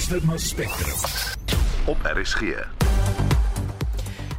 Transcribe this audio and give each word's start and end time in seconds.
luister 0.00 0.28
na 0.28 0.36
Spectrum 0.38 0.96
op 1.84 1.96
RSG. 2.02 2.40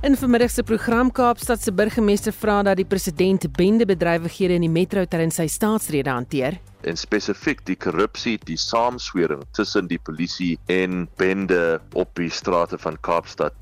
In 0.02 0.18
vermiddag 0.18 0.50
se 0.50 0.64
program 0.64 1.12
Kaapstad 1.12 1.62
se 1.62 1.74
burgemeester 1.74 2.34
vra 2.34 2.64
dat 2.64 2.76
die 2.76 2.86
president 2.86 3.46
bendebedrywighede 3.52 4.58
in 4.58 4.66
die 4.66 4.70
metro 4.70 5.06
terwyl 5.06 5.30
sy 5.32 5.46
staatsrede 5.48 6.10
hanteer. 6.10 6.58
en 6.82 6.98
spesifiek 6.98 7.62
die 7.68 7.78
korrupsie, 7.78 8.38
die 8.48 8.58
saamswering 8.60 9.44
tussen 9.58 9.90
die 9.92 10.00
polisie 10.02 10.56
en 10.72 11.06
bende 11.22 11.80
op 11.94 12.14
die 12.18 12.30
strate 12.34 12.80
van 12.82 12.98
Kaapstad. 13.06 13.56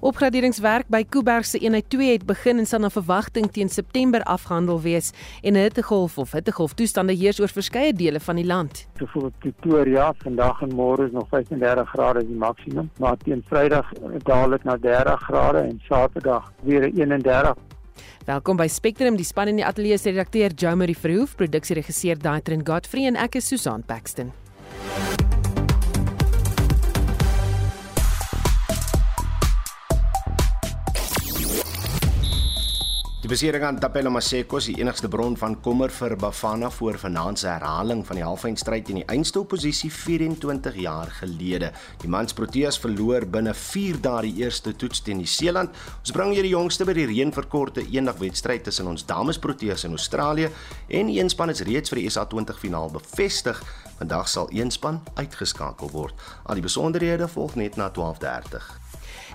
Opgraderingswerk 0.00 0.88
by 0.88 1.04
Kuiberg 1.04 1.44
se 1.44 1.58
eenheid 1.58 1.88
2 1.88 2.12
het 2.12 2.26
begin 2.26 2.58
en 2.58 2.66
sal 2.66 2.80
na 2.80 2.90
verwagting 2.90 3.50
teen 3.52 3.68
September 3.68 4.22
afgehandel 4.22 4.80
wees 4.80 5.12
en 5.42 5.54
'n 5.54 5.62
hittegolf 5.62 6.18
of 6.18 6.32
hittegolf 6.32 6.74
toestande 6.74 7.12
heers 7.12 7.40
oor 7.40 7.48
verskeie 7.48 7.92
dele 7.92 8.20
van 8.20 8.36
die 8.36 8.46
land. 8.46 8.86
Byvoorbeeld 8.98 9.38
Pretoria, 9.38 10.12
vandag 10.22 10.62
en 10.62 10.74
môre 10.74 11.06
is 11.06 11.12
nog 11.12 11.28
35 11.28 11.88
grade 11.88 12.26
die 12.26 12.36
maksimum, 12.36 12.90
maar 12.98 13.16
teen 13.16 13.42
Vrydag 13.46 13.92
daal 14.22 14.50
dit 14.50 14.64
na 14.64 14.76
30 14.76 15.20
grade 15.20 15.58
en 15.58 15.80
Saterdag 15.88 16.52
weer 16.62 16.82
31. 16.82 17.54
Welkom 18.24 18.56
by 18.56 18.68
Spectrum, 18.68 19.16
die 19.16 19.24
span 19.24 19.48
in 19.48 19.56
die 19.56 19.66
ateljee 19.66 19.98
se 19.98 20.10
redakteur 20.10 20.52
Jo 20.54 20.76
Marie 20.76 20.96
Verhoef, 20.96 21.34
produksieregisseur 21.40 22.20
Daitrin 22.20 22.66
Godfrey 22.66 23.08
en 23.10 23.16
ek 23.16 23.40
is 23.40 23.48
Susan 23.48 23.82
Paxton. 23.82 24.32
Besering 33.30 33.62
aan 33.62 33.76
Tapelo 33.78 34.10
Maseko 34.10 34.58
is 34.58 34.66
die 34.66 34.80
enigste 34.80 35.06
bron 35.06 35.36
van 35.38 35.52
kommer 35.62 35.92
vir 35.94 36.16
Bafana 36.18 36.66
voor 36.74 36.96
vanaand 36.98 37.38
se 37.38 37.46
herhaling 37.46 38.00
van 38.06 38.18
die 38.18 38.24
halfeindstryd 38.26 38.88
in 38.90 38.98
die 38.98 39.04
eindstopposisie 39.06 39.90
24 39.94 40.74
jaar 40.82 41.12
gelede. 41.20 41.68
Die 42.02 42.10
mans 42.10 42.34
Proteas 42.34 42.80
verloor 42.82 43.28
binne 43.30 43.54
4 43.54 44.00
dae 44.02 44.24
die 44.26 44.42
eerste 44.42 44.74
toets 44.74 45.04
teen 45.06 45.22
Nieu-Seeland. 45.22 45.70
Ons 46.00 46.14
bring 46.16 46.34
julle 46.34 46.48
die 46.48 46.56
jongste 46.56 46.88
by 46.88 46.96
die 46.98 47.06
reënverkorte 47.12 47.86
eendagwedstryd 47.86 48.66
tussen 48.66 48.90
ons 48.90 49.06
dames 49.06 49.38
Proteas 49.38 49.86
in 49.86 49.94
Australië 49.94 50.50
en 50.88 51.14
een 51.14 51.30
span 51.30 51.54
is 51.54 51.62
reeds 51.70 51.94
vir 51.94 52.02
die 52.02 52.10
SA20 52.10 52.58
finaal 52.58 52.90
bevestig. 52.98 53.62
Vandag 54.02 54.26
sal 54.32 54.50
een 54.50 54.74
span 54.74 55.04
uitgeskakel 55.14 55.94
word. 55.94 56.18
Al 56.50 56.58
die 56.58 56.66
besonderhede 56.66 57.30
volg 57.30 57.54
net 57.54 57.78
na 57.78 57.92
12:30. 57.94 58.89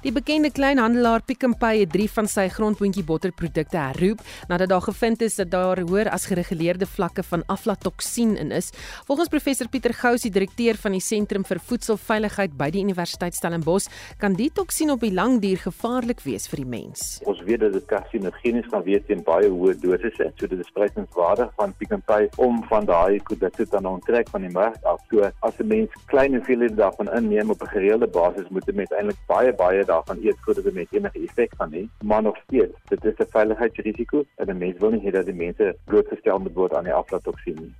Die 0.05 0.13
bekende 0.13 0.51
kleinhandelaar 0.53 1.23
Pick 1.25 1.41
n 1.47 1.55
Pay 1.57 1.79
het 1.79 1.89
3 1.89 2.03
van 2.13 2.27
sy 2.29 2.43
grondboontjie 2.53 3.01
botterprodukte 3.07 3.79
herroep 3.79 4.19
nadat 4.51 4.69
daar 4.69 4.83
gevind 4.85 5.23
is 5.25 5.39
dat 5.39 5.49
daar 5.49 5.79
hoër 5.81 6.11
as 6.13 6.27
gereguleerde 6.29 6.85
vlakke 6.85 7.23
van 7.25 7.41
aflatoksien 7.49 8.35
in 8.37 8.51
is. 8.53 8.69
Volgens 9.07 9.31
professor 9.33 9.65
Pieter 9.67 9.95
Gous, 9.97 10.21
die 10.21 10.29
direkteur 10.29 10.77
van 10.77 10.93
die 10.93 11.01
Sentrum 11.01 11.41
vir 11.49 11.57
Voedselveiligheid 11.57 12.53
by 12.53 12.67
die 12.75 12.83
Universiteit 12.85 13.33
Stellenbosch, 13.33 13.87
kan 14.21 14.37
die 14.37 14.51
toksien 14.53 14.93
op 14.93 15.01
die 15.01 15.09
lang 15.09 15.39
duur 15.41 15.63
gevaarlik 15.63 16.21
wees 16.21 16.45
vir 16.51 16.61
die 16.61 16.69
mens. 16.75 17.07
Ons 17.25 17.41
weet 17.49 17.65
dat 17.65 17.73
dit 17.73 17.89
karsinogenies 17.89 18.69
kan 18.69 18.85
wees 18.85 19.01
teen 19.09 19.25
baie 19.25 19.49
hoë 19.49 19.73
dosisse, 19.81 20.29
so 20.37 20.51
dit 20.53 20.61
is 20.61 20.71
prysenswaardig 20.77 21.49
van 21.57 21.73
Pick 21.81 21.97
n 21.97 22.05
Pay 22.05 22.29
om 22.37 22.61
van 22.69 22.85
daai 22.85 23.17
produkte 23.25 23.65
dan 23.73 23.89
onttrek 23.95 24.29
van 24.29 24.45
die 24.45 24.53
mark 24.53 24.77
af. 24.85 25.01
So 25.09 25.25
as 25.41 25.57
'n 25.57 25.65
mens 25.73 25.89
klein 26.13 26.37
hoeveelhede 26.37 26.77
daarvan 26.77 27.09
inneem 27.09 27.49
op 27.49 27.65
'n 27.65 27.73
gereelde 27.73 28.05
basis, 28.05 28.53
moet 28.53 28.65
dit 28.69 28.75
met 28.75 28.93
eintlik 28.93 29.17
baie 29.25 29.49
baie 29.53 29.94
daarvan 29.95 30.23
eet 30.27 30.37
voordat 30.43 30.63
dit 30.63 30.73
met 30.73 30.87
enige 30.91 31.19
effek 31.27 31.57
gaan 31.57 31.73
hê, 31.77 31.83
maar 32.03 32.21
nog 32.21 32.37
steeds, 32.43 32.75
dit 32.91 33.05
is 33.05 33.17
'n 33.17 33.31
veiligheidsrisiko 33.35 34.23
en 34.35 34.47
'n 34.49 34.57
mens 34.57 34.77
wil 34.79 34.91
nie 34.91 35.03
hê 35.05 35.11
dat 35.11 35.25
die 35.25 35.41
mense 35.45 35.75
blootgestel 35.85 36.39
moet 36.39 36.53
word 36.53 36.73
aan 36.73 36.83
die 36.83 36.93
aflatoksien 37.01 37.57
nie. 37.61 37.73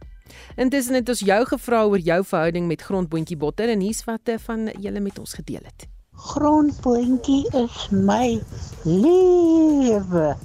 Intussen 0.55 0.95
het 0.95 1.09
ons 1.09 1.19
jou 1.19 1.45
gevra 1.45 1.83
oor 1.85 1.99
jou 1.99 2.23
verhouding 2.23 2.67
met 2.67 2.81
grondboontjie 2.81 3.38
botter 3.38 3.69
en 3.69 3.80
hier's 3.80 4.03
wat 4.03 4.31
eh, 4.31 4.39
van 4.47 4.69
julle 4.80 4.99
met 4.99 5.19
ons 5.19 5.33
gedeel 5.33 5.63
het. 5.63 5.88
Grondboontjie 6.11 7.44
is 7.63 7.89
my 7.91 8.41
lewe. 8.83 10.35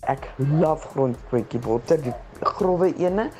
Ek 0.00 0.30
love 0.36 0.88
grondboontjie 0.88 1.60
botter, 1.60 2.02
die 2.02 2.14
grouwe 2.40 2.92
ene. 2.96 3.30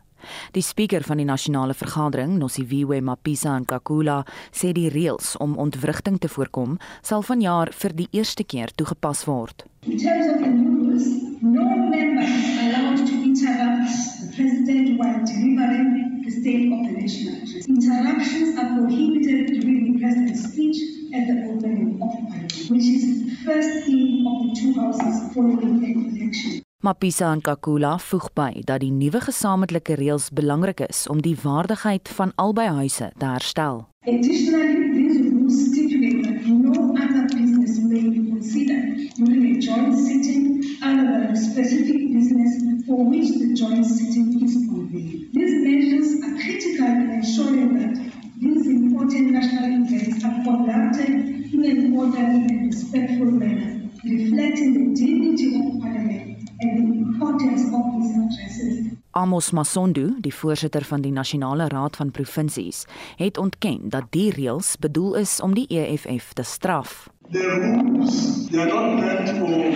Die 0.53 0.63
spreker 0.63 1.03
van 1.07 1.21
die 1.21 1.29
nasionale 1.29 1.75
vergadering, 1.75 2.39
Nosiviwe 2.39 3.01
Mapisa 3.01 3.59
Nkakula, 3.59 4.23
sê 4.53 4.73
die 4.77 4.89
reëls 4.93 5.37
om 5.43 5.59
ontwrigting 5.59 6.19
te 6.19 6.29
voorkom 6.29 6.79
sal 7.03 7.23
vanjaar 7.27 7.73
vir 7.73 7.97
die 7.97 8.09
eerste 8.13 8.45
keer 8.45 8.73
toegepas 8.77 9.27
word. 9.27 9.67
In 9.87 9.99
terms 9.99 10.27
of 10.31 10.39
the 10.39 10.51
rules, 10.51 11.07
no 11.43 11.65
member 11.65 12.23
is 12.23 12.59
allowed 12.63 13.07
to 13.07 13.15
interrupt 13.19 13.91
the 14.21 14.29
president 14.37 14.99
while 14.99 15.19
delivering 15.27 16.23
the 16.25 16.31
state 16.31 16.71
of 16.73 16.87
the 16.87 16.93
nation 17.01 17.35
address. 17.35 17.67
Interruptions 17.67 18.59
are 18.59 18.71
prohibited 18.79 19.61
during 19.61 19.93
the 19.93 19.99
president's 20.01 20.45
speech 20.53 20.79
at 21.15 21.27
the 21.27 21.51
opening 21.51 22.01
of 22.01 22.11
the 22.15 22.23
parliament, 22.31 22.53
which 22.71 22.87
is 22.97 23.25
the 23.27 23.37
first 23.45 23.85
theme 23.87 24.27
of 24.27 24.37
the 24.47 24.61
two 24.61 24.73
houses 24.79 25.35
following 25.35 25.81
the 25.81 25.91
election. 25.93 26.63
Mapisa 26.83 27.29
Nkakula 27.37 27.93
voeg 28.03 28.25
by 28.35 28.63
dat 28.67 28.81
die 28.83 28.91
nuwe 28.91 29.21
gesamentlike 29.23 29.95
reëls 30.01 30.25
belangrik 30.35 30.81
is 30.83 31.05
om 31.13 31.21
die 31.23 31.37
waardigheid 31.39 32.11
van 32.17 32.33
albei 32.43 32.65
huise 32.75 33.07
te 33.23 33.29
herstel. 33.31 33.85
Additionally, 34.03 34.91
these 34.97 35.21
rules 35.29 35.61
stipulate 35.69 36.25
that 36.27 36.43
no 36.51 36.75
other 37.05 37.23
business 37.31 37.79
may 37.87 38.03
be 38.11 38.25
considered 38.33 39.15
during 39.15 39.45
a 39.53 39.61
joint 39.63 39.95
sitting 39.95 40.59
other 40.83 41.07
than 41.07 41.31
a 41.31 41.37
specific 41.37 42.03
business 42.17 42.59
for 42.89 42.99
which 43.07 43.31
the 43.39 43.55
joint 43.55 43.87
sitting 43.87 44.43
is 44.43 44.59
convened. 44.67 45.31
These 45.39 45.55
measures 45.63 46.11
are 46.27 46.35
critical 46.35 46.91
in 46.99 47.11
ensuring 47.23 47.79
that 47.79 47.95
these 48.43 48.67
important 48.67 49.31
national 49.31 49.87
events 49.87 50.25
are 50.25 50.37
conducted 50.43 51.15
in 51.55 51.63
an 51.63 51.97
orderly 51.97 52.43
and 52.51 52.75
respectful 52.75 53.31
manner, 53.31 53.87
reflecting 54.03 54.71
the 54.75 54.87
dignity 54.99 55.49
of 55.63 55.79
Parliament 55.79 56.32
and 56.63 56.93
the 56.93 56.99
importance 56.99 57.63
of 57.75 57.85
these 57.93 58.17
addresses. 58.17 58.99
Amos 59.15 59.51
Masondu, 59.51 60.21
die 60.21 60.35
voorsitter 60.35 60.85
van 60.85 61.03
die 61.05 61.13
Nasionale 61.13 61.69
Raad 61.69 61.97
van 61.97 62.11
Provinsies, 62.11 62.85
het 63.17 63.39
ontken 63.39 63.89
dat 63.93 64.05
die 64.11 64.31
reëls 64.33 64.77
bedoel 64.81 65.15
is 65.15 65.41
om 65.41 65.55
die 65.55 65.67
EFF 65.69 66.33
te 66.33 66.43
straf. 66.43 67.11
The 67.31 67.39
rules, 67.39 68.49
they 68.51 68.61
are 68.61 68.69
not 68.69 69.01
meant 69.01 69.29
for 69.29 69.73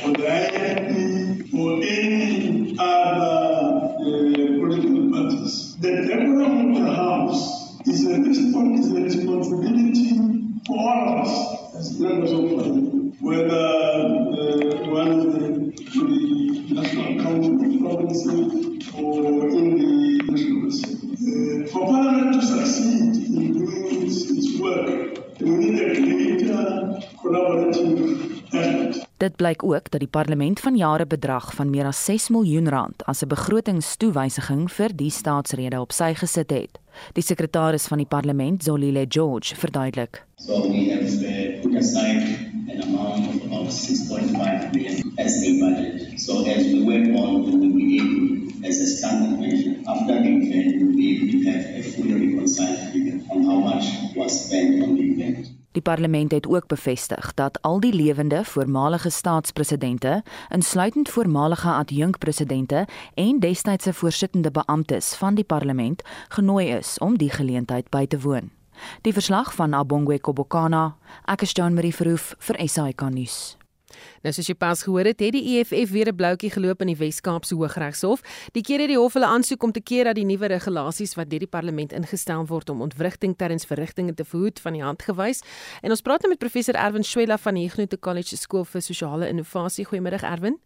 for 0.00 0.12
the 0.12 0.26
INP 0.26 1.54
or 1.54 1.72
any 1.82 2.76
other 2.78 3.94
uh, 4.00 4.60
political 4.60 5.10
parties. 5.12 5.76
The 5.80 5.90
decorum 6.08 6.76
of 6.76 6.82
the 6.84 6.94
House 6.94 7.80
is 7.84 8.06
a, 8.06 8.14
is 8.24 8.38
a 8.38 9.00
responsibility 9.00 10.16
for 10.66 10.76
all 10.78 11.20
of 11.20 11.26
us 11.26 11.76
as 11.76 12.00
members 12.00 12.32
of 12.32 12.48
Parliament, 12.48 13.14
whether 13.20 13.79
ook 29.74 29.90
dat 29.90 30.00
die 30.00 30.08
parlement 30.08 30.60
van 30.60 30.76
jare 30.76 31.06
bedrag 31.06 31.54
van 31.54 31.70
meer 31.70 31.84
as 31.84 32.04
6 32.04 32.28
miljoen 32.28 32.68
rand 32.68 33.04
as 33.04 33.22
'n 33.22 33.28
begrotingstoewysiging 33.28 34.70
vir 34.70 34.96
die 34.96 35.10
staatsrede 35.10 35.80
op 35.80 35.92
sy 35.92 36.14
gesit 36.14 36.50
het. 36.50 36.78
Die 37.12 37.22
sekretaris 37.22 37.86
van 37.86 37.98
die 37.98 38.06
parlement, 38.06 38.64
Zolile 38.64 39.04
George, 39.08 39.54
verduidelik. 39.56 40.24
So 40.36 40.62
we 40.62 40.90
have 40.90 41.22
uh, 41.22 41.60
put 41.62 41.74
aside 41.76 42.22
an 42.72 42.82
amount 42.82 43.28
of 43.28 43.44
about 43.44 43.72
6.5 43.72 44.72
billion 44.72 45.12
as 45.18 45.42
a 45.42 45.52
budget. 45.60 46.20
So 46.20 46.44
as 46.44 46.64
we 46.64 46.82
work 46.84 47.08
on, 47.18 47.44
we 47.44 47.50
will 47.60 47.74
be 47.76 48.00
able, 48.00 48.66
as 48.68 48.78
a 48.80 48.86
standard 48.86 49.38
measure, 49.38 49.76
after 49.86 50.22
the 50.22 50.28
event, 50.28 50.76
we 50.76 50.84
will 50.84 50.96
be 50.96 51.08
able 51.16 51.28
to 51.32 51.50
have 51.50 51.64
a 51.76 51.82
fully 51.82 52.14
reconciled 52.14 52.78
figure 52.92 53.20
on 53.30 53.44
how 53.44 53.60
much 53.60 53.84
was 54.16 54.46
spent 54.46 54.82
on 54.82 54.96
the 54.96 55.02
event. 55.02 55.59
Die 55.72 55.82
parlement 55.82 56.32
het 56.32 56.46
ook 56.46 56.66
bevestig 56.66 57.34
dat 57.34 57.62
al 57.62 57.80
die 57.80 57.92
lewende 57.94 58.44
voormalige 58.44 59.10
staatspresidente, 59.10 60.22
insluitend 60.48 61.08
voormalige 61.08 61.68
adjunkpresidente 61.70 62.86
en 63.14 63.38
destydse 63.38 63.94
voorsittende 63.94 64.50
beamptes 64.50 65.14
van 65.14 65.34
die 65.34 65.44
parlement, 65.44 66.02
genooi 66.28 66.66
is 66.68 66.98
om 66.98 67.18
die 67.18 67.30
geleentheid 67.30 67.88
by 67.88 68.06
te 68.06 68.20
woon. 68.20 68.50
Die 69.00 69.12
verslag 69.12 69.54
van 69.54 69.74
Abongwe 69.74 70.18
Kobokana, 70.20 70.96
ek 71.24 71.46
is 71.46 71.54
Jean 71.54 71.74
Marie 71.74 71.94
Verhoef 71.94 72.34
vir 72.38 72.62
SAK 72.66 73.06
nuus. 73.14 73.59
Nou 74.20 74.32
soos 74.36 74.50
jy 74.50 74.54
pas 74.58 74.82
gehoor 74.84 75.08
het, 75.08 75.22
het 75.24 75.32
die 75.32 75.56
EFF 75.56 75.90
weer 75.90 76.08
'n 76.12 76.16
bloutjie 76.16 76.50
geloop 76.50 76.82
in 76.82 76.92
die 76.92 76.96
Wes-Kaapse 76.96 77.54
Hooggeregshof. 77.54 78.20
Die 78.52 78.62
keer 78.62 78.80
het 78.80 78.88
die 78.88 78.98
hof 78.98 79.14
hulle 79.14 79.26
aansoek 79.26 79.62
om 79.62 79.72
te 79.72 79.80
keer 79.80 80.04
dat 80.04 80.14
die 80.14 80.24
nuwe 80.24 80.46
regulasies 80.46 81.14
wat 81.14 81.30
deur 81.30 81.38
die 81.38 81.48
parlement 81.48 81.92
ingestel 81.92 82.46
word 82.46 82.68
om 82.70 82.82
ontwrigting 82.82 83.36
terwyl 83.36 83.58
verrigtinge 83.58 84.14
te 84.14 84.24
verhoed 84.24 84.60
van 84.60 84.72
die 84.72 84.82
hand 84.82 85.02
gewys. 85.02 85.40
En 85.82 85.90
ons 85.90 86.00
praat 86.00 86.20
nou 86.20 86.28
met 86.28 86.38
professor 86.38 86.74
Erwin 86.74 87.04
Swela 87.04 87.38
van 87.38 87.54
die 87.54 87.62
Huguenot 87.62 88.00
College 88.00 88.36
Skool 88.36 88.64
vir 88.64 88.80
Sosiale 88.82 89.28
Innovasie. 89.28 89.86
Goeiemôre 89.86 90.22
Erwin. 90.22 90.58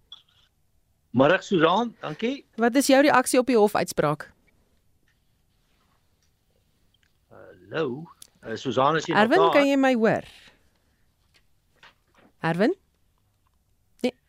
Môre 1.12 1.42
Susan, 1.42 1.94
dankie. 2.00 2.44
Wat 2.56 2.74
is 2.74 2.86
jou 2.86 3.02
reaksie 3.02 3.38
op 3.38 3.46
die 3.46 3.56
hofuitspraak? 3.56 4.32
Hallo. 7.30 8.10
Uh, 8.42 8.56
Susan 8.56 8.96
is 8.96 9.06
hier. 9.06 9.16
Erwin, 9.16 9.50
kan 9.52 9.66
jy 9.66 9.76
my 9.76 9.94
hoor? 9.94 10.24
Erwin? 12.42 12.74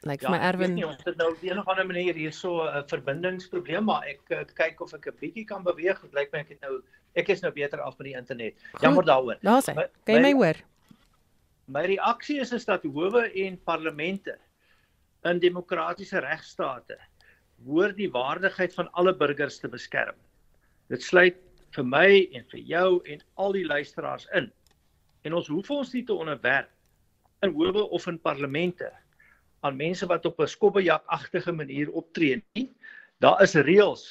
Lyk 0.06 0.22
like 0.22 0.26
ja, 0.26 0.32
my 0.32 0.38
Erwin. 0.38 0.76
Ja, 0.78 0.88
ons 0.92 1.02
het 1.02 1.16
nou 1.18 1.32
op 1.32 1.42
'n 1.42 1.58
of 1.58 1.68
ander 1.68 1.86
manier 1.86 2.14
hier 2.14 2.32
so 2.32 2.62
'n 2.62 2.78
uh, 2.78 2.82
verbindingsprobleem, 2.86 3.84
maar 3.84 4.04
ek 4.06 4.22
uh, 4.30 4.44
kyk 4.54 4.82
of 4.82 4.94
ek 4.94 5.08
'n 5.08 5.18
bietjie 5.20 5.46
kan 5.46 5.64
beweeg. 5.64 6.02
Dit 6.02 6.14
lyk 6.14 6.32
my 6.32 6.40
ek 6.40 6.50
het 6.50 6.62
nou 6.62 6.84
ek 7.16 7.30
is 7.30 7.42
nou 7.42 7.52
beter 7.52 7.82
af 7.82 7.98
met 7.98 8.06
die 8.06 8.18
internet. 8.18 8.54
Jammer 8.82 9.06
daaroor. 9.06 9.38
Daar's 9.42 9.66
hy. 9.66 9.74
Kan 10.06 10.16
jy 10.16 10.22
my 10.22 10.34
hoor? 10.34 10.56
My 11.66 11.86
reaksie 11.86 12.40
is 12.40 12.52
is 12.54 12.66
dat 12.66 12.84
howe 12.84 13.32
en 13.34 13.58
parlemente 13.64 14.38
in 15.24 15.40
demokratiese 15.40 16.20
regstate 16.20 16.98
hoor 17.66 17.96
die 17.96 18.12
waardigheid 18.12 18.74
van 18.74 18.92
alle 18.92 19.16
burgers 19.16 19.58
te 19.60 19.68
beskerm. 19.68 20.16
Dit 20.88 21.02
sluit 21.02 21.36
vir 21.72 21.84
my 21.84 22.30
en 22.32 22.46
vir 22.52 22.60
jou 22.60 23.02
en 23.06 23.24
al 23.34 23.52
die 23.52 23.66
luisteraars 23.66 24.28
in. 24.34 24.52
En 25.24 25.34
ons 25.34 25.48
hoef 25.48 25.72
ons 25.72 25.94
nie 25.94 26.04
te 26.04 26.14
onderwerp 26.14 26.70
in 27.42 27.58
howe 27.58 27.90
of 27.90 28.08
in 28.08 28.20
parlemente 28.20 28.92
aan 29.66 29.78
mense 29.80 30.08
wat 30.10 30.26
op 30.26 30.40
'n 30.40 30.48
skobbejakagtige 30.48 31.52
manier 31.52 31.92
optree 31.92 32.44
nie. 32.54 32.70
Daar 33.20 33.42
is 33.42 33.56
reëls 33.56 34.06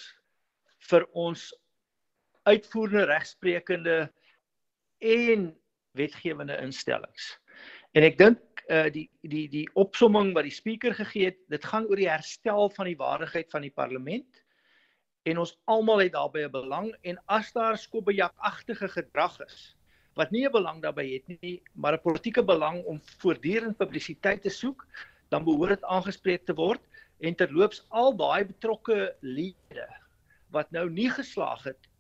vir 0.91 1.07
ons 1.13 1.53
uitvoerende 2.43 3.05
regsprekende 3.05 4.13
en 4.99 5.53
wetgewende 5.93 6.57
instellings. 6.61 7.39
En 7.95 8.03
ek 8.03 8.19
dink 8.19 8.41
uh 8.69 8.89
die 8.91 9.11
die 9.23 9.49
die 9.49 9.69
opsomming 9.75 10.33
wat 10.35 10.49
die 10.49 10.55
spreker 10.55 10.95
gegee 10.95 11.31
het, 11.31 11.39
dit 11.53 11.65
gaan 11.65 11.87
oor 11.87 12.01
die 12.01 12.09
herstel 12.09 12.71
van 12.71 12.89
die 12.89 12.97
waardigheid 12.97 13.51
van 13.51 13.63
die 13.63 13.75
parlement 13.75 14.43
en 15.29 15.39
ons 15.39 15.55
almal 15.65 16.01
het 16.01 16.13
daarbey 16.13 16.45
'n 16.45 16.53
belang 16.53 16.89
en 17.03 17.19
as 17.29 17.53
daar 17.53 17.79
skobbejakagtige 17.79 18.89
gedrag 18.89 19.41
is 19.47 19.77
wat 20.15 20.31
nie 20.31 20.47
'n 20.47 20.53
belang 20.53 20.83
daarbey 20.83 21.09
het 21.13 21.43
nie, 21.43 21.63
maar 21.75 21.95
'n 21.95 22.03
politieke 22.03 22.43
belang 22.43 22.85
om 22.85 23.01
voortdurend 23.19 23.77
publisiteit 23.77 24.43
te 24.43 24.51
soek, 24.51 24.87
dan 25.35 25.47
behoort 25.47 25.75
dit 25.77 25.89
aangespreek 25.97 26.47
te 26.47 26.55
word 26.59 26.83
en 27.27 27.35
terloops 27.39 27.83
al 28.03 28.15
daai 28.19 28.45
betrokke 28.47 28.99
lede 29.21 29.89
wat 30.55 30.71
nou 30.77 30.87
nie 30.91 31.11
geslaag 31.11 31.65
het 31.71 31.91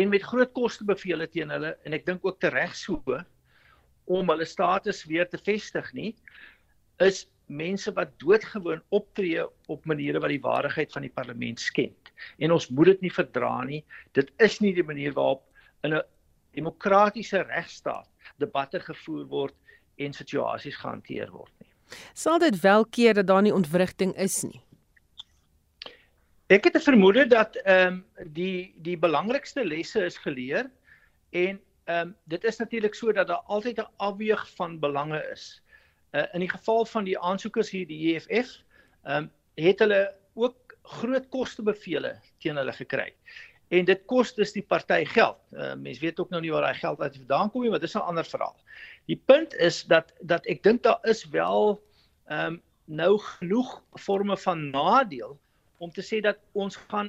en 0.00 0.10
met 0.10 0.26
groot 0.26 0.50
koste 0.56 0.86
beveel 0.88 1.22
het 1.22 1.34
teen 1.36 1.52
hulle 1.54 1.74
en 1.86 1.96
ek 1.98 2.06
dink 2.08 2.26
ook 2.26 2.40
tereg 2.42 2.74
so 2.78 3.20
om 4.10 4.32
hulle 4.32 4.48
status 4.48 5.04
weer 5.10 5.28
te 5.30 5.38
vestig 5.38 5.92
nie 5.96 6.10
is 7.04 7.24
mense 7.46 7.92
wat 7.98 8.14
doodgewoon 8.22 8.80
optree 8.96 9.44
op 9.72 9.86
maniere 9.90 10.22
wat 10.24 10.32
die 10.32 10.42
waardigheid 10.44 10.92
van 10.92 11.04
die 11.04 11.12
parlement 11.12 11.60
skend. 11.60 12.12
En 12.40 12.54
ons 12.56 12.70
moet 12.72 12.94
dit 12.94 13.04
nie 13.04 13.12
verdra 13.12 13.58
nie. 13.68 13.82
Dit 14.16 14.30
is 14.40 14.56
nie 14.64 14.72
die 14.72 14.86
manier 14.86 15.12
waarop 15.12 15.44
in 15.84 15.94
'n 15.94 16.02
demokratiese 16.56 17.42
regstaat 17.42 18.08
debatte 18.40 18.80
gevoer 18.80 19.28
word 19.28 19.54
en 19.98 20.12
situasies 20.12 20.80
gehanteer 20.80 21.30
word 21.30 21.52
nie 21.60 21.73
Sal 22.12 22.38
dit 22.38 22.60
wel 22.60 22.86
keer 22.86 23.14
dat 23.14 23.26
daar 23.26 23.42
nie 23.42 23.54
ontwrigting 23.54 24.16
is 24.16 24.42
nie? 24.42 24.60
Ek 26.46 26.64
het 26.64 26.76
'n 26.76 26.80
vermoede 26.84 27.26
dat 27.26 27.56
ehm 27.56 27.86
um, 27.86 28.04
die 28.32 28.74
die 28.76 28.98
belangrikste 28.98 29.64
lesse 29.64 30.04
is 30.04 30.16
geleer 30.16 30.70
en 31.30 31.60
ehm 31.84 32.08
um, 32.08 32.16
dit 32.24 32.44
is 32.44 32.56
natuurlik 32.56 32.94
so 32.94 33.12
dat 33.12 33.26
daar 33.26 33.42
altyd 33.46 33.78
'n 33.78 33.88
afweeg 33.96 34.50
van 34.56 34.78
belange 34.78 35.20
is. 35.32 35.62
Uh, 36.12 36.22
in 36.32 36.40
die 36.40 36.50
geval 36.50 36.84
van 36.86 37.04
die 37.04 37.18
aansoekers 37.18 37.70
hier 37.70 37.86
die 37.86 38.14
EFF, 38.14 38.62
ehm 39.04 39.16
um, 39.16 39.30
het 39.54 39.78
hulle 39.78 40.14
ook 40.34 40.76
groot 40.82 41.28
koste 41.28 41.62
bevele 41.62 42.20
teen 42.38 42.56
hulle 42.56 42.72
gekry. 42.72 43.14
En 43.68 43.84
dit 43.84 44.04
kos 44.06 44.34
dus 44.34 44.52
die 44.52 44.62
party 44.62 45.04
geld. 45.04 45.38
Uh, 45.52 45.74
mens 45.74 45.98
weet 45.98 46.20
ook 46.20 46.30
nou 46.30 46.42
nie 46.42 46.52
waar 46.52 46.68
daai 46.68 46.78
geld 46.78 47.00
uit 47.00 47.16
vandaan 47.16 47.50
kom 47.50 47.62
nie, 47.62 47.70
maar 47.70 47.80
dis 47.80 47.94
'n 47.94 48.04
ander 48.04 48.24
verhaal. 48.24 48.56
Die 49.10 49.16
punt 49.16 49.54
is 49.54 49.82
dat 49.90 50.12
dat 50.20 50.46
ek 50.50 50.62
dink 50.64 50.82
daar 50.86 51.00
is 51.08 51.24
wel 51.32 51.76
ehm 52.28 52.54
um, 52.54 52.62
nou 52.84 53.16
genoeg 53.18 53.70
forme 53.96 54.36
van 54.36 54.70
nadeel 54.70 55.38
om 55.80 55.90
te 55.90 56.02
sê 56.04 56.18
dat 56.20 56.36
ons 56.52 56.76
gaan 56.76 57.08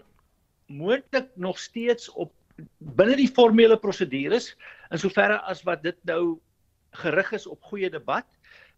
moontlik 0.71 1.27
nog 1.35 1.59
steeds 1.59 2.07
op 2.09 2.31
binne 2.79 3.17
die 3.19 3.27
formele 3.27 3.75
prosedures 3.77 4.53
in 4.91 5.01
soverre 5.01 5.41
as 5.51 5.65
wat 5.67 5.83
dit 5.83 5.97
nou 6.07 6.39
gerig 7.03 7.33
is 7.35 7.47
op 7.47 7.67
goeie 7.71 7.89
debat 7.91 8.27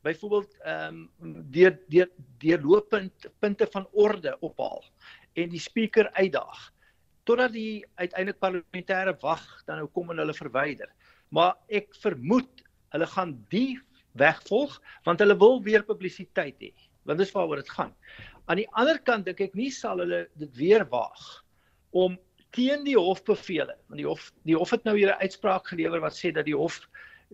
byvoorbeeld 0.02 0.58
ehm 0.64 1.06
um, 1.22 1.36
deur 1.54 1.78
deur 1.94 2.10
deurlopend 2.42 3.30
punte 3.40 3.70
van 3.78 3.86
orde 3.92 4.34
ophaal 4.42 4.82
en 5.38 5.54
die 5.54 5.62
spreker 5.62 6.10
uitdaag 6.18 6.72
totdat 7.28 7.54
die 7.54 7.86
uiteindelik 8.00 8.40
parlementêre 8.40 9.14
wag 9.22 9.44
dan 9.68 9.82
nou 9.82 9.90
kom 9.92 10.14
en 10.14 10.22
hulle 10.24 10.36
verwyder. 10.38 10.88
Maar 11.36 11.58
ek 11.68 11.92
vermoed 12.00 12.64
hulle 12.96 13.08
gaan 13.14 13.34
die 13.54 13.80
weg 14.18 14.42
volg 14.50 14.78
want 15.08 15.24
hulle 15.24 15.38
wil 15.40 15.60
weer 15.64 15.86
publisiteit 15.88 16.58
hê 16.64 16.72
want 17.08 17.22
dis 17.22 17.34
waaroor 17.36 17.62
dit 17.64 17.74
gaan 17.80 17.94
aan 18.48 18.62
die 18.62 18.70
ander 18.80 19.00
kant 19.10 19.28
dink 19.28 19.42
ek 19.48 19.56
nie 19.60 19.72
sal 19.74 20.04
hulle 20.04 20.26
dit 20.40 20.56
weer 20.58 20.86
waag 20.92 21.28
om 21.92 22.18
teen 22.56 22.86
die 22.88 22.98
hofbevele 22.98 23.76
want 23.88 24.02
die 24.02 24.08
hof 24.08 24.32
die 24.48 24.58
hof 24.58 24.72
het 24.76 24.86
nou 24.88 24.96
hier 24.98 25.14
'n 25.14 25.24
uitspraak 25.24 25.68
gelewer 25.68 26.02
wat 26.02 26.16
sê 26.16 26.32
dat 26.34 26.46
die 26.46 26.58
hof 26.58 26.80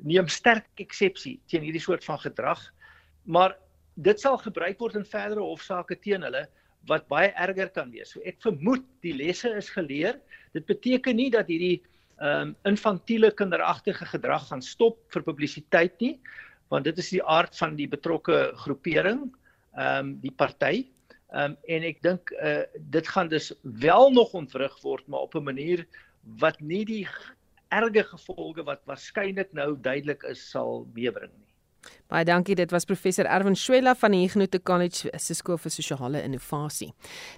neem 0.01 0.27
sterk 0.27 0.67
eksepsie 0.81 1.39
teen 1.47 1.63
hierdie 1.63 1.83
soort 1.83 2.03
van 2.03 2.19
gedrag 2.19 2.61
maar 3.25 3.57
dit 3.95 4.19
sal 4.19 4.37
gebruik 4.37 4.79
word 4.79 4.95
in 4.95 5.05
verdere 5.05 5.41
hofsaake 5.41 5.99
teen 6.01 6.25
hulle 6.25 6.47
wat 6.89 7.07
baie 7.07 7.31
erger 7.39 7.69
kan 7.71 7.91
wees. 7.93 8.13
So 8.13 8.21
ek 8.27 8.41
vermoed 8.43 8.83
die 9.05 9.13
lesse 9.15 9.51
is 9.55 9.69
geleer. 9.71 10.19
Dit 10.55 10.65
beteken 10.67 11.15
nie 11.15 11.29
dat 11.31 11.47
hierdie 11.51 11.83
ehm 12.23 12.53
um, 12.53 12.55
infantiele 12.69 13.31
kinderagtige 13.35 14.05
gedrag 14.05 14.47
gaan 14.47 14.61
stop 14.63 14.99
vir 15.11 15.25
publisiteit 15.27 15.99
nie, 15.99 16.15
want 16.71 16.87
dit 16.87 16.97
is 16.97 17.09
die 17.11 17.23
aard 17.23 17.57
van 17.59 17.75
die 17.75 17.87
betrokke 17.91 18.53
groepering, 18.63 19.25
ehm 19.75 19.99
um, 19.99 20.13
die 20.23 20.31
party. 20.31 20.87
Ehm 21.33 21.53
um, 21.53 21.57
en 21.75 21.87
ek 21.91 22.01
dink 22.05 22.31
uh 22.39 22.63
dit 22.95 23.07
gaan 23.15 23.27
dus 23.27 23.51
wel 23.61 24.11
nog 24.15 24.33
ontwrig 24.33 24.75
word, 24.81 25.07
maar 25.07 25.27
op 25.27 25.35
'n 25.35 25.49
manier 25.51 25.87
wat 26.39 26.59
nie 26.61 26.85
die 26.85 27.07
erge 27.73 28.03
gevolge 28.03 28.63
wat 28.63 28.85
waarskynlik 28.85 29.51
nou 29.51 29.73
duidelik 29.81 30.23
is 30.23 30.49
sal 30.49 30.85
meebring. 30.93 31.33
Baie 32.11 32.25
dankie. 32.27 32.55
Dit 32.55 32.71
was 32.71 32.85
professor 32.85 33.25
Erwin 33.25 33.55
Swela 33.55 33.95
van 33.95 34.13
die 34.13 34.21
Huguenot 34.21 34.59
College 34.63 35.09
se 35.17 35.33
skool 35.33 35.57
vir 35.57 35.73
sosiale 35.73 36.21
innovasie. 36.23 36.91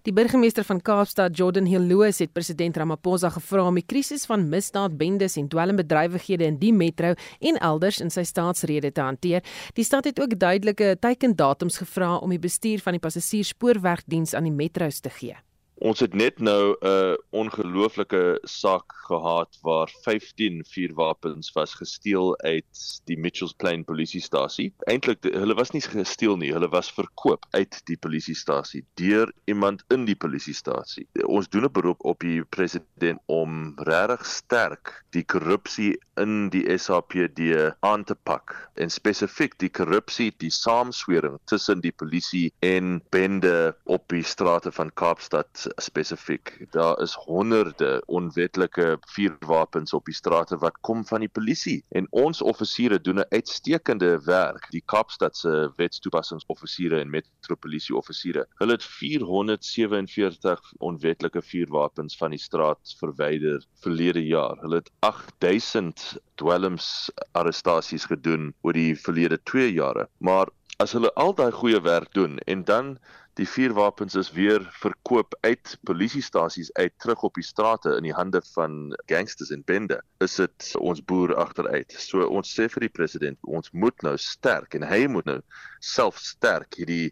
Die 0.04 0.14
burgemeester 0.16 0.66
van 0.68 0.82
Kaapstad, 0.82 1.38
Jordan 1.38 1.70
Hilloos, 1.70 2.20
het 2.24 2.34
president 2.34 2.78
Ramaphosa 2.78 3.32
gevra 3.38 3.68
om 3.70 3.80
die 3.80 3.86
krisis 3.86 4.28
van 4.30 4.50
misdaad, 4.52 4.98
bendes 5.00 5.40
en 5.40 5.50
dwelmbedrywighede 5.52 6.46
in 6.50 6.60
die 6.60 6.74
metro 6.74 7.14
en 7.40 7.60
elders 7.62 8.02
in 8.04 8.12
sy 8.14 8.26
staatsrede 8.28 8.92
te 8.92 9.02
hanteer. 9.02 9.46
Die 9.80 9.88
stad 9.88 10.10
het 10.10 10.20
ook 10.20 10.38
duidelike 10.40 10.96
teikendatums 11.00 11.80
gevra 11.84 12.16
om 12.18 12.36
die 12.36 12.42
bestuur 12.42 12.84
van 12.84 12.98
die 12.98 13.04
passasierspoorwegdiens 13.04 14.36
aan 14.36 14.50
die 14.50 14.56
metros 14.56 15.00
te 15.00 15.14
gee. 15.14 15.36
Ons 15.84 16.00
het 16.00 16.14
net 16.14 16.40
nou 16.40 16.72
'n 16.72 16.88
uh, 16.88 17.16
ongelooflike 17.36 18.40
saak 18.48 18.94
gehad 19.08 19.58
waar 19.62 19.92
15 20.04 20.64
vuurwapens 20.66 21.52
was 21.52 21.74
gesteel 21.74 22.38
uit 22.38 23.02
die 23.06 23.18
Mitchells 23.18 23.54
Plain 23.54 23.84
polisiestasie. 23.84 24.74
Eintlik 24.88 25.24
hulle 25.24 25.54
was 25.54 25.72
nie 25.72 25.82
gesteel 25.82 26.38
nie, 26.38 26.54
hulle 26.54 26.70
was 26.70 26.92
verkoop 26.92 27.46
uit 27.52 27.82
die 27.86 27.98
polisiestasie 27.98 28.86
deur 28.94 29.32
iemand 29.46 29.84
in 29.90 30.06
die 30.06 30.16
polisiestasie. 30.16 31.08
Ons 31.26 31.50
doen 31.50 31.66
'n 31.66 31.72
beroep 31.72 32.06
op 32.06 32.20
die 32.20 32.44
president 32.44 33.20
om 33.26 33.74
regtig 33.76 34.26
sterk 34.26 35.04
die 35.12 35.24
korrupsie 35.24 36.00
in 36.16 36.50
die 36.50 36.78
SAPD 36.78 37.76
aan 37.80 38.04
te 38.04 38.16
pak 38.16 38.70
en 38.76 38.90
spesifiek 38.90 39.58
die 39.60 39.70
korrupsie, 39.70 40.32
die 40.38 40.50
saamswering 40.50 41.40
tussen 41.46 41.82
die 41.82 41.92
polisie 41.92 42.54
en 42.60 43.02
bende 43.10 43.76
op 43.84 44.08
die 44.08 44.24
strate 44.24 44.72
van 44.72 44.94
Kaapstad 44.94 45.65
spesifiek. 45.76 46.66
Daar 46.72 47.00
is 47.02 47.14
honderde 47.14 48.04
onwetlike 48.06 48.98
vuurwapens 49.16 49.94
op 49.94 50.06
die 50.06 50.16
strate 50.16 50.58
wat 50.58 50.78
kom 50.82 51.06
van 51.06 51.24
die 51.26 51.30
polisie 51.30 51.84
en 51.90 52.08
ons 52.10 52.42
offisiere 52.42 53.00
doen 53.02 53.20
'n 53.20 53.30
uitstekende 53.30 54.20
werk. 54.26 54.68
Die 54.72 54.84
Kaapstad 54.86 55.38
se 55.38 55.72
wetstoepassingsoffisiere 55.76 57.00
en 57.00 57.10
metropolisie 57.10 57.96
offisiere. 57.96 58.46
Hulle 58.58 58.72
het 58.72 58.84
447 58.84 60.74
onwetlike 60.78 61.42
vuurwapens 61.42 62.18
van 62.18 62.30
die 62.30 62.40
straat 62.40 62.96
verwyder 63.00 63.66
verlede 63.82 64.26
jaar. 64.26 64.58
Hulle 64.62 64.76
het 64.76 64.92
8000 65.00 66.18
dwelms 66.36 67.12
arrestasies 67.32 68.06
gedoen 68.06 68.54
oor 68.62 68.74
die 68.74 68.96
verlede 68.96 69.40
2 69.44 69.74
jare. 69.74 70.10
Maar 70.18 70.50
as 70.78 70.92
hulle 70.92 71.12
al 71.14 71.34
daai 71.36 71.52
goeie 71.56 71.80
werk 71.82 72.12
doen 72.14 72.38
en 72.52 72.64
dan 72.68 72.98
die 73.40 73.48
vuurwapens 73.48 74.16
is 74.16 74.32
weer 74.32 74.64
verkoop 74.80 75.36
uit 75.44 75.78
polisiestasies 75.84 76.72
uit 76.74 76.94
terug 77.04 77.24
op 77.28 77.36
die 77.36 77.44
strate 77.44 77.96
in 77.98 78.08
die 78.08 78.16
hande 78.16 78.42
van 78.54 78.94
gangsters 79.12 79.52
en 79.52 79.64
bende 79.68 80.00
is 80.24 80.38
dit 80.40 80.70
ons 80.80 81.04
boer 81.04 81.36
agteruit. 81.36 81.96
So 82.00 82.28
ons 82.28 82.54
sê 82.56 82.70
vir 82.72 82.88
die 82.88 82.94
president 83.00 83.40
ons 83.44 83.74
moet 83.76 84.08
nou 84.08 84.16
sterk 84.22 84.78
en 84.80 84.88
hy 84.88 85.06
moet 85.12 85.28
nou 85.28 85.40
self 85.84 86.22
sterk 86.24 86.80
hierdie 86.80 87.12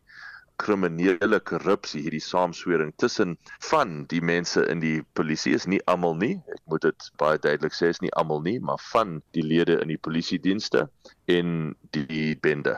kriminele 0.62 1.39
korrupsie 1.44 2.03
hierdie 2.06 2.24
saamswering 2.24 2.94
tussen 3.01 3.36
van 3.70 4.03
die 4.12 4.22
mense 4.22 4.63
in 4.70 4.84
die 4.84 5.01
polisie 5.18 5.56
is 5.58 5.65
nie 5.68 5.82
almal 5.92 6.15
nie 6.20 6.36
ek 6.53 6.62
moet 6.72 6.86
dit 6.86 7.10
baie 7.20 7.42
duidelik 7.42 7.75
sê 7.75 7.89
is 7.92 8.01
nie 8.06 8.13
almal 8.22 8.44
nie 8.46 8.60
maar 8.63 8.82
van 8.92 9.18
die 9.36 9.44
lede 9.44 9.80
in 9.82 9.92
die 9.92 10.00
polisie 10.08 10.39
dienste 10.39 10.86
en 11.25 11.74
die 11.98 12.36
bende 12.46 12.77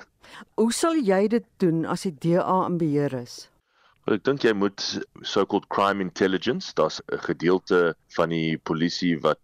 Hoe 0.55 0.71
sal 0.73 0.95
jy 0.95 1.27
dit 1.27 1.45
doen 1.57 1.85
as 1.85 2.05
die 2.07 2.15
DA 2.25 2.65
in 2.65 2.77
beheer 2.77 3.13
is? 3.13 3.49
Ek 4.05 4.21
dink 4.21 4.43
jy 4.45 4.51
moet 4.53 4.83
so-called 5.25 5.65
crime 5.73 6.03
intelligence, 6.03 6.73
daar's 6.77 7.01
'n 7.09 7.17
gedeelte 7.25 7.95
van 8.17 8.29
die 8.29 8.57
polisie 8.57 9.15
wat 9.21 9.41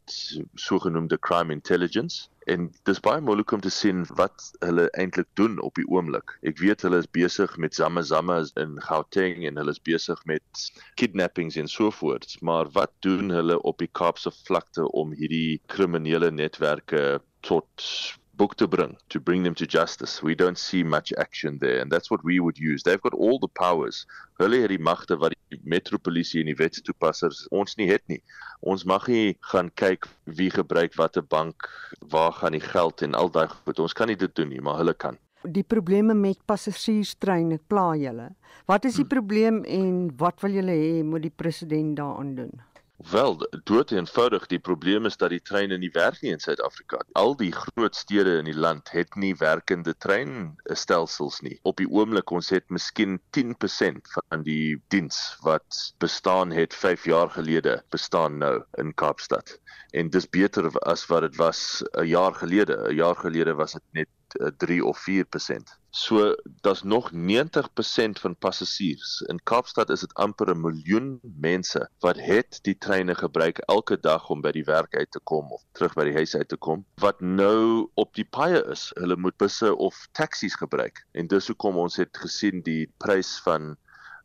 sogenaamde 0.55 1.17
crime 1.17 1.51
intelligence 1.53 2.29
en 2.45 2.67
dis 2.89 2.99
baie 2.99 3.21
moeilik 3.21 3.51
om 3.57 3.61
te 3.61 3.71
sien 3.73 4.05
wat 4.19 4.45
hulle 4.65 4.85
eintlik 5.01 5.27
doen 5.39 5.59
op 5.61 5.75
die 5.79 5.87
oomblik. 5.89 6.35
Ek 6.45 6.61
weet 6.61 6.85
hulle 6.85 7.01
is 7.01 7.09
besig 7.17 7.57
met 7.57 7.77
zamme 7.77 8.03
zamme 8.03 8.37
in 8.61 8.77
Gauteng 8.85 9.45
en 9.49 9.57
hulle 9.61 9.73
is 9.75 9.81
besig 9.81 10.21
met 10.29 10.65
kidnappings 11.01 11.57
en 11.61 11.67
so 11.67 11.89
voort, 11.89 12.37
maar 12.41 12.69
wat 12.77 12.93
doen 13.05 13.29
hulle 13.29 13.61
op 13.61 13.81
die 13.81 13.89
Kaapse 13.91 14.31
vlakte 14.45 14.85
om 14.91 15.13
hierdie 15.17 15.61
kriminele 15.73 16.31
netwerke 16.31 17.21
tot 17.41 17.89
book 18.35 18.55
to 18.55 18.67
bring 18.67 18.97
to 19.09 19.19
bring 19.19 19.43
them 19.43 19.55
to 19.55 19.65
justice. 19.65 20.23
We 20.23 20.35
don't 20.35 20.57
see 20.57 20.83
much 20.83 21.13
action 21.17 21.59
there 21.59 21.79
and 21.81 21.91
that's 21.91 22.09
what 22.11 22.23
we 22.23 22.39
would 22.39 22.57
use. 22.57 22.83
They've 22.83 23.01
got 23.01 23.13
all 23.13 23.39
the 23.39 23.47
powers. 23.47 24.05
Hulle 24.39 24.61
het 24.61 24.71
die 24.73 24.79
magte 24.79 25.17
wat 25.17 25.35
die 25.49 25.59
metropolisie 25.63 26.41
en 26.41 26.49
die 26.51 26.57
wetstoepassers 26.57 27.47
ons 27.51 27.77
nie 27.77 27.89
het 27.91 28.03
nie. 28.07 28.21
Ons 28.61 28.85
mag 28.85 29.07
nie 29.11 29.35
gaan 29.51 29.69
kyk 29.75 30.07
wie 30.25 30.49
gebruik 30.53 30.95
watter 30.97 31.23
bank 31.23 31.67
waar 32.13 32.33
gaan 32.39 32.57
die 32.57 32.63
geld 32.63 33.01
en 33.01 33.17
al 33.17 33.31
daai 33.31 33.47
goed. 33.51 33.79
Ons 33.79 33.93
kan 33.93 34.09
nie 34.11 34.17
dit 34.17 34.35
doen 34.35 34.49
nie 34.49 34.61
maar 34.61 34.81
hulle 34.81 34.95
kan. 34.95 35.19
Die 35.41 35.65
probleme 35.65 36.13
met 36.13 36.37
passasierstreine 36.45 37.57
pla 37.67 37.95
julle. 37.97 38.29
Wat 38.69 38.85
is 38.85 38.99
die 38.99 39.07
hmm. 39.07 39.13
probleem 39.15 39.63
en 39.65 39.95
wat 40.17 40.41
wil 40.45 40.59
julle 40.61 40.75
hê 40.77 40.99
moet 41.03 41.25
die 41.25 41.33
president 41.33 41.97
daaraan 41.97 42.35
doen 42.37 42.59
Wel, 43.09 43.37
dood 43.63 43.91
eenvoudig, 43.91 44.45
die 44.47 44.59
probleem 44.59 45.05
is 45.05 45.17
dat 45.17 45.31
die 45.33 45.41
treine 45.41 45.77
nie 45.77 45.89
werk 45.95 46.19
nie 46.21 46.33
in 46.35 46.41
Suid-Afrika. 46.43 46.99
Al 47.17 47.33
die 47.39 47.51
groot 47.51 47.95
stede 47.95 48.35
in 48.37 48.45
die 48.45 48.55
land 48.55 48.91
het 48.93 49.15
nie 49.15 49.31
werkende 49.39 49.95
treinstelsels 49.97 51.39
nie. 51.41 51.57
Op 51.63 51.79
die 51.81 51.87
oomblik 51.89 52.29
ons 52.35 52.51
het 52.53 52.69
miskien 52.69 53.17
10% 53.37 54.13
van 54.13 54.45
die 54.45 54.77
diens 54.93 55.19
wat 55.47 55.81
bestaan 56.03 56.53
het 56.53 56.77
5 56.77 57.09
jaar 57.09 57.33
gelede 57.33 57.79
bestaan 57.89 58.37
nou 58.37 58.55
in 58.83 58.93
Kaapstad. 58.93 59.57
En 59.91 60.13
dis 60.13 60.29
beter 60.29 60.69
as 60.85 61.07
wat 61.09 61.25
dit 61.25 61.41
was 61.41 61.83
'n 61.93 62.05
jaar 62.05 62.33
gelede. 62.33 62.77
'n 62.89 62.95
Jaar 62.95 63.15
gelede 63.15 63.53
was 63.53 63.73
dit 63.73 63.87
net 63.91 64.09
3 64.57 64.79
eh, 64.79 64.85
of 64.85 65.05
4%. 65.09 65.79
So 65.89 66.35
daar's 66.61 66.83
nog 66.83 67.11
90% 67.11 68.19
van 68.19 68.35
passasiers. 68.35 69.21
In 69.21 69.43
Kaapstad 69.43 69.89
is 69.89 69.99
dit 69.99 70.13
amper 70.13 70.49
'n 70.49 70.61
miljoen 70.61 71.19
mense 71.21 71.89
wat 71.99 72.19
het 72.19 72.59
die 72.61 72.77
treine 72.77 73.15
gebruik 73.15 73.57
elke 73.57 73.99
dag 73.99 74.29
om 74.29 74.41
by 74.41 74.51
die 74.51 74.63
werk 74.63 74.95
uit 74.95 75.11
te 75.11 75.19
kom 75.19 75.51
of 75.51 75.63
terug 75.71 75.93
by 75.93 76.03
die 76.03 76.15
huis 76.15 76.35
uit 76.35 76.47
te 76.47 76.57
kom 76.57 76.85
wat 76.95 77.19
nou 77.19 77.89
op 77.93 78.13
die 78.15 78.25
paaie 78.25 78.63
is. 78.71 78.91
Hulle 78.95 79.15
moet 79.15 79.37
busse 79.37 79.75
of 79.75 80.07
taksies 80.11 80.55
gebruik. 80.55 81.05
En 81.11 81.27
dis 81.27 81.47
hoekom 81.47 81.77
ons 81.77 81.95
het 81.95 82.17
gesien 82.17 82.61
die 82.61 82.93
prys 82.97 83.39
van 83.43 83.75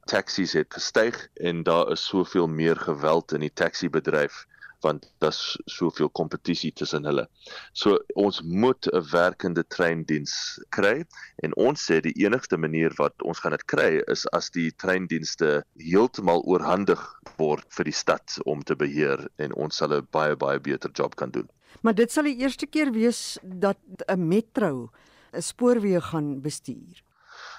taksies 0.06 0.52
het 0.52 0.74
gestyg 0.74 1.28
en 1.34 1.62
daar 1.62 1.90
is 1.90 2.06
soveel 2.06 2.46
meer 2.46 2.76
geweld 2.76 3.32
in 3.32 3.40
die 3.40 3.52
taxi-bedryf 3.52 4.46
want 4.84 5.06
daar's 5.18 5.56
soveel 5.66 6.08
kompetisie 6.08 6.72
tussen 6.72 7.04
hulle. 7.08 7.26
So 7.72 7.98
ons 8.14 8.42
moet 8.42 8.88
'n 8.92 9.04
werkende 9.12 9.64
treindiens 9.64 10.60
kry 10.70 11.04
en 11.42 11.56
ons 11.56 11.80
sê 11.90 12.00
die 12.00 12.16
enigste 12.24 12.56
manier 12.56 12.92
wat 12.98 13.22
ons 13.22 13.38
gaan 13.38 13.56
dit 13.56 13.64
kry 13.64 14.02
is 14.06 14.26
as 14.32 14.50
die 14.50 14.70
treindienste 14.72 15.64
heeltemal 15.78 16.42
oorhandig 16.44 17.00
word 17.36 17.66
vir 17.70 17.84
die 17.84 17.98
stad 18.02 18.38
om 18.44 18.62
te 18.62 18.76
beheer 18.76 19.28
en 19.38 19.52
ons 19.54 19.76
sal 19.76 19.92
'n 19.92 20.08
baie 20.10 20.36
baie 20.36 20.60
beter 20.60 20.90
job 20.90 21.16
kan 21.16 21.30
doen. 21.30 21.48
Maar 21.82 21.94
dit 21.94 22.12
sal 22.12 22.24
die 22.24 22.38
eerste 22.38 22.66
keer 22.66 22.92
wees 22.92 23.38
dat 23.42 23.78
'n 24.08 24.28
metro 24.28 24.90
'n 25.32 25.42
spoorweë 25.42 26.00
gaan 26.00 26.40
bestuur. 26.40 27.05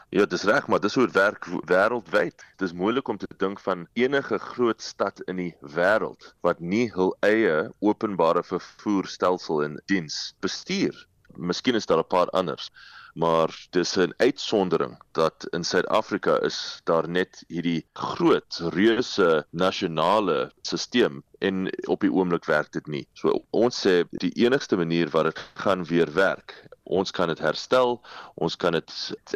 Ja, 0.09 0.23
dis 0.25 0.45
reg, 0.47 0.67
maar 0.71 0.79
dis 0.79 0.93
hoe 0.95 1.03
dit 1.03 1.15
werk 1.19 1.45
wêreldwyd. 1.67 2.43
Dis 2.61 2.71
moeilik 2.71 3.09
om 3.11 3.17
te 3.19 3.27
dink 3.37 3.59
van 3.59 3.81
enige 3.99 4.37
groot 4.39 4.81
stad 4.81 5.19
in 5.27 5.41
die 5.41 5.49
wêreld 5.75 6.29
wat 6.47 6.61
nie 6.63 6.85
hul 6.95 7.11
eie 7.27 7.65
openbare 7.83 8.43
vervoerstelsel 8.47 9.65
en 9.65 9.75
diens 9.91 10.31
bestuur. 10.39 10.95
Miskien 11.35 11.75
is 11.75 11.89
daar 11.91 11.99
'n 11.99 12.07
paar 12.07 12.31
anders, 12.31 12.69
maar 13.15 13.51
dis 13.75 13.97
'n 13.97 14.13
uitsondering 14.17 14.95
dat 15.11 15.47
in 15.51 15.63
Suid-Afrika 15.63 16.39
is 16.39 16.81
daar 16.85 17.09
net 17.09 17.43
hierdie 17.47 17.83
groot 17.93 18.61
reuse 18.79 19.45
nasionale 19.51 20.51
stelsel 20.61 21.21
en 21.39 21.67
op 21.87 21.99
die 21.99 22.11
oomblik 22.11 22.45
werk 22.45 22.71
dit 22.71 22.87
nie. 22.87 23.07
So 23.13 23.43
ons 23.51 23.85
sê 23.85 24.07
die 24.11 24.31
enigste 24.45 24.77
manier 24.77 25.09
wat 25.09 25.23
dit 25.23 25.39
gaan 25.53 25.83
weer 25.83 26.13
werk 26.13 26.63
ons 26.87 27.11
kan 27.11 27.27
dit 27.31 27.39
herstel, 27.43 27.97
ons 28.35 28.55
kan 28.55 28.75
dit 28.77 28.93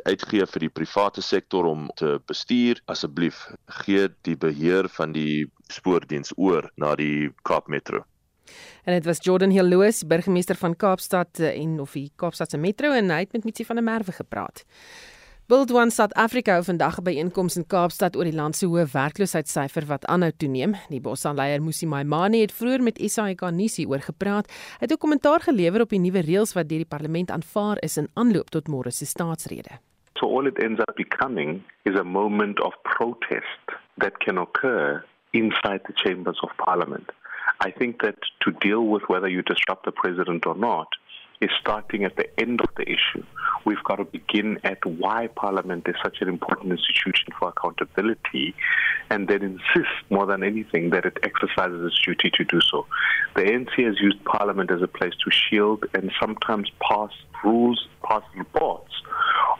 uitgee 0.07 0.45
vir 0.53 0.65
die 0.65 0.71
private 0.81 1.23
sektor 1.25 1.67
om 1.69 1.89
te 1.99 2.17
bestuur. 2.27 2.81
Asseblief 2.91 3.43
gee 3.81 4.07
die 4.27 4.37
beheer 4.39 4.89
van 4.97 5.15
die 5.15 5.45
spoordiens 5.71 6.33
oor 6.37 6.69
na 6.79 6.95
die 6.99 7.31
Kaap 7.47 7.67
Metro. 7.71 8.05
En 8.83 8.95
dit 8.97 9.05
was 9.05 9.21
Jordan 9.23 9.53
Hilloos, 9.53 10.03
burgemeester 10.07 10.57
van 10.59 10.75
Kaapstad 10.75 11.39
eh, 11.39 11.53
en 11.61 11.79
of 11.79 11.93
die 11.95 12.09
Kaapstadse 12.15 12.57
Metro 12.57 12.91
en 12.97 13.11
hy 13.13 13.23
het 13.25 13.35
met 13.37 13.45
Mitsi 13.47 13.65
van 13.67 13.79
der 13.79 13.85
Merwe 13.85 14.15
gepraat. 14.15 14.65
Build 15.51 15.71
One 15.73 15.91
South 15.91 16.13
Africa 16.15 16.53
hou 16.55 16.63
vandag 16.63 16.97
'n 16.99 17.03
byeenkoms 17.03 17.57
in 17.59 17.65
Kaapstad 17.67 18.15
oor 18.15 18.23
die 18.23 18.39
land 18.41 18.55
se 18.55 18.65
hoë 18.65 18.85
werkloosheidssyfer 18.93 19.85
wat 19.85 20.05
aanhou 20.05 20.31
toeneem. 20.31 20.75
Die 20.89 21.01
bosaanleier 21.01 21.61
Musi 21.61 21.85
Maimane 21.85 22.37
het 22.37 22.53
vroeër 22.55 22.81
met 22.81 23.01
SAK 23.03 23.41
nuus 23.51 23.75
hieroor 23.75 23.99
gepraat. 23.99 24.47
Hy 24.79 24.85
het 24.87 24.91
'n 24.91 24.97
kommentaar 24.97 25.41
gelewer 25.41 25.81
op 25.81 25.89
die 25.89 25.99
nuwe 25.99 26.21
reëls 26.21 26.53
wat 26.53 26.69
deur 26.69 26.83
die 26.83 26.93
parlement 26.95 27.31
aanvaar 27.31 27.77
is 27.83 27.97
in 27.97 28.07
aanloop 28.13 28.49
tot 28.49 28.69
môre 28.69 28.91
se 28.91 29.05
staatsrede. 29.05 29.79
So 30.17 30.25
all 30.37 30.47
it 30.47 30.63
ends 30.63 30.79
up 30.79 30.95
becoming 30.95 31.61
is 31.83 31.99
a 31.99 32.03
moment 32.03 32.61
of 32.61 32.73
protest 32.83 33.65
that 33.97 34.17
can 34.19 34.37
occur 34.37 35.03
inside 35.31 35.81
the 35.83 35.93
chambers 35.93 36.39
of 36.39 36.55
parliament. 36.55 37.11
I 37.67 37.71
think 37.71 38.01
that 38.01 38.15
to 38.39 38.51
deal 38.51 38.87
with 38.87 39.03
whether 39.09 39.29
you 39.29 39.41
disrupt 39.41 39.83
the 39.83 39.91
president 39.91 40.45
or 40.45 40.57
not 40.57 41.00
is 41.41 41.49
starting 41.59 42.03
at 42.03 42.15
the 42.15 42.27
end 42.39 42.61
of 42.61 42.69
the 42.77 42.83
issue. 42.83 43.23
We've 43.65 43.83
got 43.83 43.95
to 43.95 44.05
begin 44.05 44.59
at 44.63 44.85
why 44.85 45.27
Parliament 45.27 45.87
is 45.87 45.95
such 46.03 46.17
an 46.21 46.29
important 46.29 46.71
institution 46.71 47.29
for 47.37 47.49
accountability 47.49 48.55
and 49.09 49.27
then 49.27 49.41
insist 49.41 49.93
more 50.09 50.25
than 50.25 50.43
anything 50.43 50.91
that 50.91 51.05
it 51.05 51.17
exercises 51.23 51.85
its 51.85 51.99
duty 52.03 52.31
to 52.37 52.43
do 52.45 52.61
so. 52.61 52.85
The 53.35 53.41
ANC 53.41 53.85
has 53.85 53.99
used 53.99 54.23
Parliament 54.23 54.71
as 54.71 54.81
a 54.81 54.87
place 54.87 55.13
to 55.23 55.31
shield 55.31 55.85
and 55.93 56.11
sometimes 56.19 56.69
pass 56.87 57.11
rules, 57.43 57.87
pass 58.03 58.23
reports 58.35 58.93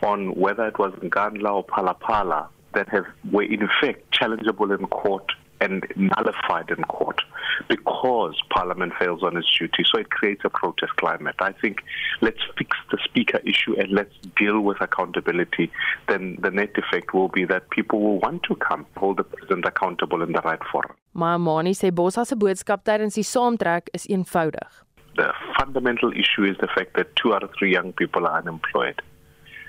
on 0.04 0.36
whether 0.36 0.68
it 0.68 0.80
was 0.80 0.94
Ngandla 0.94 1.52
or 1.52 1.66
Palapala 1.66 2.48
that 2.74 2.90
have 2.90 3.06
were 3.32 3.44
in 3.44 3.62
effect 3.64 4.14
challengeable 4.14 4.78
in 4.78 4.88
court 4.88 5.32
and 5.62 5.86
nullified 5.96 6.70
in 6.76 6.84
court 6.86 7.22
because 7.70 8.36
Parliament 8.50 8.94
fails 9.00 9.22
on 9.24 9.38
its 9.38 9.48
duty. 9.58 9.84
So 9.90 10.00
it 10.00 10.10
creates 10.10 10.42
a 10.44 10.50
protest 10.50 10.94
climate. 10.98 11.36
I 11.40 11.54
think 11.62 11.78
let's 12.22 12.42
fix 12.58 12.76
the 12.92 12.98
Speaker 13.04 13.40
issue 13.46 13.80
and 13.80 13.92
let's 13.92 14.16
deal 14.38 14.60
with 14.62 14.82
accountability. 14.82 15.72
Then 16.10 16.38
the 16.42 16.52
net 16.52 16.72
effect 16.78 17.14
will 17.14 17.30
be 17.30 17.46
that 17.46 17.70
people 17.70 18.02
will 18.02 18.20
want 18.20 18.44
to 18.44 18.56
come 18.56 18.86
hold 18.98 19.18
the 19.18 19.24
president 19.24 19.66
accountable 19.66 20.22
in 20.24 20.32
the 20.34 20.42
right 20.42 20.64
forum. 20.72 20.96
Maar 21.14 21.40
Mani 21.40 21.74
sê 21.74 21.92
Bossa 21.92 22.26
se 22.26 22.36
boodskap 22.36 22.84
tydens 22.88 23.16
die 23.20 23.24
saamtrek 23.24 23.90
is 23.94 24.08
eenvoudig. 24.08 24.84
The 25.18 25.34
fundamental 25.60 26.12
issue 26.14 26.46
is 26.46 26.58
the 26.60 26.70
fact 26.76 26.96
that 26.96 27.16
two 27.16 27.34
out 27.34 27.44
of 27.44 27.52
three 27.60 27.72
young 27.72 27.92
people 27.94 28.26
are 28.26 28.38
unemployed. 28.42 29.02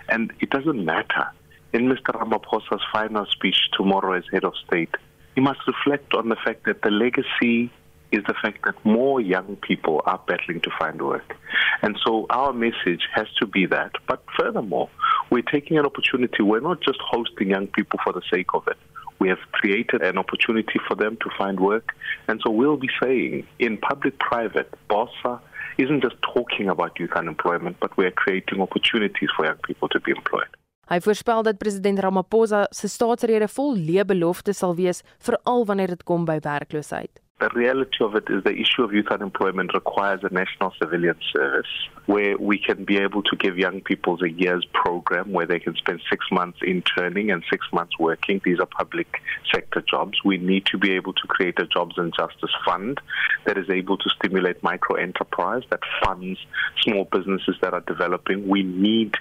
And 0.08 0.32
it 0.40 0.50
doesn't 0.50 0.84
matter. 0.84 1.26
In 1.72 1.88
Mr. 1.88 2.14
Ramaphosa's 2.14 2.84
final 2.92 3.26
speech 3.26 3.56
tomorrow 3.76 4.12
as 4.12 4.25
head 4.30 4.44
of 4.44 4.54
state, 4.66 4.94
he 5.35 5.41
must 5.41 5.61
reflect 5.67 6.15
on 6.15 6.29
the 6.29 6.37
fact 6.37 6.65
that 6.67 6.83
the 6.83 6.91
legacy 6.91 7.71
is 8.12 8.23
the 8.27 8.35
fact 8.43 8.65
that 8.65 8.75
more 8.85 9.21
young 9.21 9.57
people 9.57 10.03
are 10.05 10.21
battling 10.29 10.61
to 10.61 10.71
find 10.79 11.01
work. 11.01 11.35
And 11.81 11.99
so 12.05 12.27
our 12.29 12.53
message 12.53 13.09
has 13.15 13.27
to 13.41 13.47
be 13.47 13.67
that. 13.67 13.93
But 14.07 14.23
furthermore, 14.39 14.91
we're 15.31 15.43
taking 15.43 15.79
an 15.79 15.87
opportunity. 15.87 16.43
We're 16.43 16.61
not 16.61 16.83
just 16.83 16.99
hosting 17.01 17.49
young 17.49 17.69
people 17.69 17.99
for 18.05 18.12
the 18.12 18.23
sake 18.31 18.49
of 18.53 18.69
it. 18.69 18.77
We 19.19 19.29
have 19.29 19.39
created 19.53 20.03
an 20.03 20.19
opportunity 20.19 20.79
for 20.87 20.95
them 20.95 21.17
to 21.23 21.31
find 21.39 21.59
work. 21.59 21.95
And 22.29 22.41
so 22.45 22.51
we'll 22.51 22.77
be 22.77 22.91
saying 23.03 23.47
in 23.59 23.79
public 23.79 24.19
private, 24.19 24.75
BOSSA 24.91 25.41
isn't 25.79 26.03
just 26.03 26.17
talking 26.23 26.69
about 26.69 26.99
youth 26.99 27.12
unemployment, 27.12 27.79
but 27.81 27.97
we're 27.97 28.11
creating 28.11 28.61
opportunities 28.61 29.31
for 29.35 29.47
young 29.47 29.59
people 29.65 29.89
to 29.89 30.01
be 30.01 30.11
employed. 30.11 30.49
Hy 30.92 30.99
voorspel 31.00 31.40
dat 31.42 31.56
president 31.56 32.02
Ramaphosa 32.04 32.66
se 32.68 32.88
staatsrede 32.88 33.46
vol 33.49 33.78
leë 33.80 34.04
beloftes 34.11 34.58
sal 34.61 34.75
wees, 34.76 35.00
veral 35.25 35.64
wanneer 35.64 35.94
dit 35.94 36.02
kom 36.04 36.26
by 36.28 36.37
werkloosheid. 36.44 37.22
The 37.42 37.49
reality 37.56 38.04
of 38.04 38.14
it 38.14 38.30
is 38.30 38.44
the 38.44 38.54
issue 38.54 38.84
of 38.84 38.92
youth 38.92 39.08
unemployment 39.11 39.75
requires 39.75 40.20
a 40.22 40.32
national 40.32 40.72
civilian 40.80 41.16
service 41.32 41.66
where 42.06 42.38
we 42.38 42.56
can 42.56 42.84
be 42.84 42.99
able 42.99 43.25
to 43.25 43.37
give 43.37 43.58
young 43.58 43.80
people 43.80 44.16
a 44.22 44.28
year's 44.28 44.64
program 44.72 45.32
where 45.32 45.46
they 45.46 45.58
can 45.58 45.75
spend 45.75 46.00
six 46.08 46.25
months 46.30 46.61
interning 46.62 47.32
and 47.32 47.42
six 47.50 47.66
months 47.72 47.99
working. 47.99 48.40
These 48.44 48.61
are 48.61 48.66
public 48.66 49.20
sector 49.52 49.82
jobs. 49.82 50.18
We 50.25 50.38
need 50.38 50.66
to 50.66 50.78
be 50.78 50.92
able 50.92 51.14
to 51.14 51.26
create 51.26 51.58
a 51.58 51.66
jobs 51.66 51.99
and 51.99 52.14
justice 52.16 52.50
fund 52.64 53.00
that 53.44 53.58
is 53.58 53.68
able 53.68 53.99
to 53.99 54.11
stimulate 54.11 54.62
micro 54.62 54.94
enterprise, 54.94 55.64
that 55.70 55.80
funds 56.04 56.38
small 56.82 57.08
businesses 57.11 57.56
that 57.61 57.75
are 57.75 57.80
developing. 57.80 58.46
We 58.46 58.62
need 58.62 59.16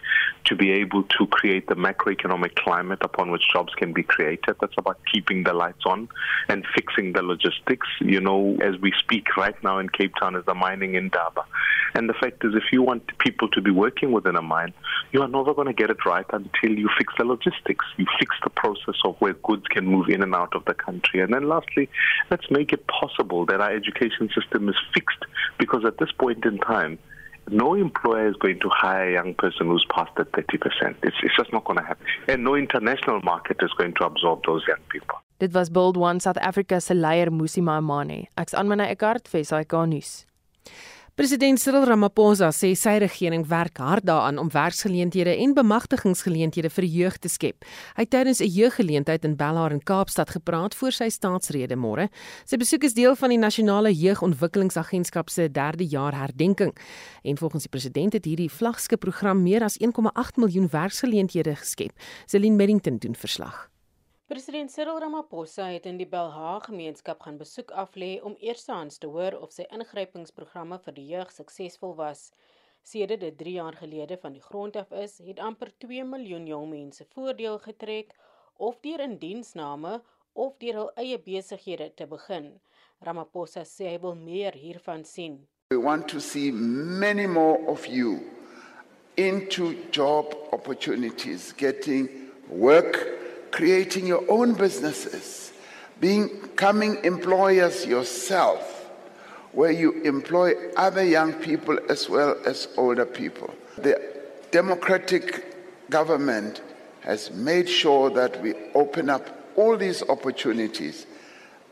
to 0.45 0.55
be 0.55 0.71
able 0.71 1.03
to 1.03 1.25
create 1.27 1.67
the 1.67 1.75
macroeconomic 1.75 2.55
climate 2.55 2.99
upon 3.01 3.31
which 3.31 3.43
jobs 3.51 3.73
can 3.75 3.93
be 3.93 4.03
created. 4.03 4.57
That's 4.61 4.77
about 4.77 4.99
keeping 5.11 5.43
the 5.43 5.53
lights 5.53 5.85
on 5.85 6.07
and 6.49 6.65
fixing 6.75 7.13
the 7.13 7.23
logistics 7.23 7.87
you 8.12 8.20
know, 8.20 8.58
as 8.62 8.80
we 8.82 8.91
speak 9.00 9.38
right 9.38 9.56
now 9.63 9.80
in 9.80 9.88
Cape 9.89 10.13
Town 10.20 10.36
is 10.36 10.46
the 10.46 10.53
mining 10.53 10.96
in 10.96 11.10
Daba. 11.10 11.46
And 11.94 12.10
the 12.10 12.13
fact 12.13 12.44
is, 12.44 12.53
if 12.56 12.65
you 12.72 12.82
want 12.82 13.18
people 13.20 13.48
to 13.50 13.62
be 13.62 13.72
working 13.72 14.12
within 14.12 14.36
a 14.36 14.41
mine, 14.41 14.74
you 15.12 15.22
are 15.22 15.27
never 15.27 15.53
going 15.53 15.68
to 15.68 15.74
get 15.74 15.89
it 15.89 16.06
right 16.06 16.25
until 16.32 16.77
you 16.77 16.89
fix 16.98 17.13
the 17.18 17.25
logistics. 17.25 17.86
You 17.98 18.06
fix 18.20 18.36
the 18.44 18.50
process 18.50 18.96
of 19.06 19.15
where 19.20 19.34
goods 19.34 19.65
can 19.68 19.86
move 19.86 20.10
in 20.10 20.24
and 20.24 20.36
out 20.36 20.56
of 20.56 20.65
the 20.65 20.74
country. 20.74 21.22
And 21.22 21.34
then 21.34 21.48
lastly, 21.48 21.89
let's 22.30 22.50
make 22.51 22.74
it 22.74 22.86
possible 22.88 23.46
that 23.46 23.62
our 23.62 23.72
education 23.72 24.30
system 24.36 24.70
is 24.70 24.75
fixed 24.94 25.25
because 25.58 25.86
at 25.86 25.98
this 25.98 26.12
point 26.12 26.46
in 26.46 26.58
time, 26.60 27.00
no 27.50 27.74
employer 27.74 28.27
is 28.27 28.36
going 28.36 28.60
to 28.60 28.70
hire 28.70 29.10
a 29.10 29.13
young 29.13 29.34
person 29.34 29.68
who's 29.68 29.86
past 29.89 30.12
the 30.15 30.25
30%. 30.25 30.96
It's, 31.03 31.15
it's 31.24 31.36
just 31.36 31.51
not 31.51 31.65
going 31.65 31.80
to 31.80 31.86
happen. 31.86 32.06
And 32.27 32.44
no 32.44 32.56
international 32.56 33.22
market 33.22 33.58
is 33.62 33.72
going 33.77 33.94
to 33.96 34.06
absorb 34.06 34.44
those 34.46 34.63
young 34.68 34.80
people. 34.89 35.22
Dit 35.41 35.51
was 35.53 35.71
Build 35.71 35.98
One 35.98 36.19
South 36.19 36.38
Africa 36.38 36.79
se 36.79 36.93
leier 36.93 37.31
Musi 37.33 37.62
Maimane. 37.62 38.27
Ek's 38.38 38.53
aan 38.53 38.67
myne 38.69 38.86
Eckart 38.86 39.25
SAK 39.33 39.74
nuus. 39.89 40.27
President 41.17 41.57
Cyril 41.60 41.88
Ramaphosa 41.89 42.51
sê 42.53 42.69
sy 42.77 42.93
regering 43.01 43.47
werk 43.49 43.82
hard 43.82 44.06
daaraan 44.06 44.38
om 44.38 44.51
werksgeleenthede 44.54 45.34
en 45.41 45.56
bemagtigingsgeleenthede 45.58 46.69
vir 46.69 46.88
jeug 46.88 47.17
te 47.17 47.32
skep. 47.34 47.65
Hy 47.97 48.06
het 48.06 48.12
tydens 48.13 48.41
'n 48.41 48.54
jeuggeleentheid 48.54 49.25
in 49.25 49.36
Bellaar 49.36 49.71
in 49.71 49.82
Kaapstad 49.84 50.30
gepraat 50.30 50.75
voor 50.75 50.91
sy 50.91 51.10
staatsrede 51.10 51.75
môre. 51.75 52.10
Sy 52.45 52.58
besoek 52.58 52.84
is 52.84 52.93
deel 52.93 53.15
van 53.15 53.30
die 53.30 53.41
Nasionale 53.41 53.91
Jeugontwikkelingsagentskap 53.91 55.30
se 55.30 55.49
3de 55.49 55.89
jaar 55.89 56.13
herdenking. 56.13 56.77
En 57.23 57.38
volgens 57.38 57.63
die 57.63 57.71
president 57.71 58.13
het 58.13 58.25
hierdie 58.25 58.51
vlaggenskap 58.51 58.99
program 58.99 59.41
meer 59.41 59.63
as 59.63 59.77
1,8 59.80 60.38
miljoen 60.38 60.69
werksgeleenthede 60.69 61.56
geskep. 61.56 61.91
Celine 62.27 62.56
Merrington 62.56 62.97
doen 62.97 63.15
verslag. 63.15 63.70
President 64.32 64.72
Cyril 64.72 65.00
Ramaphosa 65.00 65.65
het 65.74 65.86
in 65.86 65.98
die 66.00 66.06
Belha 66.08 66.54
gemeenskap 66.63 67.26
gaan 67.26 67.36
besoek 67.36 67.74
aflê 67.82 68.13
om 68.24 68.38
eerstehands 68.39 69.02
te 69.04 69.10
hoor 69.12 69.36
of 69.44 69.52
sy 69.52 69.65
ingrypingsprogramme 69.76 70.78
vir 70.86 70.96
die 70.96 71.04
jeug 71.10 71.34
suksesvol 71.36 71.98
was. 71.98 72.22
Sedert 72.80 73.26
dit 73.26 73.36
3 73.41 73.58
jaar 73.58 73.76
gelede 73.82 74.15
van 74.24 74.32
die 74.32 74.46
grond 74.46 74.80
af 74.80 74.96
is, 74.96 75.17
het 75.28 75.44
amper 75.44 75.74
2 75.84 76.08
miljoen 76.13 76.48
jong 76.48 76.70
mense 76.72 77.10
voordeel 77.12 77.60
getrek 77.67 78.15
of 78.56 78.80
deur 78.88 79.04
in 79.04 79.20
diensname 79.20 79.98
of 80.32 80.56
deur 80.63 80.80
hul 80.80 80.91
eie 80.96 81.20
besighede 81.20 81.91
te 82.00 82.08
begin. 82.08 82.54
Ramaphosa 83.04 83.67
sê 83.67 83.91
hy 83.91 84.00
wil 84.00 84.15
meer 84.15 84.56
hiervan 84.56 85.04
sien. 85.04 85.41
We 85.76 85.84
want 85.84 86.08
to 86.08 86.24
see 86.24 86.56
many 86.56 87.28
more 87.28 87.60
of 87.67 87.84
you 87.84 88.22
into 89.17 89.74
job 89.91 90.32
opportunities, 90.56 91.52
getting 91.52 92.08
work 92.48 93.20
creating 93.51 94.07
your 94.07 94.23
own 94.29 94.53
businesses, 94.53 95.51
becoming 95.99 97.03
employers 97.03 97.85
yourself, 97.85 98.89
where 99.51 99.71
you 99.71 100.01
employ 100.03 100.53
other 100.75 101.03
young 101.03 101.33
people 101.33 101.77
as 101.89 102.09
well 102.09 102.35
as 102.45 102.67
older 102.77 103.05
people. 103.05 103.53
The 103.77 104.01
democratic 104.51 105.89
government 105.89 106.61
has 107.01 107.31
made 107.31 107.67
sure 107.67 108.09
that 108.11 108.41
we 108.41 108.53
open 108.73 109.09
up 109.09 109.27
all 109.55 109.75
these 109.75 110.01
opportunities 110.03 111.05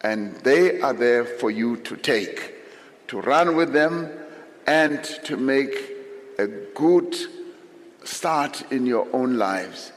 and 0.01 0.35
they 0.37 0.81
are 0.81 0.93
there 0.93 1.25
for 1.25 1.51
you 1.51 1.77
to 1.77 1.95
take, 1.97 2.53
to 3.07 3.21
run 3.21 3.55
with 3.55 3.73
them 3.73 4.09
and 4.65 5.03
to 5.03 5.37
make 5.37 5.75
a 6.37 6.47
good 6.47 7.15
start 8.03 8.71
in 8.71 8.85
your 8.85 9.07
own 9.13 9.37
lives. 9.37 9.91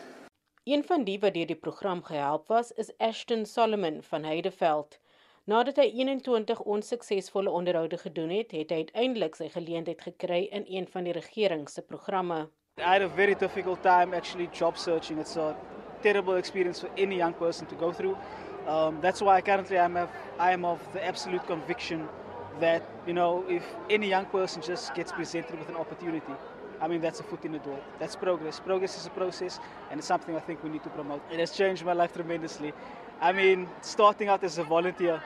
Een 0.64 0.84
van 0.86 1.02
die 1.04 1.18
wat 1.18 1.34
deur 1.34 1.46
die 1.50 1.58
program 1.58 2.04
gehelp 2.06 2.46
was, 2.46 2.68
is 2.78 2.92
Ashton 2.98 3.46
Solomon 3.46 3.96
van 4.02 4.22
Heideveld. 4.22 4.98
Nadat 5.50 5.80
hy 5.82 5.88
21 5.90 6.60
onsuksesvolle 6.60 7.50
onderhoude 7.50 7.98
gedoen 7.98 8.30
het, 8.30 8.54
het 8.54 8.70
hy 8.70 8.76
uiteindelik 8.84 9.34
sy 9.34 9.48
geleentheid 9.50 10.04
gekry 10.06 10.44
in 10.54 10.62
een 10.70 10.86
van 10.92 11.08
die 11.08 11.16
regering 11.16 11.66
se 11.68 11.82
programme. 11.82 12.46
I 12.78 12.92
had 12.92 13.02
a 13.02 13.08
very 13.08 13.34
difficult 13.34 13.82
time 13.82 14.14
actually 14.16 14.46
job 14.52 14.78
searching. 14.78 15.18
It's 15.18 15.36
a 15.36 15.56
terrible 16.00 16.38
experience 16.38 16.78
for 16.78 16.90
any 16.96 17.16
young 17.16 17.34
person 17.34 17.66
to 17.66 17.74
go 17.74 17.90
through. 17.92 18.16
Um, 18.68 19.00
that's 19.00 19.20
why 19.20 19.42
currently 19.42 19.78
I'm 19.78 19.96
a, 19.96 20.08
I 20.38 20.52
am 20.52 20.64
of 20.64 20.78
the 20.92 21.04
absolute 21.04 21.44
conviction 21.46 22.08
that 22.60 22.82
you 23.06 23.14
know 23.14 23.44
if 23.48 23.64
any 23.90 24.08
young 24.08 24.26
person 24.26 24.62
just 24.62 24.94
gets 24.94 25.10
presented 25.10 25.58
with 25.58 25.68
an 25.68 25.76
opportunity 25.76 26.34
I 26.82 26.88
mean, 26.88 27.00
that's 27.00 27.20
a 27.20 27.22
foot 27.22 27.44
in 27.44 27.52
the 27.52 27.60
door. 27.60 27.78
That's 28.00 28.16
progress. 28.16 28.58
Progress 28.60 28.98
is 28.98 29.06
a 29.06 29.10
process, 29.10 29.60
and 29.90 29.98
it's 30.00 30.08
something 30.08 30.34
I 30.36 30.40
think 30.40 30.64
we 30.64 30.70
need 30.70 30.82
to 30.82 30.90
promote. 30.90 31.22
It 31.30 31.38
has 31.38 31.52
changed 31.52 31.84
my 31.84 31.92
life 31.92 32.12
tremendously. 32.12 32.72
I 33.20 33.32
mean, 33.32 33.68
starting 33.82 34.28
out 34.28 34.42
as 34.42 34.58
a 34.58 34.64
volunteer, 34.64 35.22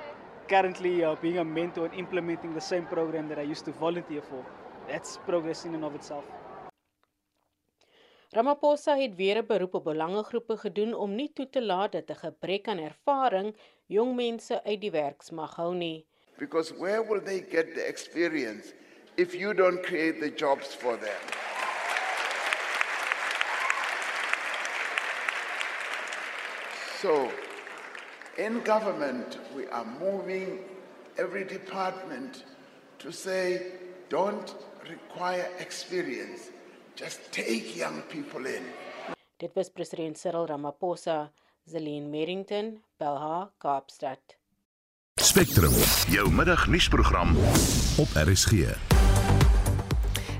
currently 0.48 1.02
uh, 1.02 1.14
being 1.22 1.38
a 1.38 1.44
mentor 1.44 1.86
and 1.86 1.94
implementing 1.94 2.52
the 2.52 2.60
same 2.60 2.84
program 2.84 3.28
that 3.30 3.38
I 3.38 3.42
used 3.42 3.64
to 3.64 3.72
volunteer 3.72 4.20
for, 4.20 4.44
that's 4.86 5.18
progress 5.26 5.64
in 5.64 5.74
and 5.74 5.84
of 5.84 5.94
itself. 5.94 6.24
Ramaphosa 8.36 8.96
het 8.96 9.14
weer 9.16 9.38
'n 9.38 9.46
beroep 9.46 9.74
op 9.74 9.84
belangegroepe 9.84 10.56
gedoen 10.56 10.94
om 10.94 11.14
nie 11.14 11.32
toe 11.32 11.48
te 11.50 11.62
laat 11.62 11.92
dat 11.92 12.10
'n 12.10 12.20
gebrek 12.24 12.68
aan 12.68 12.78
ervaring 12.78 13.54
jong 13.86 14.14
mense 14.16 14.64
uit 14.64 14.80
die 14.80 14.90
werksmag 14.90 15.56
hou 15.56 15.74
nie. 15.74 16.06
Because 16.38 16.74
where 16.74 17.02
will 17.08 17.22
they 17.22 17.40
get 17.40 17.74
the 17.74 17.86
experience 17.86 18.74
if 19.14 19.34
you 19.34 19.54
don't 19.54 19.80
create 19.82 20.20
the 20.20 20.32
jobs 20.44 20.74
for 20.74 20.98
them? 20.98 21.45
So, 27.02 27.30
in 28.38 28.60
government, 28.64 29.38
we 29.54 29.66
are 29.66 29.84
moving 30.00 30.60
every 31.18 31.44
department 31.44 32.44
to 32.98 33.12
say, 33.12 33.72
don't 34.08 34.54
require 34.88 35.46
experience, 35.58 36.50
just 36.94 37.20
take 37.32 37.76
young 37.76 38.00
people 38.08 38.46
in. 38.46 38.62
Dit 39.38 39.54
was 39.54 39.68
president 39.68 40.16
Cyril 40.16 40.46
Ramaphosa, 40.46 41.28
Zelene 41.68 42.08
Merrington, 42.08 42.80
Belha, 42.98 43.50
Kaapstad. 43.58 44.36
Spectrum, 45.20 45.72
jou 46.08 46.30
middagnuusprogram 46.32 47.36
op 47.98 48.08
RSG. 48.24 48.52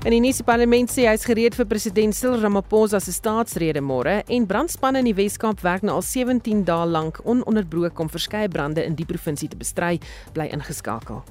In 0.05 0.13
die 0.13 0.19
nuus 0.21 0.43
parlement 0.45 0.91
sê 0.93 1.07
hy's 1.09 1.23
gereed 1.25 1.55
vir 1.57 1.65
president 1.65 2.13
Cyril 2.13 2.43
Ramaphosa 2.43 2.99
se 3.01 3.11
staatsrede 3.15 3.81
môre 3.81 4.19
en 4.29 4.45
brandspanne 4.45 5.01
in 5.01 5.09
die 5.09 5.15
Wes-Kaap 5.17 5.63
werk 5.65 5.81
nou 5.87 5.95
al 5.97 6.05
17 6.05 6.61
dae 6.67 6.85
lank 6.85 7.17
ononderbroke 7.25 8.05
om 8.05 8.11
verskeie 8.13 8.49
brande 8.53 8.85
in 8.85 8.93
die 8.99 9.07
provinsie 9.09 9.49
te 9.49 9.57
bestry, 9.57 9.97
bly 10.37 10.45
ingeskakel. 10.53 11.23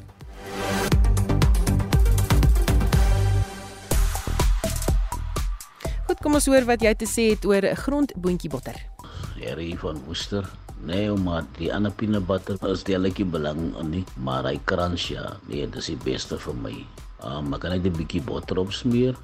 Goed, 6.11 6.19
kom 6.23 6.35
ons 6.41 6.51
hoor 6.51 6.67
wat 6.67 6.83
jy 6.83 6.95
te 6.99 7.07
sê 7.07 7.31
het 7.37 7.47
oor 7.47 7.71
grondboontjie 7.87 8.51
botter. 8.51 8.83
Jerry 9.39 9.77
van 9.79 10.03
Woester. 10.09 10.51
Nee, 10.83 11.09
maar 11.15 11.47
die 11.57 11.71
ander 11.73 11.95
peanut 11.95 12.27
butter 12.27 12.59
is 12.69 12.85
deelik 12.85 13.23
belang 13.31 13.73
in 13.81 13.91
nie, 13.95 14.05
maar 14.19 14.45
hy 14.45 14.59
crunch 14.65 15.09
ja, 15.15 15.37
nee, 15.47 15.65
dit 15.65 15.81
is 15.81 15.95
die 15.95 16.01
beste 16.03 16.39
vir 16.43 16.63
my. 16.67 16.79
Um, 17.27 17.49
maar 17.51 17.59
kan 17.59 17.73
ek 17.73 17.83
'n 17.85 17.97
bietjie 17.97 18.23
botter 18.23 18.59
op 18.59 18.73
smeer? 18.73 19.17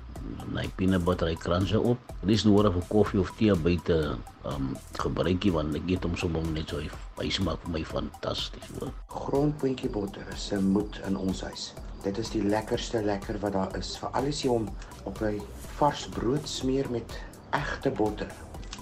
My 0.51 0.67
peanut 0.77 1.05
butter 1.05 1.29
hy 1.29 1.35
crunch 1.35 1.75
op. 1.75 1.99
Dit 2.21 2.31
is 2.31 2.45
nodig 2.45 2.73
vir 2.73 2.85
koffie 2.89 3.21
of 3.21 3.31
tee 3.39 3.55
buite 3.55 4.17
um 4.45 4.77
gebruikie 4.99 5.53
want 5.53 5.75
ek 5.75 5.87
eet 5.87 6.03
hom 6.03 6.17
sommer 6.17 6.43
net 6.43 6.69
so 6.69 6.83
hy 7.21 7.31
smaak 7.31 7.63
vir 7.65 7.73
my 7.77 7.85
fantasties. 7.85 8.71
Grondpuntjie 9.07 9.91
botter 9.91 10.27
is 10.35 10.51
'n 10.53 10.73
moed 10.73 11.01
in 11.07 11.17
ons 11.17 11.41
huis. 11.43 11.75
Dit 12.03 12.19
is 12.19 12.31
die 12.31 12.43
lekkerste 12.43 13.03
lekker 13.03 13.39
wat 13.39 13.53
daar 13.53 13.77
is. 13.79 13.97
Veral 13.99 14.27
as 14.27 14.43
jy 14.43 14.49
hom 14.49 14.69
op 15.05 15.23
'n 15.23 15.41
vars 15.79 16.07
brood 16.09 16.49
smeer 16.49 16.91
met 16.91 17.21
egte 17.51 17.91
botter. 17.91 18.31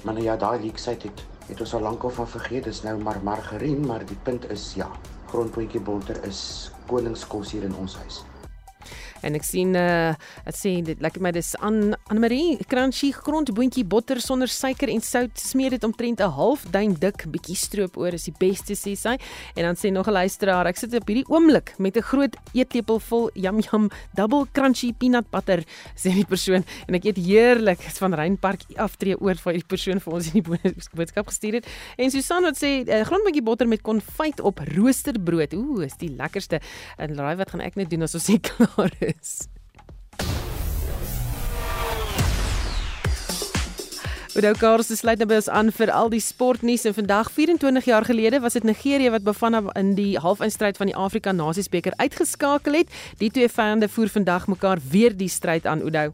Maar 0.02 0.14
nou 0.14 0.24
ja, 0.24 0.36
daai 0.36 0.60
leksheid 0.64 1.02
het 1.02 1.24
het 1.48 1.60
ons 1.60 1.74
al 1.74 1.80
lank 1.80 2.02
al 2.02 2.10
van 2.10 2.28
vergeet. 2.28 2.64
Dis 2.64 2.82
nou 2.82 2.98
maar 3.02 3.20
margarien, 3.22 3.86
maar 3.86 4.06
die 4.06 4.18
punt 4.22 4.50
is 4.50 4.74
ja, 4.74 4.90
grondpuntjie 5.26 5.80
botter 5.80 6.24
is 6.24 6.70
koningskos 6.86 7.50
hier 7.52 7.62
in 7.62 7.74
ons 7.74 7.96
huis. 7.96 8.24
En 9.22 9.34
ek 9.34 9.44
sien 9.44 9.74
uh 9.76 10.14
dit 10.44 10.56
sê 10.56 10.72
dit 10.84 11.00
lekker 11.00 11.22
my 11.22 11.30
dis 11.34 11.52
aan 11.60 11.94
Anne 12.10 12.20
Marie 12.20 12.58
crunchy 12.70 13.10
grondboontjie 13.14 13.84
botter 13.84 14.20
sonder 14.20 14.48
suiker 14.50 14.90
en 14.90 15.02
sout 15.04 15.38
smeer 15.38 15.76
dit 15.76 15.84
omtrent 15.84 16.20
'n 16.20 16.30
half 16.36 16.64
duim 16.70 16.94
dik 16.94 17.26
bietjie 17.30 17.56
stroop 17.56 17.96
oor 17.96 18.14
is 18.14 18.24
die 18.24 18.34
beste 18.38 18.74
sê 18.74 18.96
sy. 18.96 19.16
En 19.56 19.64
dan 19.64 19.76
sê 19.76 19.92
nog 19.92 20.08
'n 20.08 20.12
luisteraar 20.12 20.66
ek 20.66 20.76
sit 20.76 20.94
op 20.94 21.06
hierdie 21.06 21.28
oomblik 21.28 21.74
met 21.78 21.96
'n 21.96 22.02
groot 22.02 22.36
eetlepel 22.54 22.98
vol 22.98 23.30
yum 23.34 23.60
yum 23.60 23.90
double 24.14 24.46
crunchy 24.52 24.92
peanut 24.92 25.30
butter 25.30 25.64
sê 25.94 26.14
die 26.14 26.24
persoon 26.24 26.64
en 26.88 26.94
ek 26.94 27.04
eet 27.04 27.16
heerlik 27.16 27.80
van 27.80 28.14
Reinpark 28.14 28.62
aftree 28.76 29.16
oor 29.20 29.34
vir 29.34 29.52
die 29.52 29.66
persoon 29.66 30.00
vir 30.00 30.12
ons 30.12 30.26
in 30.32 30.42
die 30.42 30.58
boodskap 30.94 31.26
gestuur 31.26 31.60
het. 31.60 31.66
En 31.98 32.10
Susan 32.10 32.42
wat 32.42 32.56
sê 32.56 32.82
uh, 32.86 33.02
grondboontjie 33.04 33.42
botter 33.42 33.68
met 33.68 33.82
konfyt 33.82 34.40
op 34.40 34.60
roosterbrood. 34.74 35.54
Ooh, 35.54 35.84
is 35.84 35.96
die 36.00 36.10
lekkerste. 36.10 36.60
En 36.98 37.16
raai 37.16 37.36
wat 37.36 37.50
gaan 37.50 37.64
ek 37.64 37.76
net 37.76 37.90
doen 37.90 38.02
as 38.02 38.14
ons 38.14 38.26
hier 38.26 38.40
klaar 38.48 38.92
is? 39.00 39.09
Is. 39.20 39.46
Oudo 44.34 44.52
Karls 44.56 44.86
sluit 44.94 45.18
nou 45.18 45.26
by 45.26 45.40
ons 45.40 45.48
aan 45.50 45.72
vir 45.74 45.90
al 45.90 46.08
die 46.12 46.20
sportnuus 46.22 46.86
en 46.86 46.94
vandag 46.94 47.32
24 47.34 47.84
jaar 47.90 48.06
gelede 48.06 48.38
was 48.40 48.54
dit 48.54 48.64
Nigerië 48.64 49.10
wat 49.10 49.24
Bafana 49.26 49.64
in 49.74 49.96
die 49.98 50.14
halfeindstryd 50.22 50.78
van 50.78 50.86
die 50.86 50.94
Afrika 50.96 51.32
Nasiesbeker 51.32 51.92
uitgeskakel 51.98 52.78
het. 52.78 52.94
Die 53.18 53.32
twee 53.34 53.50
vyande 53.50 53.88
voer 53.90 54.08
vandag 54.08 54.46
mekaar 54.46 54.78
weer 54.90 55.16
die 55.16 55.28
stryd 55.28 55.66
aan 55.66 55.82
Oudo. 55.82 56.12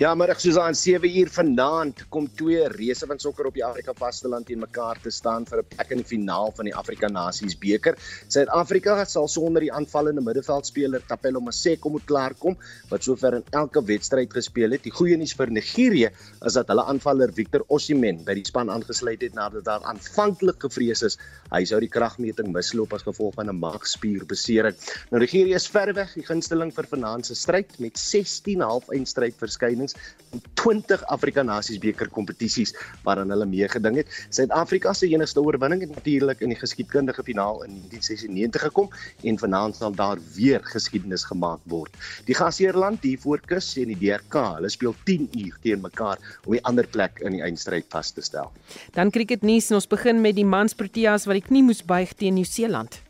Ja, 0.00 0.14
soos 0.40 0.56
aan 0.56 0.74
7 0.74 1.04
uur 1.18 1.28
vanaand 1.28 2.06
kom 2.08 2.24
twee 2.36 2.64
reëse 2.72 3.06
van 3.06 3.18
sokker 3.20 3.46
op 3.46 3.54
die 3.54 3.64
Afrika 3.64 3.92
vasteland 3.92 4.46
teen 4.48 4.58
mekaar 4.58 4.96
te 5.02 5.10
staan 5.10 5.44
vir 5.44 5.58
'n 5.60 5.66
plek 5.68 5.90
in 5.90 5.98
die 6.00 6.08
finaal 6.08 6.52
van 6.56 6.64
die 6.64 6.74
Afrika 6.74 7.08
Nasies 7.08 7.54
beker. 7.58 7.94
Suid-Afrika 8.28 9.04
sal 9.04 9.28
sonder 9.28 9.60
die 9.60 9.72
aanvallende 9.72 10.22
middelveldspeler 10.24 11.02
Tapelo 11.06 11.40
Maseko 11.40 11.90
moet 11.90 12.06
klaarkom 12.06 12.56
wat 12.90 13.04
sover 13.04 13.34
in 13.34 13.44
elke 13.50 13.84
wedstryd 13.84 14.32
gespeel 14.32 14.72
het. 14.72 14.82
Die 14.82 14.90
goeie 14.90 15.16
nuus 15.16 15.34
vir 15.34 15.50
Nigerië 15.50 16.10
is 16.46 16.54
dat 16.54 16.68
hulle 16.68 16.84
aanvaller 16.84 17.32
Victor 17.32 17.64
Osimhen 17.68 18.24
by 18.24 18.34
die 18.34 18.44
span 18.44 18.70
aangesluit 18.70 19.20
het 19.20 19.34
nadat 19.34 19.64
daar 19.64 19.82
aanvanklik 19.84 20.58
gevrees 20.58 21.02
is 21.02 21.18
hy 21.52 21.64
sou 21.64 21.80
die 21.80 21.88
kragmeting 21.88 22.52
misloop 22.52 22.92
as 22.94 23.02
gevolg 23.02 23.34
van 23.34 23.48
'n 23.48 23.60
maagspierbesering. 23.60 24.74
Nou 25.10 25.20
Nigerië 25.20 25.54
is 25.54 25.68
verweg 25.68 26.14
die 26.14 26.24
gunsteling 26.24 26.72
vir 26.72 26.86
vanaand 26.86 27.26
se 27.26 27.34
stryd 27.34 27.78
met 27.78 27.98
16 27.98 28.60
half-eindstryd 28.60 29.36
verskyn 29.36 29.71
oorwinnings 29.72 29.96
in 30.32 30.42
20 30.54 31.04
Afrika 31.12 31.42
Nasies 31.42 31.80
beker 31.80 32.08
kompetisies 32.12 32.72
waaraan 33.04 33.30
hulle 33.32 33.46
meegeding 33.46 33.96
het. 34.00 34.08
Suid-Afrika 34.30 34.92
se 34.94 35.08
enigste 35.08 35.42
oorwinning 35.42 35.82
het 35.82 35.94
natuurlik 35.94 36.40
in 36.40 36.52
die 36.52 36.58
geskiedkundige 36.58 37.22
finaal 37.26 37.64
in 37.66 37.80
1996 37.90 38.66
gekom 38.68 38.88
en 39.24 39.38
vanaand 39.38 39.76
sal 39.76 39.92
daar 39.92 40.20
weer 40.36 40.60
geskiedenis 40.64 41.24
gemaak 41.28 41.60
word. 41.64 41.96
Die 42.26 42.36
gasheerland, 42.36 43.02
die 43.02 43.18
voorkus 43.20 43.72
en 43.80 43.92
die 43.92 43.98
DRK, 44.00 44.38
hulle 44.58 44.72
speel 44.72 44.94
10 45.04 45.28
uur 45.44 45.58
teen 45.62 45.82
mekaar 45.82 46.20
om 46.46 46.56
die 46.56 46.64
ander 46.68 46.86
plek 46.86 47.22
in 47.22 47.36
die 47.38 47.44
eindstryd 47.44 47.88
vas 47.92 48.12
te 48.12 48.24
stel. 48.24 48.52
Dan 48.96 49.12
krieket 49.12 49.42
nuus 49.46 49.70
en 49.70 49.80
ons 49.80 49.88
begin 49.88 50.20
met 50.22 50.36
die 50.36 50.48
mans 50.48 50.76
Proteas 50.76 51.26
wat 51.28 51.40
die 51.40 51.48
knie 51.48 51.64
moes 51.66 51.82
buig 51.84 52.14
teen 52.18 52.38
Nieu-Seeland. 52.38 53.00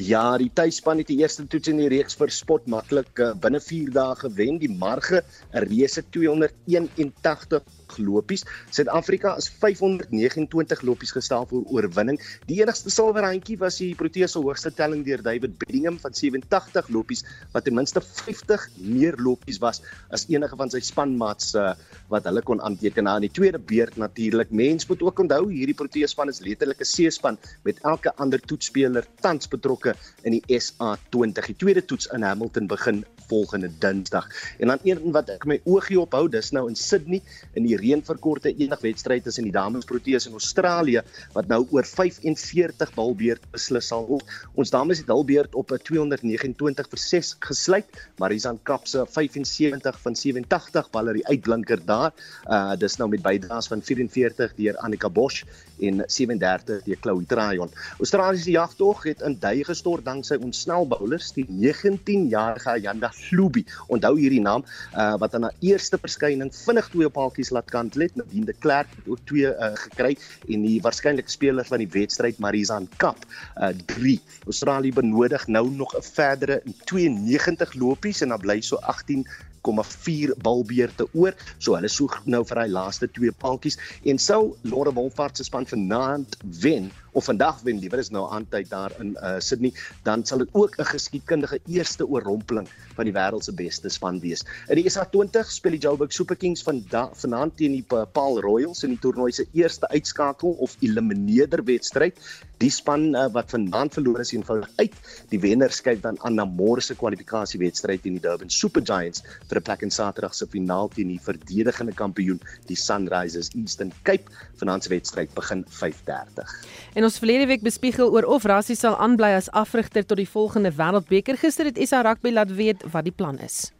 Ja, 0.00 0.38
die 0.40 0.48
tuisspan 0.48 1.02
het 1.02 1.10
die 1.12 1.18
eerste 1.20 1.44
toets 1.44 1.68
in 1.68 1.76
die 1.76 1.88
reeks 1.92 2.14
vir 2.16 2.30
spot 2.32 2.64
maklik 2.64 3.20
uh, 3.20 3.34
binne 3.36 3.58
4 3.60 3.90
dae 3.92 4.14
gewen. 4.22 4.56
Die 4.62 4.70
marge 4.72 5.20
'n 5.52 5.66
reuse 5.68 6.02
281 6.16 7.60
lopies. 7.98 8.44
Suid-Afrika 8.70 9.34
is 9.36 9.48
529 9.48 10.82
lopies 10.86 11.12
gestel 11.12 11.46
vir 11.50 11.66
oorwinning. 11.72 12.18
Die 12.48 12.60
enigste 12.62 12.90
silwerhandjie 12.90 13.58
was 13.60 13.78
die 13.82 13.94
Proteas 13.98 14.32
se 14.32 14.42
hoogste 14.42 14.72
telling 14.74 15.04
deur 15.06 15.22
David 15.22 15.58
Bedingham 15.60 15.98
van 16.02 16.14
87 16.14 16.88
lopies 16.94 17.24
wat 17.52 17.66
ten 17.66 17.76
minste 17.76 18.00
50 18.00 18.68
meer 18.78 19.18
lopies 19.18 19.60
was 19.62 19.82
as 20.10 20.26
enige 20.30 20.56
van 20.56 20.70
sy 20.72 20.80
spanmaats 20.84 21.54
uh, 21.58 21.72
wat 22.12 22.26
hulle 22.28 22.42
kon 22.46 22.60
aanteken 22.64 23.06
na 23.08 23.16
in 23.20 23.26
die 23.26 23.32
tweede 23.32 23.58
beurt 23.58 23.96
natuurlik. 24.00 24.50
Mens 24.50 24.88
moet 24.88 25.02
ook 25.02 25.24
onthou 25.24 25.48
hierdie 25.50 25.76
Proteas 25.76 26.14
span 26.16 26.32
is 26.32 26.42
letterlik 26.44 26.80
'n 26.80 26.90
C-span 26.92 27.38
met 27.64 27.80
elke 27.82 28.12
ander 28.16 28.40
toetsspeler 28.40 29.06
tans 29.20 29.48
betrokke 29.48 29.94
in 30.22 30.38
die 30.38 30.44
SA20. 30.60 31.46
Die 31.52 31.60
tweede 31.64 31.84
toets 31.84 32.06
in 32.12 32.22
Hamilton 32.22 32.66
begin 32.66 33.04
volgende 33.28 33.70
Dinsdag. 33.78 34.28
En 34.58 34.72
dan 34.72 34.78
een 34.84 35.12
wat 35.12 35.30
ek 35.34 35.46
my 35.48 35.60
oogie 35.64 36.00
ophou, 36.00 36.28
dis 36.28 36.50
nou 36.50 36.68
in 36.68 36.76
Sydney 36.76 37.22
in 37.54 37.66
die 37.66 37.76
reënverkorte 37.76 38.52
enigwedstryd 38.54 39.24
tussen 39.24 39.44
die 39.48 39.54
dames 39.54 39.84
Proteas 39.88 40.26
in 40.26 40.38
Australië 40.38 41.02
wat 41.34 41.48
nou 41.50 41.62
oor 41.70 41.86
45 41.86 42.94
balbeurt 42.94 43.44
beslis 43.52 43.90
sal 43.92 44.06
word. 44.08 44.28
Ons 44.54 44.72
dames 44.74 44.98
het 45.02 45.10
hulbeurt 45.12 45.54
op 45.54 45.72
'n 45.72 45.82
229 45.82 46.88
vir 46.88 46.98
6 46.98 47.36
gesluit, 47.40 47.86
maar 48.18 48.32
Isan 48.32 48.58
Kap 48.62 48.86
se 48.86 49.04
75 49.06 50.00
van 50.00 50.16
87 50.16 50.90
balle 50.90 51.12
die 51.12 51.26
uitblinker 51.26 51.84
daar. 51.84 52.12
Uh 52.48 52.76
dis 52.76 52.96
nou 52.96 53.08
met 53.08 53.22
bydraes 53.22 53.68
van 53.68 53.82
44 53.82 54.54
deur 54.56 54.76
Annika 54.76 55.08
Bosch 55.08 55.44
en 55.80 56.02
37 56.06 56.82
deur 56.84 56.96
Chloe 57.00 57.24
Tryon. 57.26 57.70
Australië 57.98 58.38
se 58.38 58.50
jagtog 58.50 59.02
het 59.04 59.20
in 59.20 59.38
duie 59.38 59.64
gestort 59.64 60.04
danksy 60.04 60.38
ons 60.40 60.60
snel 60.64 60.86
bowlers, 60.88 61.32
die 61.36 61.46
19-jarige 61.46 62.70
Ayanda 62.70 63.11
Flubi. 63.12 63.64
Onthou 63.88 64.14
hierdie 64.18 64.40
naam 64.40 64.64
uh 64.94 65.14
wat 65.22 65.34
aan 65.34 65.48
haar 65.48 65.58
eerste 65.60 65.98
verskyning 66.00 66.50
vinnig 66.54 66.88
twee 66.94 67.10
paaltjies 67.18 67.52
laat 67.54 67.70
kantel 67.70 68.06
het. 68.06 68.16
Nadine 68.16 68.50
de 68.50 68.56
Klerk 68.64 68.90
het 68.96 69.08
ook 69.08 69.22
twee 69.30 69.52
uh, 69.52 69.72
gekry 69.84 70.16
en 70.48 70.66
die 70.66 70.80
waarskynlike 70.82 71.30
speler 71.30 71.68
van 71.68 71.84
die 71.84 71.90
wedstryd 71.92 72.38
Marizan 72.38 72.88
Kap 72.96 73.24
uh 73.56 73.72
3. 73.94 74.18
Australië 74.44 74.92
benodig 74.92 75.46
nou 75.46 75.68
nog 75.70 75.96
'n 75.96 76.02
verdere 76.02 76.62
92 76.84 77.74
lopies 77.74 78.20
en 78.20 78.28
dan 78.28 78.40
bly 78.40 78.60
so 78.60 78.76
18 78.76 79.26
0,4 79.62 80.34
balbeerte 80.42 81.06
oor. 81.12 81.34
So 81.58 81.76
hulle 81.78 81.90
soek 81.90 82.18
nou 82.24 82.42
vir 82.48 82.64
hy 82.64 82.68
laaste 82.72 83.08
twee 83.14 83.32
paaltjies 83.44 83.78
en 84.04 84.18
sou 84.18 84.56
Lore 84.66 84.92
Wolfhard 84.96 85.38
se 85.38 85.46
span 85.46 85.68
vanaand 85.68 86.36
wen 86.62 86.90
of 87.12 87.24
vandag 87.24 87.60
wen 87.62 87.78
liewer 87.78 87.98
is 87.98 88.10
nou 88.10 88.24
aan 88.32 88.46
tyd 88.48 88.70
daar 88.70 88.92
in 89.00 89.12
uh, 89.20 89.36
Sydney, 89.38 89.72
dan 90.06 90.24
sal 90.24 90.38
dit 90.38 90.48
ook 90.52 90.78
'n 90.78 90.84
geskiedkundige 90.84 91.60
eerste 91.66 92.06
oorrompeling 92.06 92.68
van 92.96 93.04
die 93.04 93.14
wêreld 93.14 93.44
se 93.44 93.52
beste 93.52 93.88
span 93.88 94.20
wees. 94.20 94.44
In 94.68 94.76
die 94.80 94.88
SA20 94.88 95.48
speel 95.48 95.76
die 95.76 95.80
Joburg 95.80 96.12
Super 96.12 96.36
Kings 96.36 96.62
van 96.62 96.84
vanaand 96.90 97.56
teen 97.56 97.72
die 97.72 97.84
Paul 98.12 98.40
Royals 98.40 98.82
in 98.82 98.90
die 98.90 98.98
toernooi 98.98 99.32
se 99.32 99.46
eerste 99.52 99.88
uitskakel 99.88 100.56
of 100.58 100.76
elimineerder 100.80 101.64
wedstryd. 101.64 102.18
Die 102.62 102.70
span 102.70 103.14
uh, 103.14 103.26
wat 103.34 103.50
vanaand 103.50 103.92
verloor 103.92 104.20
is 104.20 104.32
eenvoudig 104.32 104.70
uit. 104.76 104.94
Die 105.32 105.40
wenner 105.40 105.72
skuif 105.72 106.00
dan 106.00 106.18
aan 106.22 106.34
na 106.38 106.44
môre 106.44 106.80
se 106.80 106.94
kwalifikasiewedstryd 106.94 108.02
teen 108.02 108.18
die 108.18 108.22
Durban 108.22 108.50
Super 108.50 108.82
Giants 108.82 109.24
vir 109.50 109.58
'n 109.58 109.62
plek 109.62 109.82
in 109.82 109.90
Saterdag 109.90 110.34
se 110.34 110.46
finaal 110.46 110.88
teen 110.88 111.08
die 111.08 111.20
verdedigende 111.20 111.92
kampioen, 111.92 112.40
die 112.68 112.76
Sunrisers 112.76 113.50
Eastern 113.54 113.92
Cape. 114.02 114.30
Vanaand 114.60 114.84
se 114.84 114.88
wedstryd 114.94 115.34
begin 115.34 115.64
5:30. 115.68 116.54
En 116.94 117.01
ons 117.06 117.18
verlede 117.18 117.46
week 117.48 117.62
bespiegel 117.64 118.10
oor 118.12 118.26
of 118.28 118.44
Rassie 118.44 118.76
sal 118.76 118.98
aanbly 119.00 119.32
as 119.36 119.50
afrigter 119.56 120.04
tot 120.06 120.20
die 120.20 120.28
volgende 120.28 120.72
Wêreldbeker. 120.76 121.38
Gister 121.40 121.70
het 121.70 121.78
SA 121.88 122.02
Rugby 122.02 122.30
laat 122.30 122.52
weet 122.54 122.84
wat 122.92 123.06
die 123.08 123.14
plan 123.16 123.38
is. 123.38 123.70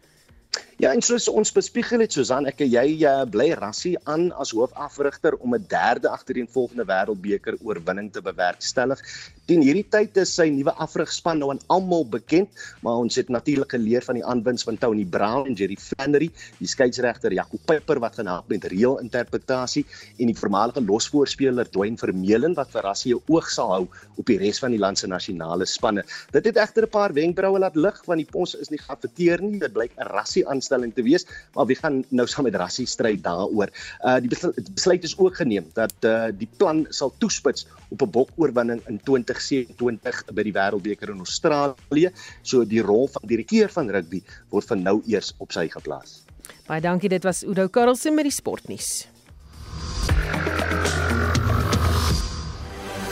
Ja, 0.82 0.90
en 0.90 1.02
soos 1.06 1.28
ons 1.30 1.52
bespiegel 1.54 2.02
het 2.02 2.16
Susan, 2.16 2.42
ek 2.50 2.64
en 2.64 2.70
jy 2.72 3.04
uh, 3.06 3.20
bly 3.30 3.52
rassie 3.54 3.92
aan 4.10 4.32
as 4.42 4.50
hoofafrigter 4.50 5.36
om 5.38 5.54
'n 5.54 5.62
derde 5.70 6.08
agtereenvolgende 6.10 6.82
wêreldbeker 6.88 7.54
oorwinning 7.62 8.08
te 8.10 8.18
bewerkstellig. 8.18 8.98
Teen 9.46 9.62
hierdie 9.62 9.86
tyd 9.86 10.16
is 10.18 10.32
sy 10.34 10.48
nuwe 10.50 10.74
afrigspan 10.82 11.38
nou 11.38 11.52
aan 11.54 11.60
almal 11.70 12.02
bekend, 12.10 12.50
maar 12.82 12.98
ons 12.98 13.14
het 13.14 13.30
natuurlik 13.30 13.76
geleer 13.76 14.02
van 14.02 14.18
die 14.18 14.24
aanwinst 14.26 14.66
van 14.66 14.78
Tony 14.78 15.04
Brown 15.04 15.46
en 15.46 15.54
Jerry 15.54 15.76
Flannery, 15.78 16.32
die 16.58 16.66
skeieregter 16.66 17.30
Jaco 17.30 17.62
Pepper 17.66 18.00
wat 18.02 18.18
help 18.18 18.50
met 18.50 18.64
reël 18.64 18.98
interpretasie 18.98 19.86
en 20.18 20.26
die 20.26 20.38
voormalige 20.38 20.82
losvoorspeler 20.82 21.70
Dwayne 21.70 21.98
Vermeulen 21.98 22.54
wat 22.58 22.74
vir 22.74 22.82
rassie 22.82 23.14
oog 23.14 23.50
sal 23.50 23.70
hou 23.70 23.86
op 24.16 24.26
die 24.26 24.38
res 24.38 24.58
van 24.58 24.74
die 24.74 24.82
land 24.82 24.98
se 24.98 25.06
nasionale 25.06 25.66
spanne. 25.66 26.02
Dit 26.32 26.44
het 26.44 26.56
egter 26.56 26.86
'n 26.86 26.90
paar 26.90 27.14
wenkbroue 27.14 27.58
laat 27.58 27.76
lig 27.76 28.02
want 28.06 28.18
die 28.18 28.30
pos 28.30 28.54
is 28.54 28.70
nie 28.70 28.82
geaffekteer 28.82 29.42
nie. 29.42 29.58
Dit 29.58 29.72
blyk 29.72 29.94
'n 29.98 30.10
rassie 30.10 30.46
aanstelling 30.72 30.94
te 30.94 31.02
wees, 31.02 31.26
maar 31.54 31.66
wie 31.66 31.76
gaan 31.76 32.02
nou 32.10 32.26
saam 32.26 32.44
met 32.48 32.56
rassie 32.56 32.86
stry 32.86 33.16
daaroor? 33.20 33.70
Uh 34.04 34.18
die 34.20 34.30
besluit 34.74 35.04
is 35.04 35.16
ook 35.18 35.36
geneem 35.36 35.68
dat 35.74 35.94
uh 36.04 36.30
die 36.32 36.48
plan 36.56 36.86
sal 36.90 37.12
toespits 37.18 37.66
op 37.90 38.02
'n 38.02 38.10
bokoorwinning 38.10 38.80
in 38.88 39.00
2027 39.04 40.24
by 40.32 40.42
die 40.42 40.52
Wêreldbeker 40.52 41.10
in 41.10 41.18
Australië. 41.18 42.10
So 42.42 42.64
die 42.64 42.82
rol 42.82 43.08
van 43.08 43.22
direkteur 43.26 43.68
van 43.68 43.90
rugby 43.90 44.22
word 44.50 44.66
van 44.66 44.82
nou 44.82 45.02
eers 45.06 45.34
op 45.38 45.52
sy 45.52 45.68
geplaas. 45.68 46.22
Baie 46.66 46.80
dankie, 46.80 47.08
dit 47.08 47.22
was 47.22 47.42
Udo 47.42 47.68
Karlse 47.68 48.10
met 48.10 48.24
die 48.24 48.32
sportnuus. 48.32 49.06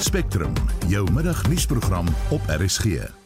Spectrum, 0.00 0.54
jou 0.88 1.04
middagnuusprogram 1.12 2.08
op 2.30 2.40
RSG. 2.48 3.19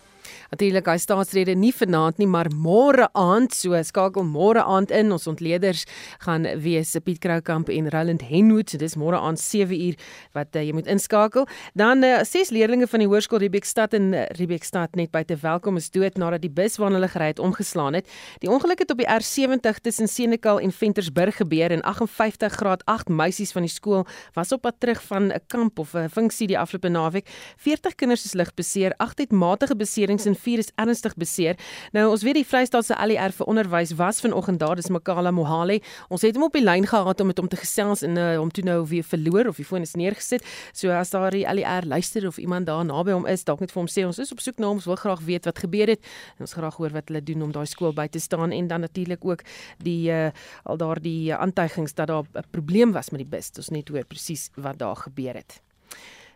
Natuurlik 0.54 0.86
hy 0.86 1.00
staatsrede 1.02 1.56
nie 1.58 1.72
vanaand 1.74 2.20
nie, 2.20 2.28
maar 2.30 2.46
môre 2.54 3.08
aand, 3.18 3.50
so 3.56 3.74
skakel 3.82 4.22
môre 4.22 4.62
aand 4.62 4.92
in. 4.94 5.10
Ons 5.10 5.26
ontleeders 5.26 5.80
gaan 6.22 6.44
wees 6.62 6.92
Piet 7.02 7.18
Kroukamp 7.24 7.72
en 7.74 7.88
Roland 7.90 8.22
Henwood. 8.22 8.70
So 8.70 8.78
dis 8.78 8.94
môre 9.00 9.18
aand 9.18 9.40
7uur 9.42 9.98
wat 10.38 10.54
uh, 10.54 10.62
jy 10.62 10.76
moet 10.76 10.86
inskakel. 10.92 11.48
Dan 11.74 12.06
uh, 12.06 12.20
ses 12.22 12.52
leerdlinge 12.54 12.86
van 12.92 13.02
die 13.02 13.08
hoërskool 13.10 13.42
Riebeekstad 13.42 13.96
in 13.98 14.12
uh, 14.14 14.28
Riebeekstad 14.38 14.94
net 15.00 15.10
buite 15.10 15.40
welkom 15.42 15.80
is 15.80 15.90
dood 15.90 16.20
nadat 16.22 16.44
die 16.44 16.52
bus 16.54 16.78
waarna 16.78 17.00
hulle 17.00 17.10
gery 17.10 17.32
het 17.32 17.42
omgeslaan 17.42 17.98
het. 17.98 18.14
Die 18.44 18.52
ongeluk 18.52 18.84
het 18.84 18.94
op 18.94 19.02
die 19.02 19.10
R70 19.10 19.82
tussen 19.82 20.06
Senekal 20.06 20.62
en 20.62 20.70
Ventersburg 20.70 21.40
gebeur 21.42 21.74
en 21.74 21.82
58 21.82 22.60
graad 22.60 22.86
8 22.94 23.10
meisies 23.10 23.50
van 23.56 23.66
die 23.66 23.72
skool 23.74 24.06
was 24.38 24.54
op 24.54 24.62
pad 24.68 24.78
terug 24.78 25.02
van 25.10 25.32
'n 25.34 25.42
kamp 25.50 25.82
of 25.82 25.98
'n 25.98 26.06
funksie 26.14 26.46
die 26.46 26.58
afgelope 26.58 26.94
naweek. 26.94 27.26
40 27.58 27.98
kinders 27.98 28.24
is 28.24 28.38
lig 28.38 28.54
beseer, 28.54 28.94
8 29.02 29.18
het 29.18 29.32
matige 29.32 29.74
beserings 29.74 30.30
en 30.30 30.42
4 30.44 30.62
is 30.62 30.70
ernstig 30.80 31.16
beseer. 31.20 31.59
Nou 31.96 32.11
ons 32.12 32.24
weet 32.26 32.38
die 32.38 32.46
Vrystaatse 32.46 32.96
ALR 33.00 33.35
vir 33.35 33.48
onderwys 33.50 33.94
was 33.98 34.20
vanoggend 34.24 34.61
daar, 34.62 34.76
dis 34.76 34.90
Makala 34.92 35.33
Mohale. 35.35 35.80
Ons 36.12 36.24
het 36.26 36.37
hom 36.37 36.46
op 36.48 36.57
die 36.57 36.64
lyn 36.64 36.87
gehad 36.88 37.20
om 37.20 37.30
met 37.33 37.40
hom 37.40 37.48
te 37.50 37.59
gesels 37.61 38.04
en 38.07 38.18
uh, 38.20 38.35
hom 38.40 38.52
toe 38.54 38.64
nou 38.66 38.80
weer 38.90 39.07
verloor 39.07 39.50
of 39.50 39.61
die 39.61 39.66
foon 39.66 39.87
is 39.87 39.96
neergesit. 39.98 40.44
So 40.72 40.92
as 40.94 41.14
daar 41.14 41.35
die 41.35 41.46
ALR 41.48 41.88
luister 41.88 42.26
of 42.28 42.38
iemand 42.42 42.68
daar 42.70 42.85
naby 42.85 43.16
hom 43.16 43.28
is, 43.30 43.44
dalk 43.48 43.64
net 43.64 43.72
vir 43.74 43.83
hom 43.83 43.90
sê 43.90 44.07
ons 44.07 44.20
is 44.22 44.33
op 44.35 44.42
soek 44.44 44.61
na 44.61 44.70
hom, 44.70 44.80
ons 44.83 44.88
wil 44.90 45.00
graag 45.00 45.24
weet 45.26 45.48
wat 45.50 45.64
gebeur 45.64 45.94
het. 45.94 46.04
En 46.38 46.48
ons 46.48 46.57
graag 46.59 46.78
hoor 46.80 46.94
wat 46.96 47.11
hulle 47.11 47.24
doen 47.24 47.46
om 47.48 47.52
daai 47.54 47.66
skool 47.70 47.94
by 47.96 48.09
te 48.12 48.22
staan 48.22 48.52
en 48.52 48.70
dan 48.70 48.85
natuurlik 48.85 49.24
ook 49.24 49.44
die 49.85 50.11
uh, 50.12 50.30
al 50.64 50.80
daardie 50.80 51.33
uh, 51.33 51.40
aantuigings 51.40 51.94
dat 51.94 52.12
daar 52.12 52.24
'n 52.24 52.50
probleem 52.50 52.92
was 52.92 53.11
met 53.11 53.24
die 53.24 53.30
bus. 53.37 53.50
Ons 53.57 53.70
net 53.70 53.88
hoor 53.88 54.04
presies 54.04 54.50
wat 54.57 54.78
daar 54.78 54.96
gebeur 54.96 55.35
het. 55.35 55.61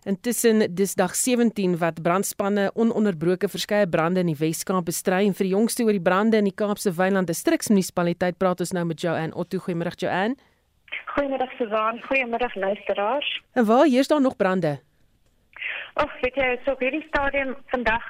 Intussen 0.06 0.62
dis 0.74 0.94
dag 0.94 1.14
17 1.14 1.78
wat 1.78 2.02
brandspanne 2.02 2.70
ononderbroke 2.74 3.48
verskeie 3.48 3.88
brande 3.88 4.20
in 4.20 4.30
die 4.30 4.38
Wes-Kaap 4.38 4.86
bestry 4.86 5.24
en 5.26 5.34
vir 5.34 5.48
die 5.48 5.54
jongste 5.54 5.82
oor 5.84 5.96
die 5.96 6.02
brande 6.02 6.38
in 6.38 6.46
die 6.46 6.54
Kaapse 6.54 6.92
Wynland 6.94 7.26
distriksmunisipaliteit 7.26 8.38
praat 8.38 8.62
ons 8.62 8.72
nou 8.72 8.84
met 8.86 9.02
Joanne 9.02 9.34
Otto. 9.34 9.58
Goeiemôre 9.58 9.96
Joanne. 9.98 10.38
Goeiemôre 11.16 11.48
Susan. 11.58 11.98
Goeiemôre 12.06 12.50
luisteraars. 12.54 13.40
En 13.52 13.66
waar 13.66 13.86
hier 13.86 14.00
is 14.00 14.08
daar 14.08 14.20
nog 14.20 14.36
brande? 14.36 14.78
Ag, 15.94 16.20
weet 16.20 16.34
jy, 16.34 16.48
so 16.64 16.74
vir 16.80 16.94
die 16.94 17.04
stadium 17.08 17.56
vandag 17.72 18.04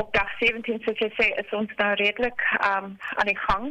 op 0.00 0.12
dag 0.12 0.30
17 0.40 0.82
soos 0.84 0.98
jy 0.98 1.08
sê 1.14 1.28
is 1.40 1.52
ons 1.56 1.70
nou 1.78 1.90
redelik 2.00 2.42
um 2.58 2.96
aan 3.16 3.30
die 3.30 3.38
gang. 3.38 3.70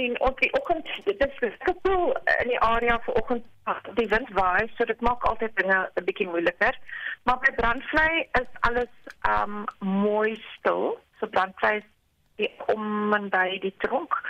En 0.00 0.20
op 0.28 0.40
die 0.40 0.52
oggend, 0.58 0.88
dit 1.04 1.24
is 1.26 1.58
gekoel 1.64 2.12
in 2.42 2.52
die 2.52 2.60
area 2.60 2.98
vanoggend 3.08 3.44
die 3.98 4.08
wind 4.12 4.30
waai, 4.38 4.68
so 4.76 4.84
dit 4.84 5.00
maak 5.00 5.24
altyd 5.24 5.56
dinge 5.56 5.78
'n 5.96 6.04
bietjie 6.04 6.28
moeiliker. 6.28 6.78
Maar 7.24 7.38
by 7.38 7.52
brandvlei 7.56 8.28
is 8.40 8.50
alles 8.60 8.92
um 9.28 9.64
mooi 9.80 10.36
stil. 10.58 10.98
So 11.18 11.26
brandvlei 11.26 11.82
om 12.66 13.12
en 13.14 13.28
by 13.28 13.58
die 13.60 13.74
tronk. 13.78 14.20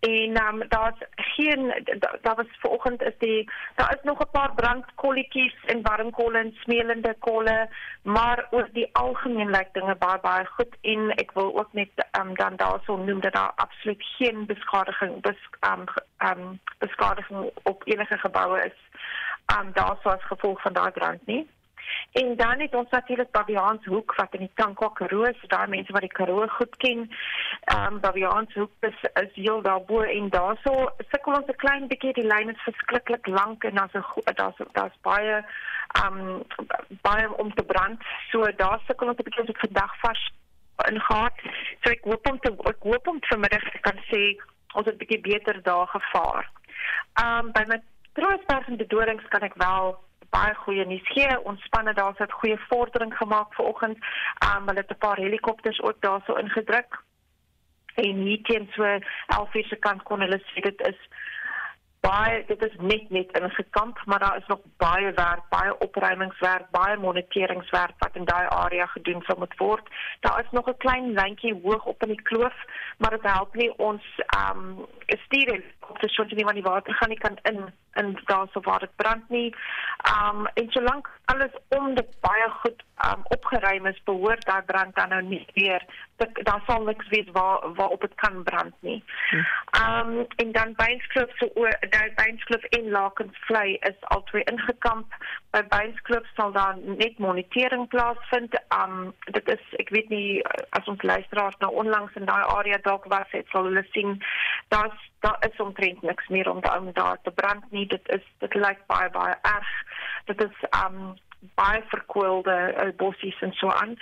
En 0.00 0.38
um, 0.46 0.62
daar's 0.68 1.00
geen 1.14 1.72
daar 1.98 2.18
da 2.22 2.34
was 2.34 2.46
vanoggend 2.60 3.02
is 3.02 3.18
die 3.18 3.50
daar 3.74 3.94
is 3.96 4.02
nog 4.02 4.18
'n 4.18 4.30
paar 4.30 4.54
brandkolletjies 4.54 5.56
en 5.64 5.82
warmkolle 5.82 6.38
en 6.38 6.56
smeelende 6.62 7.14
kolle, 7.18 7.68
maar 8.02 8.46
oor 8.50 8.68
die 8.72 8.88
algemeen 8.92 9.50
lyk 9.50 9.72
dinge 9.72 9.94
baie 9.94 10.20
baie 10.20 10.46
goed 10.46 10.76
en 10.80 11.10
ek 11.10 11.32
wil 11.32 11.58
ook 11.58 11.72
net 11.72 11.90
um, 12.20 12.34
dan 12.34 12.56
daarso 12.56 12.96
noem 12.96 13.20
dat 13.20 13.32
daar 13.32 13.52
absoluut 13.54 14.02
geen 14.18 14.46
beskadiging 14.46 15.20
bes 15.20 15.40
um, 15.60 15.84
um, 16.18 16.60
beskadiging 16.78 17.50
op 17.62 17.82
enige 17.84 18.18
geboue 18.18 18.58
is. 18.64 18.78
Um, 19.58 19.72
daarso 19.72 20.08
as 20.08 20.24
gevolg 20.24 20.62
van 20.62 20.72
daai 20.72 20.90
brand 20.90 21.26
nie. 21.26 21.48
En 22.12 22.36
dan 22.36 22.60
het 22.60 22.74
ons 22.74 22.90
natuurlik 22.90 23.30
Babiaanshoek 23.30 24.14
wat 24.14 24.34
in 24.34 24.40
die 24.40 24.50
Tankwa 24.54 24.88
Karoo 24.88 25.22
is, 25.22 25.40
daai 25.46 25.68
mense 25.68 25.92
wat 25.92 26.00
die 26.00 26.16
Karoo 26.18 26.46
goed 26.46 26.76
ken. 26.76 27.10
Ehm 27.64 27.92
um, 27.92 28.00
Babiaanshoek 28.00 28.70
is 28.80 28.98
is 29.22 29.34
heel 29.34 29.62
daarbo 29.62 30.00
en 30.02 30.28
daarso 30.30 30.90
sukkel 31.10 31.34
ons 31.34 31.46
'n 31.46 31.62
klein 31.64 31.86
bietjie 31.88 32.12
die 32.12 32.26
lyn 32.26 32.50
is 32.54 32.66
verskriklik 32.68 33.26
lank 33.26 33.64
en 33.64 33.74
daar's 33.74 33.94
'n 33.94 34.34
daar's 34.34 34.58
daar's 34.72 34.98
baie 35.02 35.44
ehm 36.02 36.18
um, 36.18 36.44
baie 37.02 37.36
om 37.36 37.54
te 37.54 37.62
brand. 37.62 38.02
So 38.30 38.52
daar 38.56 38.80
sukkel 38.86 39.08
ons 39.08 39.18
'n 39.18 39.22
bietjie 39.22 39.48
op 39.48 39.58
gedag 39.58 39.98
vas 40.00 40.32
in 40.90 41.00
gehad. 41.00 41.36
So 41.82 41.90
ek 41.90 42.04
hoop 42.04 42.30
om 42.30 42.38
te 42.40 42.50
ek 42.64 42.82
hoop 42.82 43.08
om 43.08 43.18
vanmiddag 43.20 43.80
kan 43.80 43.98
sê 44.10 44.36
ons 44.74 44.86
het 44.86 44.94
'n 44.94 44.98
bietjie 44.98 45.20
beter 45.20 45.62
dae 45.62 45.86
gevaar. 45.86 46.50
Ehm 47.22 47.46
um, 47.46 47.52
by 47.52 47.64
my 47.66 47.82
troosberg 48.12 48.68
en 48.68 48.76
bedorings 48.76 49.28
kan 49.28 49.40
ek 49.40 49.54
wel 49.54 49.98
baie 50.30 50.54
goeie 50.54 50.86
nuus 50.86 51.08
gee. 51.14 51.40
Ons 51.44 51.62
spanne 51.62 51.94
daar 51.94 52.14
het 52.16 52.32
goeie 52.32 52.58
vordering 52.68 53.16
gemaak 53.16 53.54
vanoggend. 53.54 53.98
Um 54.48 54.66
hulle 54.68 54.80
het 54.80 54.90
'n 54.90 54.98
paar 54.98 55.16
helikopters 55.16 55.80
ook 55.80 56.00
daarso 56.00 56.34
ingedruk. 56.34 57.02
En 57.94 58.16
hier 58.16 58.42
teen 58.42 58.68
so 58.70 58.82
11 59.26 59.54
uur 59.54 59.64
se 59.64 59.76
kant 59.76 60.02
kon 60.02 60.20
hulle 60.20 60.40
sê 60.44 60.60
dit 60.60 60.86
is 60.86 60.98
baie 62.00 62.44
dit 62.46 62.62
is 62.62 62.74
net 62.78 63.10
net 63.10 63.38
ingekamp, 63.38 63.98
maar 64.06 64.18
daar 64.18 64.36
is 64.36 64.46
nog 64.46 64.60
baie 64.76 65.12
werk, 65.12 65.48
baie 65.48 65.78
opruimingswerk, 65.78 66.70
baie 66.70 66.96
moniteringswerk 66.96 67.94
wat 67.98 68.16
in 68.16 68.24
daai 68.24 68.46
area 68.46 68.86
gedoen 68.86 69.22
sou 69.26 69.38
moet 69.38 69.56
word. 69.56 69.88
Daar 70.20 70.40
is 70.44 70.50
nog 70.50 70.68
'n 70.68 70.76
klein 70.76 71.12
lyntjie 71.12 71.60
hoog 71.62 71.84
op 71.84 72.02
in 72.02 72.14
die 72.14 72.22
kloof, 72.22 72.56
maar 72.98 73.10
dit 73.10 73.22
help 73.22 73.54
nie 73.54 73.78
ons 73.78 74.04
um 74.42 74.86
stuur 75.06 75.62
op 75.88 76.00
die 76.00 76.10
skoot 76.10 76.30
nie 76.30 76.44
want 76.44 76.60
die 76.60 76.70
water 76.72 76.94
gaan 76.94 77.08
nie 77.08 77.18
kan 77.18 77.38
in 77.42 77.72
in 77.94 78.18
daarso 78.24 78.60
waar 78.60 78.78
dit 78.78 78.96
brand 78.96 79.28
nie. 79.28 79.54
Um 80.18 80.46
en 80.54 80.70
solank 80.70 81.10
alles 81.24 81.54
om 81.68 81.94
dit 81.94 82.20
baie 82.20 82.50
goed 82.60 82.82
um 83.06 83.22
opgeruim 83.24 83.86
is, 83.86 84.02
behoort 84.04 84.44
daai 84.44 84.62
brand 84.62 84.94
dan 84.94 85.08
nou 85.08 85.22
nie 85.22 85.46
weer 85.54 85.84
daar 86.18 86.62
sal 86.66 86.82
niks 86.82 87.08
wees 87.08 87.26
waar 87.32 87.74
waar 87.74 87.88
op 87.88 88.00
dit 88.00 88.14
kan 88.14 88.42
brand 88.42 88.74
nie. 88.80 89.04
Um 89.80 90.26
en 90.36 90.52
dan 90.52 90.74
Beinskloof 90.76 91.30
so 91.36 91.50
oor 91.54 91.76
daai 91.90 92.12
Beinskloof 92.14 92.62
en 92.62 92.90
Lakensvlei 92.90 93.74
is 93.74 94.00
albei 94.00 94.42
ingekamp. 94.42 95.14
By 95.50 95.62
Beinskloof 95.68 96.26
sal 96.34 96.52
dan 96.52 96.82
net 96.84 97.18
monitering 97.18 97.88
plaasvind. 97.88 98.58
Um 98.82 99.14
dit 99.24 99.48
is 99.48 99.64
ek 99.82 99.90
weet 99.90 100.08
nie 100.08 100.42
as 100.70 100.86
ons 100.86 101.02
luisteraars 101.02 101.56
nou 101.58 101.72
onlangs 101.72 102.14
in 102.14 102.26
daai 102.26 102.44
area 102.44 102.78
dalk 102.82 103.04
was, 103.04 103.30
het 103.30 103.46
sal 103.52 103.64
hulle 103.70 103.86
sien 103.90 104.18
daar's 104.68 105.10
daar 105.20 105.46
is 105.50 105.60
omtrent 105.60 106.02
niks 106.02 106.28
meer 106.28 106.50
om 106.50 106.60
daar, 106.60 106.80
om 106.80 106.92
daar 106.92 107.18
te 107.22 107.30
brand 107.30 107.64
nie. 107.70 107.86
Dit 107.86 108.08
is 108.08 108.24
dit 108.38 108.54
lyk 108.54 108.86
baie 108.86 109.10
baie 109.10 109.34
erg. 109.42 109.70
Dit 110.24 110.42
is 110.42 110.68
um 110.84 111.16
baie 111.54 111.82
verkoelde 111.86 112.74
uh, 112.74 112.96
bossies 112.96 113.40
en 113.40 113.52
so 113.52 113.70
aan. 113.70 113.96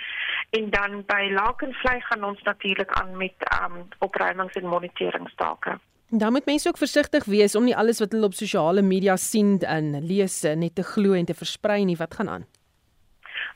En 0.49 0.69
dan 0.69 1.03
by 1.05 1.29
Lakenvlei 1.31 2.01
gaan 2.01 2.23
ons 2.23 2.41
natuurlik 2.41 2.91
aan 2.91 3.17
met 3.17 3.35
um 3.61 3.87
opruimings 3.99 4.53
en 4.53 4.67
moniteringstake. 4.67 5.79
Dan 6.09 6.31
moet 6.31 6.45
mense 6.45 6.67
ook 6.67 6.77
versigtig 6.77 7.25
wees 7.25 7.55
om 7.55 7.63
nie 7.63 7.75
alles 7.75 7.99
wat 7.99 8.11
hulle 8.11 8.25
op 8.25 8.33
sosiale 8.33 8.81
media 8.81 9.15
sien 9.15 9.59
en 9.59 10.05
lees 10.05 10.41
net 10.41 10.75
te 10.75 10.83
glo 10.83 11.13
en 11.13 11.25
te 11.25 11.33
versprei 11.33 11.83
nie. 11.85 11.97
Wat 11.97 12.13
gaan 12.15 12.29
aan? 12.29 12.45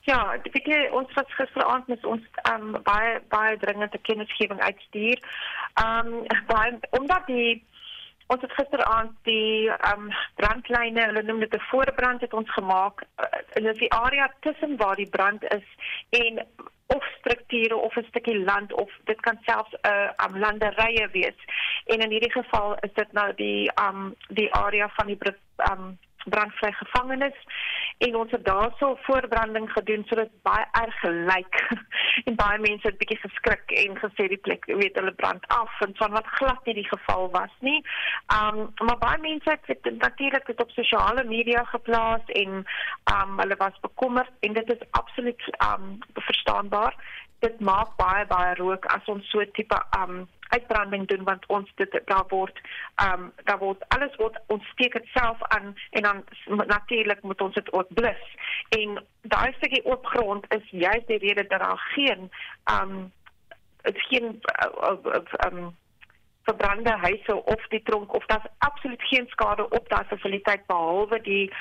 Ja, 0.04 0.38
weet 0.42 0.92
ons 0.92 1.14
was 1.14 1.34
gisteraand 1.36 1.88
met 1.88 2.06
ons 2.06 2.22
um 2.54 2.72
baie 2.84 3.20
baie 3.30 3.58
dringende 3.58 4.00
kennisgewing 4.02 4.62
uitstuur. 4.62 5.20
Um 5.84 6.26
baie 6.48 6.80
omdat 6.90 7.28
die 7.28 7.64
ons 8.28 8.42
het 8.42 8.54
gisteraand 8.54 9.12
die 9.28 9.70
um 9.92 10.10
brandlyne, 10.36 11.06
hulle 11.06 11.24
noem 11.28 11.40
dit 11.40 11.54
'n 11.56 11.68
voorbrand 11.70 12.22
het 12.22 12.34
ons 12.34 12.50
gemaak 12.50 13.04
uh, 13.04 13.26
in 13.54 13.74
die 13.78 13.94
area 13.94 14.34
tussen 14.40 14.78
waar 14.78 14.96
die 14.96 15.10
brand 15.10 15.44
is 15.44 15.68
en 16.10 16.46
of 16.88 17.04
strukture 17.20 17.76
of 17.76 17.96
'n 17.96 18.06
stukkie 18.10 18.40
land 18.44 18.74
of 18.74 18.90
dit 19.04 19.20
kan 19.22 19.38
selfs 19.42 19.74
'n 19.74 19.88
uh, 19.88 20.10
um, 20.26 20.40
landerye 20.40 21.10
wees. 21.12 21.40
En 21.86 22.00
in 22.00 22.10
hierdie 22.10 22.32
geval 22.32 22.76
is 22.80 22.94
dit 22.94 23.12
nou 23.12 23.34
die 23.36 23.72
um 23.88 24.16
die 24.28 24.54
area 24.54 24.90
van 24.90 25.08
die 25.08 25.18
um 25.72 25.98
brandvry 26.25 26.71
gevangenes 26.71 27.38
en 27.97 28.15
ons 28.15 28.31
het 28.31 28.45
daarso 28.45 28.95
voorbranding 29.01 29.71
gedoen 29.71 30.03
sodat 30.07 30.31
baie 30.41 30.65
erg 30.71 30.99
gelyk 30.99 31.60
en 32.27 32.36
baie 32.36 32.60
mense 32.60 32.88
het 32.88 32.97
bietjie 32.97 33.19
geskrik 33.21 33.73
en 33.84 33.97
gesê 34.03 34.27
die 34.34 34.41
plek 34.47 34.65
weet 34.65 34.97
hulle 34.99 35.13
brand 35.21 35.47
af 35.47 35.81
en 35.86 35.95
van 35.99 36.17
wat 36.17 36.34
glad 36.39 36.65
nie 36.65 36.77
die 36.81 36.88
geval 36.88 37.29
was 37.36 37.53
nie. 37.60 37.79
Um 38.38 38.62
maar 38.88 38.99
baie 39.05 39.21
mense 39.21 39.49
het 39.55 39.84
dit 39.84 40.01
natuurlik 40.01 40.45
dit 40.45 40.62
op 40.62 40.75
sosiale 40.77 41.23
media 41.23 41.63
geplaas 41.73 42.34
en 42.43 42.62
um 43.13 43.39
hulle 43.39 43.57
was 43.57 43.79
bekommerd 43.81 44.31
en 44.39 44.53
dit 44.53 44.73
is 44.75 44.86
absoluut 44.91 45.49
um 45.69 45.97
verstaanbaar. 46.13 46.95
Dit 47.39 47.60
maak 47.60 47.95
baie 47.97 48.25
baie 48.25 48.53
rook 48.55 48.86
as 48.86 49.05
ons 49.05 49.29
so 49.29 49.45
tipe 49.57 49.77
um 49.97 50.27
uitbranding 50.56 51.08
doen 51.08 51.24
want 51.24 51.46
ons 51.46 51.72
dit 51.76 52.02
daar 52.06 52.28
word 52.28 52.62
ehm 52.96 53.22
um, 53.22 53.32
daar 53.44 53.58
word 53.58 53.88
alles 53.88 54.16
word 54.16 54.40
ons 54.48 54.68
steek 54.74 54.94
dit 54.94 55.08
self 55.14 55.44
aan 55.56 55.76
en 55.90 56.02
dan 56.02 56.24
natuurlik 56.68 57.22
moet 57.22 57.42
ons 57.42 57.54
dit 57.54 57.74
ook 57.74 57.94
blus. 57.94 58.24
En 58.70 59.04
daai 59.22 59.54
stukkie 59.54 59.86
oop 59.86 60.06
grond 60.06 60.46
is 60.54 60.70
juist 60.70 61.08
die 61.08 61.18
rede 61.18 61.48
dat 61.48 61.60
daar 61.60 61.84
geen 61.96 62.32
ehm 62.64 62.92
um, 62.92 63.12
geen 63.84 64.40
ehm 64.42 64.98
uh, 65.06 65.14
uh, 65.16 65.52
um, 65.52 65.76
verbrande 66.43 66.89
huise 66.89 67.36
of 67.45 67.67
die 67.69 67.82
tronk 67.84 68.13
of 68.13 68.25
daar's 68.25 68.49
absoluut 68.58 69.01
geen 69.04 69.27
skade 69.27 69.69
op 69.69 69.89
daai 69.89 70.06
fasiliteit 70.06 70.65
behalwe 70.65 71.21
die 71.21 71.54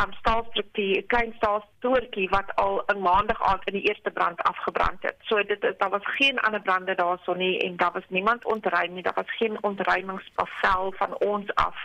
um, 0.00 0.12
staalstruktuur, 0.12 1.02
klein 1.06 1.32
staalstoortjie 1.36 2.28
wat 2.28 2.54
al 2.54 2.82
'n 2.86 3.00
maandag 3.00 3.42
aand 3.42 3.64
in 3.64 3.72
die 3.78 3.88
eerste 3.88 4.10
brand 4.10 4.42
afgebrand 4.42 5.02
het. 5.02 5.16
So 5.20 5.42
dit 5.42 5.60
daar 5.78 5.90
was 5.90 6.06
geen 6.18 6.38
ander 6.40 6.60
brande 6.60 6.94
daarson 6.94 7.38
nie 7.38 7.58
en 7.58 7.76
daar 7.76 7.92
was 7.92 8.08
niemand 8.08 8.44
ontruim 8.44 8.92
nie. 8.92 9.02
Daar 9.02 9.20
was 9.22 9.36
geen 9.36 9.62
ontruimingspavel 9.62 10.92
van 10.96 11.18
ons 11.18 11.54
af 11.54 11.76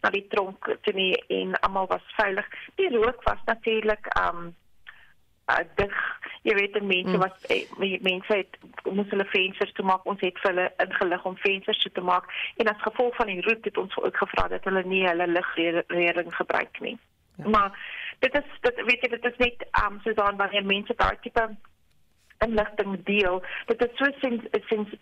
na 0.00 0.10
die 0.10 0.26
tronk 0.28 0.76
toe 0.80 0.94
nie 0.94 1.24
en 1.28 1.60
almal 1.60 1.86
was 1.86 2.04
veilig. 2.16 2.46
Die 2.74 2.96
rook 2.96 3.22
was 3.22 3.40
natuurlik 3.44 4.06
um 4.26 4.54
uh, 5.46 5.64
dig. 5.74 5.94
Jy 6.42 6.54
weet, 6.54 6.72
die 6.76 6.82
mense 6.82 7.16
mm. 7.16 7.18
was 7.18 7.46
eh, 7.52 8.00
mense 8.04 8.36
het 8.36 8.58
moes 8.82 9.10
hulle 9.10 9.24
vensters 9.32 9.72
toe 9.72 9.84
maak. 9.84 10.06
Ons 10.08 10.20
het 10.20 10.38
vir 10.42 10.50
hulle 10.52 10.66
ingelig 10.84 11.24
om 11.24 11.36
vensters 11.36 11.82
toe 11.82 11.92
te 11.92 12.04
maak 12.04 12.28
en 12.56 12.72
as 12.72 12.86
gevolg 12.86 13.16
van 13.16 13.32
die 13.32 13.40
roet 13.46 13.64
het 13.64 13.80
ons 13.80 13.96
ook 14.02 14.16
gevra 14.16 14.48
dat 14.52 14.64
hulle 14.68 14.84
nie 14.84 15.04
hulle 15.06 15.28
ligreding 15.32 16.34
gebruik 16.36 16.80
nie. 16.80 16.98
Ja. 17.36 17.48
Maar 17.48 17.78
dit 18.18 18.34
is 18.34 18.58
dit 18.60 18.82
weet 18.84 19.00
jy 19.02 19.08
dit 19.16 19.30
is 19.30 19.40
net 19.42 19.64
um 19.84 20.00
so 20.04 20.12
dan 20.12 20.36
wanneer 20.36 20.66
mense 20.66 20.94
daai 20.96 21.16
tipe 21.20 21.48
inligting 22.44 22.96
deel 23.08 23.42
dit 23.66 23.82
is 23.86 23.96
so 23.98 24.10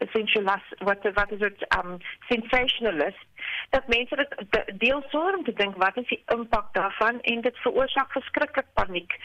essentialis 0.06 0.72
wat 0.88 1.06
wat 1.18 1.32
is 1.36 1.42
dit 1.42 1.66
um 1.78 1.98
sensationalist 2.30 3.26
dat 3.70 3.86
mense 3.86 4.16
dit 4.16 4.80
deel 4.80 5.02
sonder 5.08 5.36
om 5.36 5.44
te 5.44 5.52
dink 5.52 5.76
wat 5.76 5.96
is 5.96 6.08
die 6.08 6.22
impak 6.26 6.74
daarvan? 6.74 7.20
En 7.20 7.40
dit 7.40 7.56
veroorsaak 7.56 8.12
verskriklik 8.12 8.66
paniek 8.74 9.16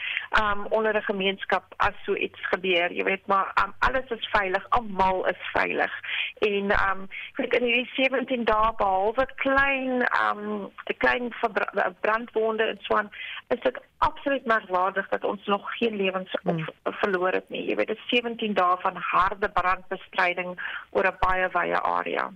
um 0.41 0.65
onder 0.65 0.95
'n 0.95 1.01
gemeenskap 1.01 1.63
as 1.77 1.97
so 2.05 2.15
iets 2.15 2.47
gebeur. 2.47 2.91
Jy 2.91 3.03
weet 3.03 3.27
maar 3.27 3.51
um, 3.63 3.73
alles 3.79 4.09
is 4.09 4.29
veilig 4.31 4.69
almal 4.69 5.27
is 5.27 5.41
veilig. 5.53 5.91
En 6.39 6.71
um 6.89 7.09
ek 7.35 7.53
in 7.53 7.63
hierdie 7.63 7.91
17 7.93 8.43
dae 8.43 8.71
behalwe 8.77 9.25
klein 9.35 10.07
um 10.23 10.71
'n 10.85 10.97
klein 10.97 11.33
brandwonde 12.01 12.63
en 12.63 12.79
so 12.81 12.95
aan 12.95 13.11
is 13.47 13.59
dit 13.59 13.79
absoluut 13.97 14.45
merkwaardig 14.45 15.09
dat 15.09 15.23
ons 15.23 15.45
nog 15.45 15.77
geen 15.77 15.95
lewens 15.95 16.31
hmm. 16.41 16.67
verloor 16.83 17.31
het 17.31 17.49
nie. 17.49 17.65
Jy 17.69 17.75
weet 17.75 17.87
dit 17.87 17.97
is 17.97 18.09
17 18.09 18.53
dae 18.53 18.77
van 18.79 18.95
harde 18.95 19.49
brandbestryding 19.49 20.59
oor 20.89 21.07
'n 21.07 21.17
baie 21.19 21.49
wye 21.53 21.81
area 21.81 22.31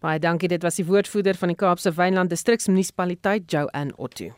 Baie 0.00 0.18
dankie. 0.18 0.48
Dit 0.48 0.62
was 0.62 0.76
die 0.76 0.86
woordvoerder 0.86 1.34
van 1.34 1.48
die 1.48 1.56
Kaapse 1.56 1.92
Wynland 1.92 2.30
Distriksmunisipaliteit, 2.30 3.50
Joanne 3.50 3.92
Otto. 3.96 4.32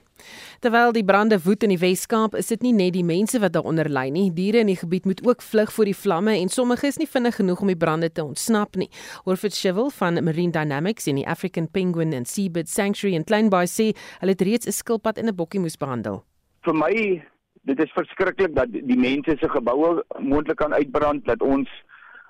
Terwyl 0.60 0.94
die 0.94 1.04
brande 1.04 1.38
woed 1.44 1.64
in 1.66 1.72
die 1.74 1.80
Wes-Kaap, 1.80 2.36
is 2.38 2.48
dit 2.52 2.62
nie 2.64 2.72
net 2.76 2.94
die 2.96 3.04
mense 3.04 3.40
wat 3.42 3.54
daaronder 3.56 3.90
ly 3.92 4.06
nie. 4.14 4.28
Diere 4.34 4.62
in 4.62 4.70
die 4.70 4.78
gebied 4.78 5.08
moet 5.08 5.20
ook 5.26 5.42
vlug 5.44 5.72
voor 5.74 5.90
die 5.90 5.96
vlamme 5.96 6.36
en 6.38 6.52
sommige 6.52 6.88
is 6.88 6.98
nie 7.00 7.08
vinnig 7.10 7.36
genoeg 7.40 7.60
om 7.60 7.72
die 7.72 7.78
brande 7.78 8.10
te 8.12 8.24
ontsnap 8.24 8.78
nie. 8.80 8.88
Orford 9.28 9.56
Shivel 9.56 9.90
van 9.98 10.22
Marine 10.24 10.54
Dynamics 10.54 11.08
in 11.10 11.20
die 11.20 11.26
African 11.28 11.68
Penguin 11.68 12.14
and 12.14 12.30
Seabird 12.30 12.70
Sanctuary 12.70 13.16
in 13.18 13.26
Kleinbaai 13.28 13.66
sê 13.68 13.90
hulle 14.20 14.36
het 14.36 14.46
reeds 14.46 14.66
'n 14.66 14.72
skilpad 14.72 15.18
en 15.18 15.28
'n 15.28 15.36
bokkie 15.36 15.60
moes 15.60 15.76
behandel. 15.76 16.24
Vir 16.64 16.74
my, 16.74 17.22
dit 17.64 17.78
is 17.78 17.92
verskriklik 17.92 18.54
dat 18.54 18.72
die 18.72 18.96
mense 18.96 19.36
se 19.40 19.48
geboue 19.48 20.04
moontlik 20.18 20.56
kan 20.56 20.72
uitbrand 20.72 21.24
dat 21.26 21.42
ons 21.42 21.68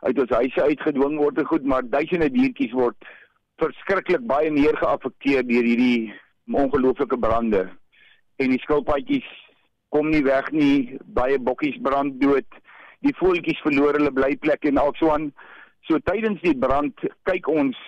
uit 0.04 0.18
ons 0.20 0.34
huise 0.36 0.62
uitgedwing 0.62 1.16
word 1.20 1.38
en 1.40 1.48
goed, 1.48 1.64
maar 1.64 1.86
duisende 1.88 2.28
diertjies 2.32 2.74
word 2.76 3.08
verskriklik 3.62 4.24
baie 4.28 4.50
meer 4.52 4.76
geaffekteer 4.80 5.46
deur 5.46 5.64
hierdie 5.64 6.12
ongelooflike 6.50 7.16
brande. 7.22 7.64
En 8.42 8.52
die 8.52 8.60
skilpaadjies 8.64 9.26
kom 9.94 10.10
nie 10.10 10.24
weg 10.26 10.50
nie, 10.52 10.98
baie 11.16 11.38
bokkies 11.38 11.78
brand 11.86 12.18
dood. 12.20 12.48
Die 13.06 13.14
voeltjies 13.20 13.60
verloor 13.62 13.96
hulle 13.98 14.12
blyplek 14.12 14.66
en 14.68 14.80
alsoan. 14.82 15.30
So 15.86 16.00
tydens 16.08 16.42
die 16.42 16.56
brand 16.58 17.06
kyk 17.28 17.48
ons 17.52 17.78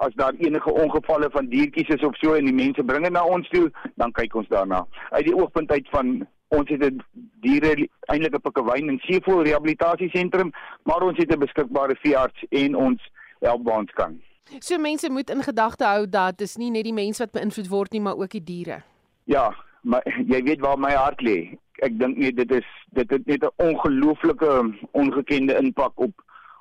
as 0.00 0.14
daar 0.16 0.36
enige 0.40 0.72
ongevalle 0.72 1.28
van 1.34 1.50
diertjies 1.52 1.90
is 1.96 2.04
of 2.06 2.16
so 2.20 2.36
en 2.38 2.46
die 2.48 2.56
mense 2.56 2.84
bring 2.86 3.04
dit 3.04 3.12
na 3.12 3.24
ons 3.26 3.48
toe, 3.52 3.66
dan 4.00 4.14
kyk 4.16 4.36
ons 4.38 4.48
daarna. 4.52 4.84
Uit 5.10 5.26
die 5.26 5.36
oogpunt 5.36 5.72
uit 5.74 5.88
van 5.92 6.20
ons 6.50 6.68
het 6.68 6.82
'n 6.82 7.00
diere 7.40 7.88
eintlik 8.12 8.34
'n 8.34 8.44
pikkewyn 8.46 8.88
en 8.88 8.98
seevoël 8.98 9.42
rehabilitasiesentrum, 9.42 10.50
maar 10.82 11.02
ons 11.02 11.18
het 11.18 11.32
'n 11.32 11.38
beskikbare 11.38 11.96
veearts 12.02 12.44
en 12.48 12.74
ons 12.76 13.10
help 13.40 13.64
waar 13.64 13.78
ons 13.78 13.92
kan. 13.92 14.20
So 14.58 14.78
mense 14.78 15.10
moet 15.10 15.30
in 15.30 15.42
gedagte 15.42 15.84
hou 15.84 16.08
dat 16.08 16.38
dit 16.38 16.46
is 16.48 16.56
nie 16.56 16.70
net 16.70 16.84
die 16.84 16.92
mense 16.92 17.22
wat 17.22 17.32
beïnvloed 17.32 17.68
word 17.68 17.92
nie, 17.92 18.00
maar 18.00 18.16
ook 18.16 18.30
die 18.30 18.44
diere. 18.44 18.82
Ja, 19.24 19.54
maar 19.82 20.02
jy 20.26 20.42
weet 20.42 20.60
waar 20.60 20.78
my 20.78 20.92
hart 20.92 21.22
lê. 21.22 21.58
Ek 21.86 21.98
dink 21.98 22.18
net 22.18 22.36
dit 22.36 22.50
is 22.50 22.66
dit 22.92 23.10
het 23.10 23.26
net 23.26 23.44
'n 23.44 23.54
ongelooflike 23.56 24.74
ongekende 24.90 25.56
impak 25.56 26.00
op 26.00 26.12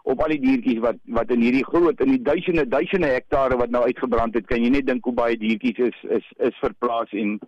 op 0.03 0.21
al 0.21 0.29
die 0.33 0.39
diertjies 0.39 0.79
wat 0.79 0.95
wat 1.05 1.31
in 1.31 1.41
hierdie 1.41 1.65
groot 1.65 1.99
in 1.99 2.13
die 2.15 2.21
duisende 2.21 2.67
duisende 2.67 3.07
hektare 3.07 3.57
wat 3.57 3.69
nou 3.69 3.83
uitgebrand 3.83 4.33
het. 4.33 4.45
Kan 4.45 4.63
jy 4.63 4.69
net 4.69 4.85
dink 4.85 5.03
hoe 5.03 5.13
baie 5.13 5.37
diertjies 5.37 5.77
is 5.77 5.97
is 6.09 6.31
is 6.37 6.55
verplaas 6.63 7.11
en 7.11 7.39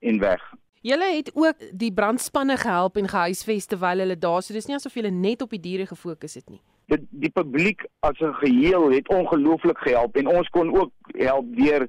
en 0.00 0.20
weg. 0.20 0.42
Julle 0.86 1.06
het 1.16 1.30
ook 1.34 1.62
die 1.74 1.92
brandspanne 1.92 2.56
gehelp 2.56 2.96
en 2.96 3.08
gehuisves 3.08 3.64
terwyl 3.66 3.98
hulle 4.04 4.16
daar 4.22 4.42
so 4.42 4.54
dis 4.54 4.68
nie 4.68 4.76
asof 4.76 4.94
julle 4.94 5.10
net 5.10 5.40
op 5.42 5.50
die 5.50 5.62
diere 5.64 5.86
gefokus 5.86 6.36
het 6.38 6.44
nie. 6.46 6.60
Dit 6.92 7.08
die 7.10 7.30
publiek 7.34 7.82
as 8.06 8.20
'n 8.20 8.34
geheel 8.42 8.90
het 8.90 9.08
ongelooflik 9.08 9.78
gehelp 9.78 10.16
en 10.16 10.26
ons 10.26 10.48
kon 10.48 10.70
ook 10.78 10.92
help 11.18 11.46
deur 11.56 11.88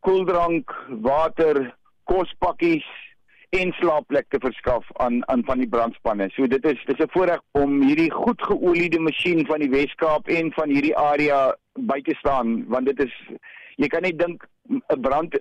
koeldrank, 0.00 0.74
water, 0.88 1.76
kospakkies 2.04 2.88
en 3.50 3.72
slaapplek 3.72 4.26
te 4.28 4.38
verskaf 4.40 4.84
aan 4.92 5.22
aan 5.28 5.44
van 5.44 5.58
die 5.58 5.68
brandspanne. 5.68 6.30
So 6.30 6.46
dit 6.46 6.64
is 6.64 6.84
dis 6.86 6.98
'n 6.98 7.10
voorreg 7.14 7.40
om 7.52 7.82
hierdie 7.82 8.10
goed 8.10 8.42
geoliede 8.42 8.98
masjien 8.98 9.46
van 9.46 9.60
die 9.60 9.70
Wes-Kaap 9.70 10.28
en 10.28 10.52
van 10.52 10.68
hierdie 10.68 10.96
area 10.96 11.56
by 11.74 12.00
te 12.00 12.14
staan 12.14 12.66
want 12.66 12.86
dit 12.86 13.00
is 13.00 13.14
jy 13.76 13.86
kan 13.86 14.02
net 14.02 14.18
dink 14.18 14.46
'n 14.68 15.00
brand 15.00 15.38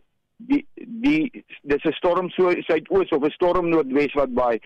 die 0.48 0.66
die 0.76 1.44
dis 1.64 1.86
'n 1.86 1.94
storm 1.94 2.30
so 2.30 2.52
suidoos 2.52 3.12
of 3.12 3.24
'n 3.24 3.32
storm 3.32 3.70
noordwes 3.70 4.14
wat 4.14 4.34
baie 4.34 4.60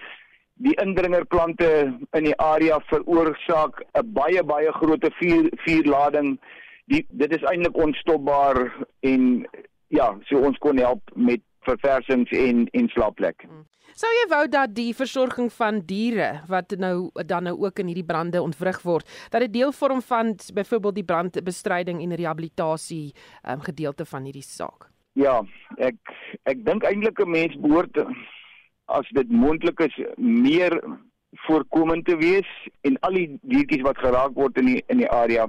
die 0.62 0.76
indringerplante 0.82 1.70
in 2.14 2.24
die 2.24 2.38
area 2.38 2.80
veroorsaak 2.92 3.82
'n 3.94 4.14
baie 4.14 4.44
baie 4.44 4.72
groot 4.72 5.06
vuur 5.20 5.50
vuurlading. 5.66 6.40
Die 6.86 7.06
dit 7.10 7.36
is 7.36 7.44
eintlik 7.44 7.78
onstopbaar 7.78 8.86
en 9.00 9.48
ja, 9.88 10.18
so 10.26 10.38
ons 10.38 10.58
kon 10.58 10.78
help 10.78 11.02
met 11.16 11.42
verversings 11.62 12.32
en 12.32 12.68
en 12.72 12.90
slaapplek. 12.90 13.42
Hmm. 13.42 13.66
Sou 13.94 14.10
jy 14.10 14.30
wou 14.30 14.48
dat 14.48 14.74
die 14.74 14.94
versorging 14.94 15.52
van 15.54 15.84
diere 15.86 16.42
wat 16.50 16.74
nou 16.78 17.12
dan 17.26 17.44
nou 17.44 17.58
ook 17.62 17.80
in 17.80 17.88
hierdie 17.88 18.06
brande 18.06 18.42
ontwrig 18.42 18.82
word, 18.82 19.06
dat 19.30 19.42
dit 19.42 19.54
deel 19.54 19.72
vorm 19.72 20.02
van 20.02 20.36
byvoorbeeld 20.54 20.96
die 20.96 21.04
brandbestryding 21.06 22.02
en 22.02 22.16
rehabilitasie 22.16 23.14
um, 23.46 23.62
gedeelte 23.62 24.06
van 24.06 24.24
hierdie 24.24 24.42
saak? 24.42 24.93
Ja, 25.14 25.44
ek 25.78 25.98
ek 26.50 26.64
dink 26.66 26.86
eintlik 26.90 27.20
'n 27.22 27.30
mens 27.30 27.56
behoort 27.62 27.98
as 28.86 29.10
dit 29.14 29.30
moontlik 29.30 29.80
is 29.80 29.96
meer 30.18 30.74
voorkomend 31.46 32.06
te 32.06 32.16
wees 32.18 32.50
en 32.82 32.98
al 33.00 33.14
die 33.14 33.40
diertjies 33.42 33.86
wat 33.86 33.98
geraak 33.98 34.34
word 34.34 34.58
in 34.58 34.66
die 34.66 34.82
in 34.88 34.98
die 34.98 35.10
area 35.10 35.48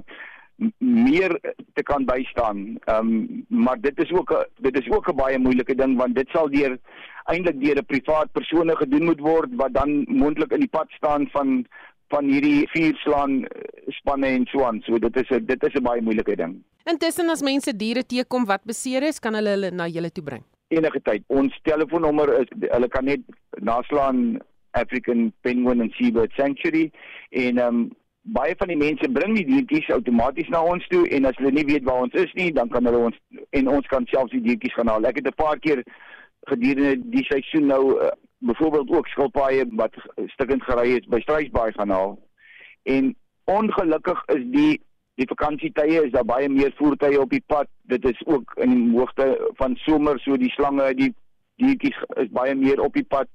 meer 0.77 1.33
te 1.73 1.83
kan 1.83 2.05
bystaan. 2.05 2.77
Ehm 2.85 3.09
um, 3.09 3.45
maar 3.49 3.81
dit 3.81 3.97
is 4.03 4.11
ook 4.11 4.31
'n 4.31 4.45
dit 4.61 4.77
is 4.77 4.89
ook 4.89 5.09
'n 5.09 5.15
baie 5.15 5.39
moeilike 5.39 5.75
ding 5.75 5.97
want 5.97 6.15
dit 6.15 6.29
sal 6.29 6.49
deur 6.49 6.77
eintlik 7.25 7.59
deur 7.61 7.77
'n 7.77 7.85
privaat 7.85 8.31
persone 8.31 8.75
gedoen 8.75 9.05
moet 9.05 9.19
word 9.19 9.49
wat 9.55 9.73
dan 9.73 10.05
moontlik 10.07 10.51
in 10.51 10.59
die 10.59 10.75
pad 10.77 10.89
staan 10.91 11.27
van 11.29 11.65
van 12.09 12.25
hierdie 12.25 12.69
vuurslaan 12.69 13.45
spanne 13.87 14.27
en 14.27 14.45
so 14.45 14.63
aan. 14.63 14.81
So 14.81 14.99
dit 14.99 15.15
is 15.15 15.29
'n 15.29 15.45
dit 15.45 15.63
is 15.63 15.73
'n 15.73 15.83
baie 15.83 16.01
moeilike 16.01 16.35
ding. 16.35 16.63
Intussen 16.85 17.31
as 17.33 17.41
mense 17.41 17.71
diere 17.73 18.03
teekom 18.05 18.43
wat 18.45 18.61
beseer 18.69 19.03
is, 19.07 19.17
kan 19.19 19.33
hulle 19.33 19.55
hulle 19.55 19.71
na 19.73 19.87
julle 19.89 20.11
toe 20.13 20.23
bring. 20.23 20.43
Enige 20.69 20.99
tyd. 21.01 21.23
Ons 21.33 21.55
telefoonnommer 21.65 22.29
is 22.43 22.51
hulle 22.61 22.89
kan 22.93 23.07
net 23.09 23.23
naslaan 23.65 24.37
African 24.77 25.31
Penguin 25.41 25.81
and 25.81 25.95
Seabird 25.97 26.35
Sanctuary 26.37 26.91
en 27.31 27.61
ehm 27.61 27.79
um, 27.79 27.85
baie 28.35 28.55
van 28.57 28.71
die 28.71 28.77
mense 28.77 29.05
bring 29.13 29.35
die 29.37 29.45
diertjies 29.45 29.89
outomaties 29.93 30.47
na 30.49 30.63
ons 30.65 30.85
toe 30.89 31.03
en 31.13 31.27
as 31.29 31.35
hulle 31.37 31.51
nie 31.53 31.65
weet 31.67 31.83
waar 31.85 32.07
ons 32.07 32.15
is 32.17 32.31
nie, 32.37 32.47
dan 32.53 32.69
kan 32.73 32.85
hulle 32.89 33.03
ons 33.09 33.19
en 33.59 33.67
ons 33.69 33.89
kan 33.91 34.07
selfs 34.09 34.33
die 34.33 34.41
diertjies 34.45 34.73
gaan 34.77 34.89
haal. 34.89 35.05
Ek 35.05 35.19
het 35.21 35.27
'n 35.29 35.41
paar 35.41 35.59
keer 35.65 35.83
gedurende 36.49 36.95
die 37.13 37.25
seisoen 37.25 37.69
nou 37.69 37.83
uh, 37.97 38.09
byvoorbeeld 38.45 38.89
ook 38.89 39.07
skilpaaie 39.07 39.65
wat 39.81 39.93
stukkend 40.37 40.63
gery 40.63 40.89
het 40.93 41.09
by 41.09 41.21
Struisbaai 41.21 41.71
gaan 41.77 41.89
haal. 41.89 42.17
En 42.83 43.15
ongelukkig 43.45 44.25
is 44.37 44.43
die 44.53 44.81
die 45.19 45.27
vakansietye 45.29 46.05
is 46.05 46.13
daar 46.15 46.27
baie 46.27 46.49
meer 46.51 46.73
voertuie 46.79 47.19
op 47.21 47.31
die 47.31 47.43
pad. 47.47 47.69
Dit 47.91 48.05
is 48.07 48.19
ook 48.27 48.55
in 48.63 48.73
die 48.75 48.97
hoogte 48.97 49.29
van 49.59 49.77
somer 49.85 50.19
so 50.23 50.37
die 50.37 50.51
slange, 50.55 50.91
die 50.97 51.11
diertjies 51.61 51.99
is 52.21 52.31
baie 52.35 52.55
meer 52.55 52.81
op 52.83 52.95
die 52.97 53.05
pad. 53.07 53.29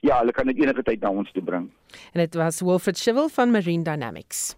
Ja, 0.00 0.18
hulle 0.22 0.32
kan 0.32 0.48
dit 0.48 0.62
enige 0.62 0.82
tyd 0.82 1.02
na 1.04 1.12
ons 1.12 1.30
toe 1.36 1.44
bring. 1.44 1.68
En 2.14 2.24
dit 2.24 2.40
was 2.40 2.62
Wilfred 2.64 2.98
Schivel 2.98 3.28
van 3.28 3.52
Marine 3.52 3.84
Dynamics. 3.84 4.56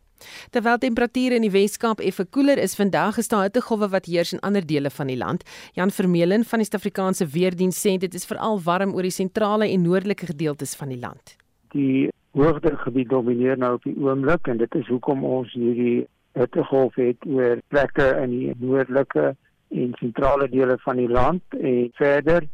Terwyl 0.55 0.79
temperature 0.79 1.35
in 1.35 1.43
die 1.43 1.51
Weskaap 1.51 2.01
effe 2.01 2.23
koeler 2.31 2.61
is 2.63 2.77
vandag, 2.79 3.19
is 3.19 3.29
daar 3.29 3.49
hittegolwe 3.49 3.89
wat 3.91 4.07
heers 4.07 4.31
in 4.37 4.41
ander 4.47 4.63
dele 4.63 4.91
van 4.95 5.11
die 5.11 5.19
land. 5.19 5.43
Jan 5.75 5.91
Vermeulen 5.91 6.47
van 6.47 6.63
die 6.63 6.69
Suid-Afrikaanse 6.69 7.27
Weerdienste 7.35 7.91
sê 7.91 7.97
dit 7.99 8.15
is 8.15 8.29
veral 8.31 8.61
warm 8.63 8.95
oor 8.95 9.03
die 9.03 9.15
sentrale 9.15 9.67
en 9.67 9.83
noordelike 9.83 10.31
gedeeltes 10.31 10.77
van 10.79 10.95
die 10.95 11.01
land. 11.03 11.35
Die 11.75 12.09
hoogdrukgebied 12.39 13.11
domineer 13.11 13.59
nou 13.59 13.75
op 13.81 13.83
die 13.85 13.97
oomblik 13.99 14.47
en 14.47 14.63
dit 14.63 14.79
is 14.79 14.87
hoekom 14.87 15.27
ons 15.27 15.51
hierdie 15.59 16.05
hittegolf 16.39 16.95
het 17.01 17.27
oor 17.27 17.61
plekke 17.69 18.09
in 18.23 18.31
die 18.31 18.55
noordelike 18.59 19.33
en 19.73 19.95
sentrale 20.01 20.49
dele 20.49 20.77
van 20.85 21.01
die 21.01 21.09
land 21.09 21.57
en 21.61 21.91
verder 21.99 22.49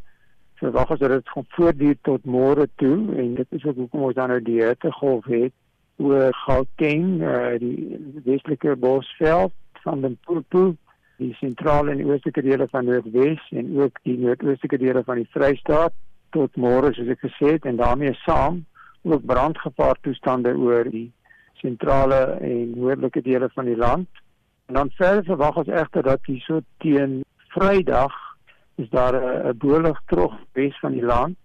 verwag 0.58 0.90
ons 0.90 1.00
dat 1.00 1.14
dit 1.14 1.32
gaan 1.34 1.46
voortduur 1.54 1.96
tot 2.06 2.24
môre 2.26 2.66
toe 2.82 2.96
en 3.22 3.34
dit 3.38 3.56
is 3.58 3.64
ook 3.64 3.76
hoekom 3.84 4.08
ons 4.08 4.18
dan 4.18 4.32
nou 4.34 4.40
die 4.42 4.60
hittegolf 4.62 5.26
het 5.30 5.54
oor 5.98 6.34
Gauteng, 6.44 7.06
uh, 7.22 7.56
die 7.58 7.98
westelike 8.24 8.76
Bosveld 8.78 9.54
van 9.82 10.04
Limpopo, 10.04 10.76
die 11.18 11.32
sentrale 11.40 11.90
en 11.94 12.04
oostelike 12.06 12.44
dele 12.46 12.68
van 12.70 12.86
Noordwes 12.86 13.42
en 13.50 13.72
ook 13.80 13.98
die 14.06 14.14
noordoostelike 14.18 14.78
dele 14.78 15.02
van 15.06 15.22
die 15.22 15.30
Vrystaat 15.34 15.94
tot 16.34 16.58
môre 16.60 16.92
soos 16.94 17.10
ek 17.14 17.24
gesê 17.26 17.56
het 17.56 17.66
en 17.66 17.80
daarmee 17.80 18.14
saam 18.22 18.62
ook 19.02 19.24
brandgevaar 19.26 19.98
toestande 20.04 20.54
oor 20.54 20.90
die 20.90 21.08
sentrale 21.60 22.38
en 22.40 22.72
noordelike 22.76 23.22
dele 23.22 23.48
van 23.54 23.64
die 23.64 23.76
land. 23.76 24.08
En 24.66 24.74
dan 24.74 24.90
verder 24.90 25.24
verwag 25.24 25.56
ons 25.56 25.68
egter 25.68 26.02
dat 26.02 26.20
hier 26.26 26.40
so 26.46 26.60
teen 26.84 27.22
Vrydag 27.48 28.14
is 28.76 28.90
daar 28.90 29.14
'n 29.14 29.56
bolig 29.58 30.00
terug 30.06 30.34
wes 30.52 30.78
van 30.78 30.92
die 30.92 31.04
land 31.04 31.38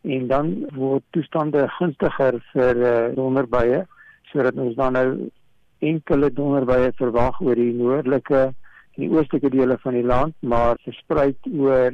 en 0.00 0.26
dan 0.26 0.66
word 0.74 1.02
toestande 1.10 1.68
gunstiger 1.68 2.40
vir 2.52 2.76
uh, 2.76 3.14
donderbuie 3.14 3.84
sodat 4.32 4.54
ons 4.54 4.76
dan 4.76 4.92
nou 4.92 5.30
enkele 5.78 6.32
donderbuie 6.32 6.92
verwag 7.00 7.40
oor 7.40 7.54
die 7.54 7.72
noordelike 7.72 8.42
en 8.94 9.02
die 9.04 9.10
oostelike 9.10 9.50
dele 9.50 9.76
van 9.82 9.94
die 9.94 10.06
land 10.12 10.34
maar 10.40 10.80
versprei 10.84 11.34
oor 11.52 11.92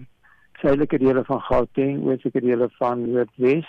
suidelike 0.60 0.98
dele 0.98 1.24
van 1.24 1.40
Gauteng, 1.40 2.04
oostelike 2.06 2.40
dele 2.40 2.68
van 2.78 3.02
Noordwes 3.10 3.68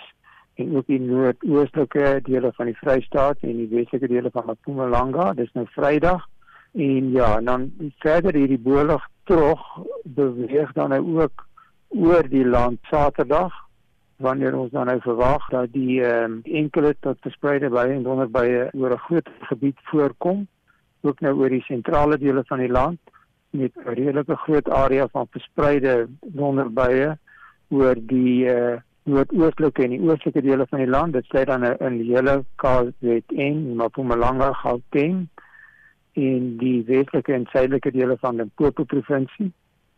en 0.58 0.76
ook 0.76 0.86
die 0.86 1.00
noordoostelike 1.00 2.18
dele 2.26 2.50
van 2.56 2.70
die 2.70 2.76
Vrystaat 2.80 3.44
en 3.46 3.56
die 3.60 3.68
westelike 3.70 4.10
dele 4.10 4.30
van 4.34 4.50
Mpumalanga. 4.50 5.32
Dis 5.38 5.52
nou 5.54 5.66
Vrydag. 5.70 6.26
En 6.72 7.10
ja, 7.14 7.40
dan 7.40 7.70
verder 7.98 8.34
hierdie 8.34 8.58
bolig 8.58 9.04
terug 9.24 9.62
beweeg 10.04 10.72
dan 10.72 10.90
nou 10.94 11.20
ook 11.20 11.46
oor 11.88 12.28
die 12.28 12.46
land 12.46 12.78
Saterdag 12.90 13.54
wanneer 14.18 14.56
ons 14.58 14.72
dan 14.74 14.90
nou 14.90 14.98
verwag 15.00 15.46
dat 15.54 15.72
die 15.72 16.00
um, 16.02 16.40
enkele 16.42 16.94
tot 17.00 17.20
verspreide 17.22 17.70
baie 17.70 17.94
en 17.94 18.02
donderbuie 18.02 18.66
oor 18.74 18.96
'n 18.96 19.04
groot 19.06 19.28
gebied 19.50 19.78
voorkom, 19.90 20.46
ook 21.00 21.20
nou 21.20 21.34
oor 21.38 21.48
die 21.48 21.62
sentrale 21.62 22.18
dele 22.18 22.42
van 22.46 22.58
die 22.58 22.72
land 22.72 22.98
met 23.50 23.72
'n 23.76 23.94
redelike 23.94 24.36
groot 24.36 24.68
area 24.68 25.06
van 25.08 25.26
verspreide 25.30 26.08
donderbuie 26.20 27.14
oor 27.68 27.94
die 27.94 28.44
uh, 28.50 28.76
noordoostelike 29.08 29.84
en 29.84 29.94
die 29.96 30.00
oostelike 30.04 30.42
dele 30.44 30.66
van 30.70 30.82
die 30.82 30.90
land. 30.90 31.16
Dit 31.16 31.28
sê 31.32 31.44
dan 31.48 31.64
in 31.66 32.00
die 32.02 32.10
hele 32.12 32.42
KZN, 32.62 33.62
Mpumalanga, 33.80 34.52
Gauteng 34.62 35.26
en 36.18 36.50
die 36.60 36.82
westelike 36.88 37.34
en 37.34 37.46
suidelike 37.52 37.92
dele 37.94 38.16
van 38.22 38.36
die 38.38 38.46
Limpopo 38.46 38.84
provinsie 38.84 39.52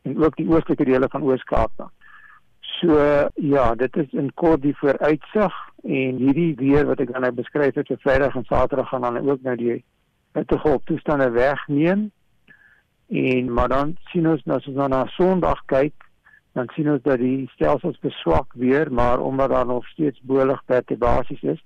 en 0.09 0.19
ook 0.23 0.37
die 0.37 0.49
oostelike 0.49 0.85
dele 0.89 1.09
van 1.13 1.25
Oos-Kaap. 1.29 1.89
So 2.81 2.97
ja, 3.35 3.75
dit 3.75 3.97
is 3.97 4.13
in 4.17 4.31
kort 4.35 4.63
die 4.63 4.77
vooruitsig 4.77 5.57
en 5.85 6.21
hierdie 6.21 6.55
weer 6.57 6.87
wat 6.89 7.01
ek 7.05 7.13
dan 7.13 7.27
nou 7.27 7.33
beskryf 7.37 7.77
het 7.77 7.91
vir 7.93 8.01
Vrydag 8.05 8.37
en 8.37 8.47
Saterdag 8.49 8.89
gaan 8.89 9.05
dan 9.09 9.21
ook 9.21 9.43
nou 9.45 9.57
die 9.61 9.83
hittegolf 10.39 10.85
toestande 10.89 11.31
wegneem. 11.37 12.09
En 13.11 13.53
maar 13.53 13.69
dan 13.69 13.97
sien 14.13 14.29
ons 14.31 14.45
nou 14.47 14.61
as 14.61 14.69
ons 14.71 14.89
na 14.89 15.05
Sondag 15.17 15.65
kyk, 15.73 16.10
dan 16.53 16.69
sien 16.75 16.91
ons 16.91 17.03
dat 17.03 17.21
die 17.23 17.49
stelsels 17.55 17.99
beswak 18.03 18.53
weer, 18.59 18.93
maar 18.93 19.21
omdat 19.21 19.51
daar 19.51 19.67
nog 19.67 19.87
steeds 19.89 20.21
bolig 20.23 20.63
perturbaties 20.65 21.43
is, 21.43 21.61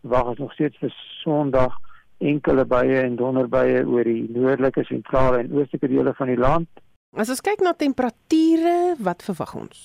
wag 0.00 0.24
ons 0.24 0.38
nog 0.38 0.52
steeds 0.52 0.76
vir 0.78 0.92
Sondag 1.22 1.76
enkele 2.18 2.64
buie 2.64 3.00
en 3.00 3.16
donderbuie 3.16 3.82
oor 3.84 4.04
die 4.04 4.26
noordelike, 4.32 4.84
sentrale 4.88 5.42
en 5.42 5.52
oostelike 5.52 5.88
dele 5.92 6.14
van 6.16 6.32
die 6.32 6.40
land. 6.40 6.68
As 7.16 7.32
ons 7.32 7.40
kyk 7.44 7.64
na 7.64 7.72
temperature, 7.76 8.96
wat 9.00 9.24
verwag 9.24 9.54
ons? 9.56 9.82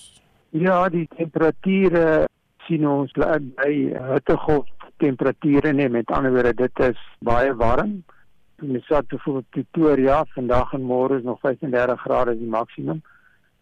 Ja, 0.51 0.83
die 0.91 1.07
temperature 1.15 2.25
sien 2.67 2.87
ons 2.87 3.11
by 3.15 3.73
hittegolf 4.13 4.67
temperature 5.01 5.71
nee, 5.73 5.89
met 5.89 6.11
ander 6.13 6.33
woorde 6.35 6.53
dit 6.53 6.83
is 6.91 6.99
baie 7.25 7.53
warm. 7.57 8.01
Ons 8.61 8.85
sê 8.85 8.99
te 9.09 9.17
voor 9.23 9.41
Pretoria 9.49 10.21
vandag 10.35 10.75
en 10.77 10.83
môre 10.85 11.17
is 11.17 11.25
nog 11.25 11.39
35 11.41 12.03
grade 12.03 12.35
die 12.37 12.51
maksimum 12.51 13.01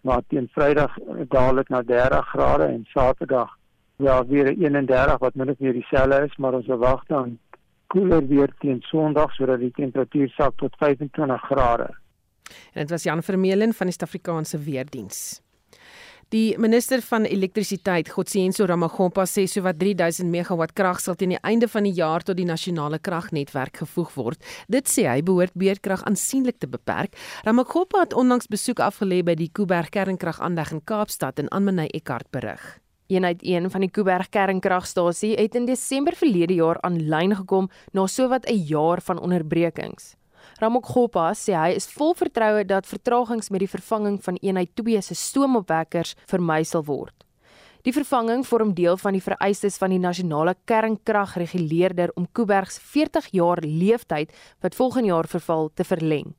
maar 0.02 0.22
teen 0.28 0.48
Vrydag 0.52 0.98
daal 1.28 1.56
dit 1.56 1.70
na 1.70 1.82
30 1.82 2.28
grade 2.28 2.64
en 2.64 2.86
Saterdag 2.94 3.58
ja 3.96 4.26
weer 4.26 4.48
31 4.48 5.18
wat 5.18 5.36
min 5.36 5.50
of 5.50 5.60
meer 5.60 5.74
dieselfde 5.74 6.26
is 6.26 6.38
maar 6.38 6.54
ons 6.54 6.66
verwag 6.66 7.04
dan 7.08 7.38
koeler 7.88 8.28
weer 8.28 8.54
teen 8.60 8.82
Sondag 8.82 9.34
sodat 9.34 9.60
die 9.60 9.72
temperatuur 9.76 10.30
sak 10.30 10.58
tot 10.62 10.76
25 10.78 11.42
grade. 11.42 11.90
En 12.74 12.82
dit 12.82 12.90
was 12.90 13.04
Jan 13.04 13.24
Vermeulen 13.24 13.74
van 13.74 13.90
die 13.90 13.96
Suid-Afrikaanse 13.96 14.60
Weerdienste. 14.60 15.42
Die 16.30 16.54
minister 16.62 17.02
van 17.02 17.24
elektrisiteit, 17.26 18.12
Godsiyenso 18.14 18.68
Ramagompa, 18.70 19.24
sê 19.26 19.48
sowat 19.50 19.80
3000 19.82 20.30
megawatt 20.30 20.76
krag 20.78 21.00
sal 21.02 21.16
teen 21.18 21.32
die 21.34 21.40
einde 21.42 21.66
van 21.66 21.88
die 21.88 21.96
jaar 21.98 22.22
tot 22.22 22.38
die 22.38 22.46
nasionale 22.46 23.00
kragnetwerk 23.02 23.80
gevoeg 23.82 24.12
word. 24.14 24.46
Dit 24.70 24.86
sê 24.94 25.08
hy 25.10 25.24
behoort 25.26 25.58
beurtkrag 25.58 26.04
aansienlik 26.06 26.60
te 26.62 26.70
beperk. 26.70 27.18
Ramagompa 27.48 28.04
het 28.04 28.14
onlangs 28.14 28.46
besoek 28.46 28.78
afgelê 28.78 29.24
by 29.26 29.34
die 29.42 29.50
Kuiberg 29.50 29.90
kernkragaanleg 29.90 30.76
in 30.78 30.84
Kaapstad 30.86 31.42
en 31.42 31.50
Anmanay 31.50 31.90
Eckart 31.98 32.30
berig. 32.30 32.62
Eenheid 33.10 33.42
1 33.42 33.72
van 33.74 33.88
die 33.88 33.90
Kuiberg 33.90 34.30
kernkragstasie 34.30 35.34
het 35.34 35.58
in 35.58 35.66
Desember 35.66 36.14
verlede 36.14 36.62
jaar 36.62 36.78
aanlyn 36.86 37.34
gekom 37.42 37.74
na 37.90 38.06
sowat 38.06 38.46
'n 38.46 38.70
jaar 38.70 39.02
van 39.02 39.18
onderbrekings. 39.18 40.19
Ramokgopa 40.60 41.30
sê 41.40 41.54
hy 41.56 41.78
is 41.78 41.88
vol 41.96 42.12
vertroue 42.20 42.66
dat 42.68 42.88
vertragings 42.88 43.48
met 43.48 43.64
die 43.64 43.72
vervanging 43.72 44.18
van 44.26 44.36
eenheid 44.44 44.74
2 44.76 45.00
se 45.08 45.16
stoomopwekkers 45.16 46.18
vermy 46.28 46.66
sal 46.68 46.84
word. 46.84 47.16
Die 47.88 47.94
vervanging 47.96 48.44
vorm 48.44 48.74
deel 48.76 49.00
van 49.00 49.16
die 49.16 49.24
vereistes 49.24 49.80
van 49.80 49.94
die 49.96 50.02
nasionale 50.04 50.58
kernkragreguleerder 50.68 52.12
om 52.20 52.28
Kuiberg 52.36 52.74
se 52.76 52.84
40 52.84 53.32
jaar 53.40 53.64
leeftyd 53.64 54.36
wat 54.60 54.76
volgende 54.76 55.14
jaar 55.14 55.32
verval 55.32 55.72
te 55.72 55.88
verleng. 55.88 56.36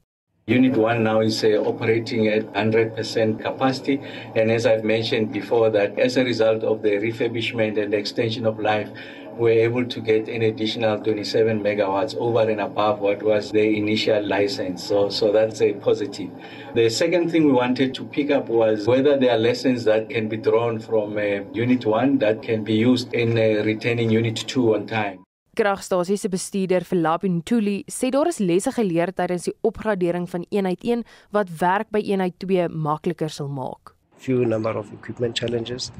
Unit 0.51 0.77
1 0.77 1.03
now 1.03 1.23
is 1.23 1.45
uh, 1.45 1.57
operating 1.65 2.29
at 2.29 2.45
100% 2.53 3.41
capacity 3.41 4.01
and 4.35 4.51
as 4.51 4.67
I've 4.67 4.85
mentioned 4.85 5.33
before 5.33 5.71
that 5.71 5.99
as 5.99 6.19
a 6.19 6.25
result 6.25 6.65
of 6.65 6.83
the 6.83 6.99
refurbishment 6.99 7.79
and 7.79 7.93
the 7.93 7.97
extension 7.97 8.45
of 8.45 8.59
life 8.59 8.91
we're 9.37 9.63
able 9.65 9.85
to 9.85 10.01
get 10.01 10.29
an 10.29 10.43
additional 10.43 10.99
27 10.99 11.61
megawatts 11.61 12.17
over 12.17 12.49
and 12.49 12.61
above 12.61 13.01
what 13.01 13.23
was 13.23 13.51
the 13.51 13.77
initial 13.77 14.23
license. 14.27 14.85
So, 14.85 15.09
so 15.09 15.33
that's 15.33 15.61
a 15.63 15.73
positive. 15.75 16.31
The 16.75 16.89
second 16.91 17.31
thing 17.31 17.47
we 17.47 17.53
wanted 17.53 17.95
to 17.95 18.05
pick 18.05 18.31
up 18.31 18.49
was 18.49 18.87
whether 18.87 19.17
there 19.19 19.33
are 19.33 19.39
lessons 19.39 19.85
that 19.85 20.09
can 20.11 20.29
be 20.29 20.37
drawn 20.37 20.79
from 20.79 21.17
uh, 21.17 21.43
Unit 21.53 21.85
1 21.87 22.19
that 22.19 22.43
can 22.43 22.65
be 22.65 22.75
used 22.75 23.13
in 23.15 23.39
uh, 23.39 23.65
retaining 23.65 24.11
Unit 24.11 24.37
2 24.37 24.75
on 24.75 24.87
time. 24.87 25.25
Kragstasie 25.57 26.17
se 26.17 26.29
bestuurder 26.29 26.85
Philapi 26.87 27.29
Ntuli 27.29 27.83
sê 27.91 28.09
daar 28.11 28.29
is 28.31 28.39
lesse 28.39 28.71
geleer 28.73 29.11
tydens 29.13 29.49
die 29.49 29.55
opgradering 29.67 30.29
van 30.31 30.45
eenheid 30.49 30.85
1 30.87 31.03
wat 31.35 31.51
werk 31.61 31.91
by 31.91 32.01
eenheid 32.07 32.39
2 32.39 32.69
makliker 32.71 33.29
sal 33.29 33.49
maak. 33.49 33.97
Few 34.17 34.45
number 34.47 34.77
of 34.79 34.93
equipment 34.93 35.37
challenges 35.37 35.91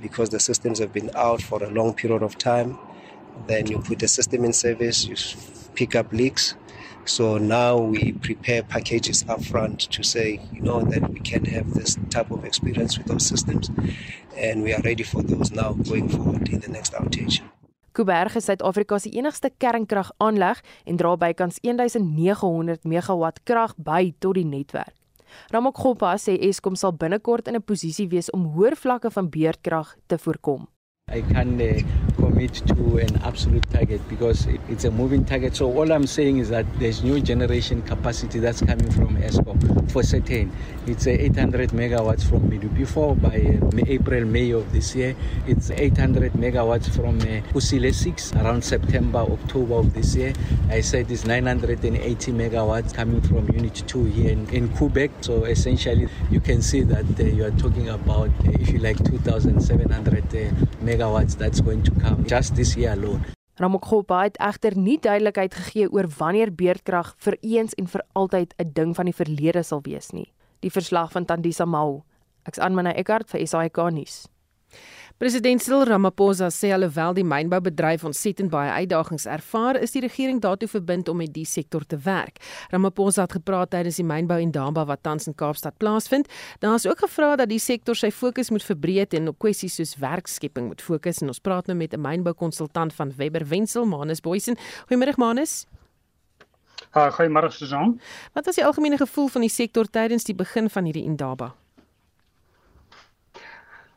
because 0.00 0.30
the 0.30 0.40
systems 0.40 0.78
have 0.78 0.92
been 0.92 1.10
out 1.14 1.42
for 1.42 1.62
a 1.62 1.70
long 1.70 1.94
period 1.94 2.22
of 2.22 2.38
time. 2.38 2.78
Then 3.46 3.66
you 3.66 3.78
put 3.78 3.98
the 3.98 4.08
system 4.08 4.44
in 4.44 4.52
service, 4.52 5.06
you 5.06 5.16
pick 5.74 5.94
up 5.94 6.12
leaks. 6.12 6.54
So 7.04 7.38
now 7.38 7.78
we 7.78 8.12
prepare 8.12 8.62
packages 8.62 9.24
upfront 9.24 9.88
to 9.88 10.02
say, 10.02 10.40
you 10.52 10.60
know, 10.60 10.82
that 10.82 11.10
we 11.10 11.20
can 11.20 11.44
have 11.46 11.74
this 11.74 11.96
type 12.10 12.30
of 12.30 12.44
experience 12.44 12.98
with 12.98 13.06
those 13.06 13.26
systems, 13.26 13.70
and 14.36 14.62
we 14.62 14.74
are 14.74 14.82
ready 14.82 15.02
for 15.02 15.22
those 15.22 15.50
now 15.50 15.72
going 15.72 16.08
forward 16.08 16.48
in 16.48 16.60
the 16.60 16.68
next 16.68 16.92
outage. 16.92 17.40
Kuiberg 17.92 18.36
is 18.36 18.46
Suid-Afrika 18.46 18.98
se 18.98 19.10
enigste 19.18 19.50
kernkragaanleg 19.58 20.60
en 20.86 20.96
dra 20.96 21.16
bykans 21.16 21.58
1900 21.64 22.84
megawatt 22.84 23.42
krag 23.42 23.74
by 23.76 24.12
tot 24.18 24.38
die 24.38 24.46
netwerk. 24.46 24.99
Ramokgopa 25.52 26.14
sê 26.18 26.36
Eskom 26.48 26.76
sal 26.76 26.92
binnekort 26.92 27.48
in 27.48 27.56
'n 27.56 27.62
posisie 27.62 28.08
wees 28.08 28.30
om 28.30 28.44
hoër 28.54 28.76
vlakke 28.76 29.10
van 29.10 29.30
beurtkrag 29.30 29.96
te 30.06 30.18
voorkom. 30.18 30.68
I 31.10 31.22
can 31.22 31.60
uh, 31.60 31.80
commit 32.16 32.54
to 32.68 32.98
an 32.98 33.20
absolute 33.24 33.68
target 33.70 34.00
because 34.08 34.46
it, 34.46 34.60
it's 34.68 34.84
a 34.84 34.90
moving 34.90 35.24
target. 35.24 35.56
So 35.56 35.66
all 35.66 35.90
I'm 35.92 36.06
saying 36.06 36.38
is 36.38 36.48
that 36.50 36.66
there's 36.78 37.02
new 37.02 37.20
generation 37.20 37.82
capacity 37.82 38.38
that's 38.38 38.60
coming 38.60 38.90
from 38.92 39.16
ESCOM 39.16 39.90
for 39.90 40.04
certain. 40.04 40.52
It's 40.86 41.06
uh, 41.06 41.10
800 41.10 41.70
megawatts 41.70 42.22
from 42.28 42.48
Medupi 42.48 42.86
4 42.86 43.16
by 43.16 43.58
uh, 43.80 43.84
April, 43.88 44.24
May 44.24 44.52
of 44.52 44.72
this 44.72 44.94
year. 44.94 45.16
It's 45.48 45.70
800 45.70 46.32
megawatts 46.34 46.94
from 46.94 47.18
uh, 47.20 47.42
Usile 47.54 47.92
6 47.92 48.34
around 48.34 48.62
September, 48.62 49.18
October 49.18 49.74
of 49.76 49.92
this 49.94 50.14
year. 50.14 50.32
I 50.68 50.80
said 50.80 51.10
it's 51.10 51.24
980 51.24 52.32
megawatts 52.32 52.94
coming 52.94 53.20
from 53.20 53.48
Unit 53.50 53.82
2 53.86 54.04
here 54.04 54.30
in, 54.30 54.48
in 54.50 54.68
Quebec. 54.76 55.10
So 55.22 55.44
essentially, 55.44 56.08
you 56.30 56.40
can 56.40 56.62
see 56.62 56.82
that 56.82 57.18
uh, 57.18 57.24
you 57.24 57.44
are 57.44 57.50
talking 57.52 57.88
about, 57.88 58.28
uh, 58.28 58.52
if 58.60 58.70
you 58.70 58.78
like, 58.78 59.02
2,700 59.04 60.34
uh, 60.34 60.66
megawatts 61.00 61.36
that's 61.36 61.60
going 61.60 61.82
to 61.82 61.92
come 62.00 62.24
just 62.26 62.54
this 62.54 62.76
year 62.76 62.92
alone. 62.92 63.24
Ramokgopa 63.56 64.22
het 64.22 64.36
egter 64.40 64.76
nie 64.76 64.98
duidelikheid 65.00 65.54
gegee 65.54 65.88
oor 65.92 66.08
wanneer 66.18 66.52
beurtkrag 66.52 67.14
vir 67.24 67.36
eens 67.40 67.74
en 67.74 67.86
vir 67.86 68.02
altyd 68.12 68.54
'n 68.58 68.72
ding 68.72 68.94
van 68.96 69.04
die 69.04 69.14
verlede 69.14 69.62
sal 69.62 69.80
wees 69.82 70.12
nie. 70.12 70.32
Die 70.60 70.70
verslag 70.70 71.12
van 71.12 71.24
Tandisa 71.24 71.64
Mau. 71.64 72.02
Ek's 72.44 72.58
aan 72.58 72.74
myne 72.74 72.94
Eckart 72.94 73.30
vir 73.30 73.46
SAK 73.46 73.76
nuus. 73.92 74.28
President 75.20 75.60
Cyril 75.60 75.84
Ramaphosa 75.84 76.46
sê 76.48 76.70
alhoewel 76.72 77.12
die 77.12 77.26
mynboubedryf 77.28 78.06
ontsettend 78.08 78.48
baie 78.48 78.70
uitdagings 78.72 79.26
ervaar, 79.28 79.76
is 79.76 79.92
die 79.92 80.00
regering 80.00 80.38
daartoe 80.40 80.68
verbind 80.72 81.10
om 81.12 81.18
met 81.20 81.34
die 81.34 81.44
sektor 81.44 81.84
te 81.84 81.98
werk. 82.06 82.38
Ramaphosa 82.72 83.26
het 83.26 83.34
gepraat 83.36 83.68
tydens 83.74 83.98
die 84.00 84.06
mynbou 84.08 84.38
en 84.40 84.54
damba 84.54 84.86
wat 84.88 85.02
tans 85.04 85.28
in 85.28 85.36
Kaapstad 85.36 85.76
plaasvind. 85.76 86.30
Daar 86.64 86.78
is 86.78 86.86
ook 86.88 87.02
gevra 87.04 87.34
dat 87.36 87.50
die 87.52 87.60
sektor 87.60 88.00
sy 88.00 88.08
fokus 88.08 88.48
moet 88.48 88.64
verbreek 88.64 89.12
en 89.18 89.28
op 89.28 89.36
kwessies 89.44 89.76
soos 89.76 89.92
werkskepping 90.00 90.70
moet 90.70 90.80
fokus 90.80 91.20
en 91.20 91.34
ons 91.34 91.42
praat 91.44 91.68
nou 91.68 91.76
met 91.76 91.92
'n 91.92 92.00
mynboukonsultant 92.00 92.96
van 92.96 93.12
Webber 93.16 93.44
Wensel, 93.44 93.84
Manus 93.84 94.24
Boysen. 94.24 94.56
Goeiemôre 94.88 95.18
Manus. 95.18 95.66
Uh, 96.96 97.12
goeiemôre 97.12 97.52
Susan. 97.52 98.00
Wat 98.32 98.46
was 98.46 98.54
die 98.54 98.64
algemene 98.64 98.96
gevoel 98.96 99.28
van 99.28 99.40
die 99.42 99.52
sektor 99.52 99.84
tydens 99.84 100.24
die 100.24 100.34
begin 100.34 100.70
van 100.70 100.84
hierdie 100.84 101.04
indaba? 101.04 101.54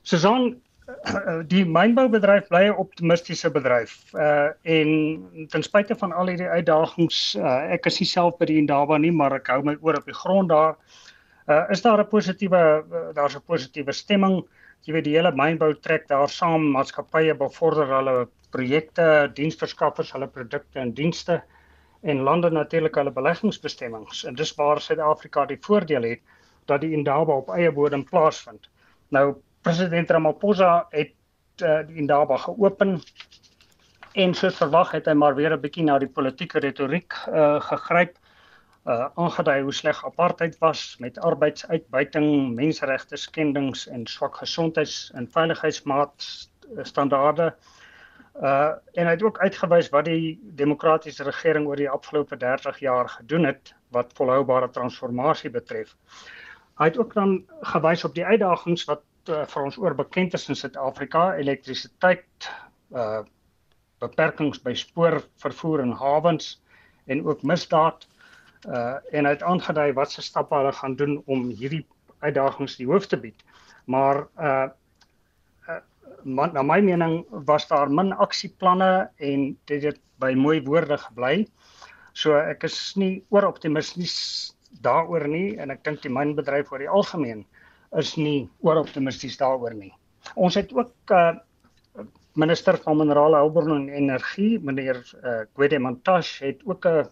Susan, 0.02 0.60
die 1.54 1.64
mynboubedryf 1.66 2.50
bly 2.52 2.64
'n 2.68 2.80
optimistiese 2.84 3.52
bedryf. 3.52 3.94
Uh 4.14 4.52
en 4.64 5.48
ten 5.50 5.64
spyte 5.64 5.96
van 5.96 6.12
al 6.12 6.32
hierdie 6.32 6.50
uitdagings, 6.50 7.36
uh, 7.40 7.72
ek 7.76 7.88
is 7.92 8.00
nie 8.00 8.10
self 8.10 8.38
by 8.40 8.50
die 8.50 8.58
Indaba 8.60 8.98
nie, 8.98 9.12
maar 9.12 9.36
ek 9.40 9.48
hou 9.54 9.62
my 9.64 9.78
oor 9.82 10.00
op 10.00 10.10
die 10.10 10.20
grond 10.24 10.50
daar. 10.50 10.76
Uh 11.48 11.64
is 11.72 11.82
daar 11.82 12.00
'n 12.04 12.08
positiewe 12.08 12.84
uh, 12.84 13.14
daar's 13.14 13.36
'n 13.36 13.48
positiewe 13.48 13.94
stemming. 13.94 14.44
Jy 14.84 14.94
weet 14.94 15.08
die 15.08 15.16
hele 15.16 15.32
mynbou 15.32 15.74
trek 15.80 16.08
daar 16.08 16.30
saam, 16.30 16.72
maatskappye 16.76 17.36
bevorder 17.36 17.88
hulle 17.88 18.28
projekte, 18.52 19.32
diensverskaffers 19.34 20.12
hulle 20.12 20.28
produkte 20.28 20.80
en 20.80 20.94
dienste 20.94 21.42
en 22.04 22.20
lande 22.28 22.50
natuurlik 22.52 22.96
hulle 22.96 23.12
beleggingsbestemmings. 23.12 24.26
En 24.26 24.36
dis 24.36 24.56
waar 24.56 24.82
Suid-Afrika 24.82 25.46
die 25.46 25.58
voordeel 25.62 26.04
het 26.04 26.22
dat 26.66 26.82
die 26.82 26.92
Indaba 26.92 27.34
op 27.34 27.50
eie 27.50 27.72
bodem 27.72 28.04
plaasvind. 28.04 28.70
Nou 29.10 29.36
president 29.64 30.12
Ramaphosa 30.12 30.88
het 30.90 31.14
uh, 31.64 31.80
die 31.88 31.96
Indaba 32.04 32.38
geopen 32.38 33.00
en 34.14 34.34
soos 34.38 34.58
verwag 34.60 34.92
het 34.94 35.06
hy 35.10 35.16
maar 35.18 35.36
weer 35.36 35.54
'n 35.56 35.62
bietjie 35.62 35.86
na 35.88 35.98
die 36.00 36.12
politieke 36.12 36.60
retoriek 36.60 37.14
uh, 37.28 37.62
gegryp 37.70 38.18
uh 38.84 39.08
aangedui 39.16 39.62
hoe 39.64 39.74
sleg 39.74 40.06
apartheid 40.06 40.58
was 40.60 40.98
met 41.00 41.20
arbeidsuitbuiting, 41.20 42.56
menseregte 42.56 43.16
skendings 43.16 43.88
en 43.88 44.06
swak 44.06 44.36
gesondheids- 44.36 45.12
en 45.16 45.28
veiligheidsmaatstandaarde. 45.32 47.56
Uh 48.42 48.72
en 48.94 49.06
hy 49.06 49.12
het 49.12 49.24
ook 49.24 49.40
uitgewys 49.40 49.90
wat 49.90 50.06
die 50.06 50.40
demokratiese 50.44 51.24
regering 51.24 51.68
oor 51.68 51.76
die 51.76 51.90
afgelope 51.90 52.38
30 52.38 52.80
jaar 52.80 53.10
gedoen 53.10 53.44
het 53.46 53.76
wat 53.90 54.14
volhoubare 54.14 54.70
transformasie 54.70 55.50
betref. 55.50 55.96
Hy 56.76 56.86
het 56.86 56.98
ook 56.98 57.14
dan 57.14 57.46
gewys 57.62 58.04
op 58.04 58.16
die 58.16 58.26
uitdagings 58.26 58.86
wat 58.86 59.02
uh, 59.30 59.44
vir 59.50 59.64
ons 59.64 59.78
oor 59.78 59.96
bekend 59.96 60.34
is 60.38 60.50
in 60.50 60.60
Suid-Afrika, 60.60 61.34
elektrisiteit, 61.40 62.50
uh 62.94 63.24
beperkings 64.04 64.60
by 64.60 64.74
spoorvervoer 64.76 65.80
en 65.80 65.94
hawens 65.96 66.58
en 67.08 67.22
ook 67.24 67.46
misdaad. 67.48 68.04
Uh 68.68 69.00
en 69.16 69.26
hy 69.26 69.32
het 69.32 69.46
aangedui 69.48 69.94
wat 69.96 70.12
se 70.12 70.22
stappe 70.22 70.56
hulle 70.56 70.74
gaan 70.76 70.98
doen 71.00 71.22
om 71.32 71.46
hierdie 71.48 71.86
uitdagings 72.20 72.76
die 72.76 72.88
hoof 72.90 73.08
te 73.08 73.18
bied. 73.18 73.40
Maar 73.88 74.26
uh 74.36 74.68
man, 76.24 76.54
na 76.54 76.64
my 76.64 76.80
mening 76.82 77.24
was 77.48 77.68
daar 77.68 77.92
min 77.92 78.14
aksieplanne 78.14 79.10
en 79.18 79.58
dit 79.66 79.84
het 79.84 80.00
by 80.24 80.34
mooi 80.36 80.62
woorde 80.64 80.98
gebly. 80.98 81.46
So 82.14 82.38
ek 82.38 82.64
is 82.68 82.78
nie 83.00 83.24
oor 83.34 83.48
optimisties 83.48 84.54
daaroor 84.86 85.28
nie 85.28 85.56
en 85.62 85.74
ek 85.74 85.84
dink 85.86 86.04
die 86.04 86.14
mynbedryf 86.14 86.72
oor 86.72 86.84
die 86.84 86.92
algemeen 86.92 87.44
is 87.98 88.16
nie 88.18 88.50
oor 88.62 88.82
optimisties 88.82 89.38
daaroor 89.38 89.74
nie. 89.74 89.94
Ons 90.36 90.56
het 90.56 90.74
ook 90.74 91.12
uh 91.12 91.34
minister 92.34 92.80
van 92.82 92.98
minerale 92.98 93.38
hulpbronne 93.38 93.76
en 93.76 93.90
energie, 93.94 94.58
meneer 94.60 94.98
uh 95.22 95.44
Gwede 95.54 95.80
Montash 95.80 96.40
het 96.42 96.64
ook 96.66 96.86
'n 96.86 97.10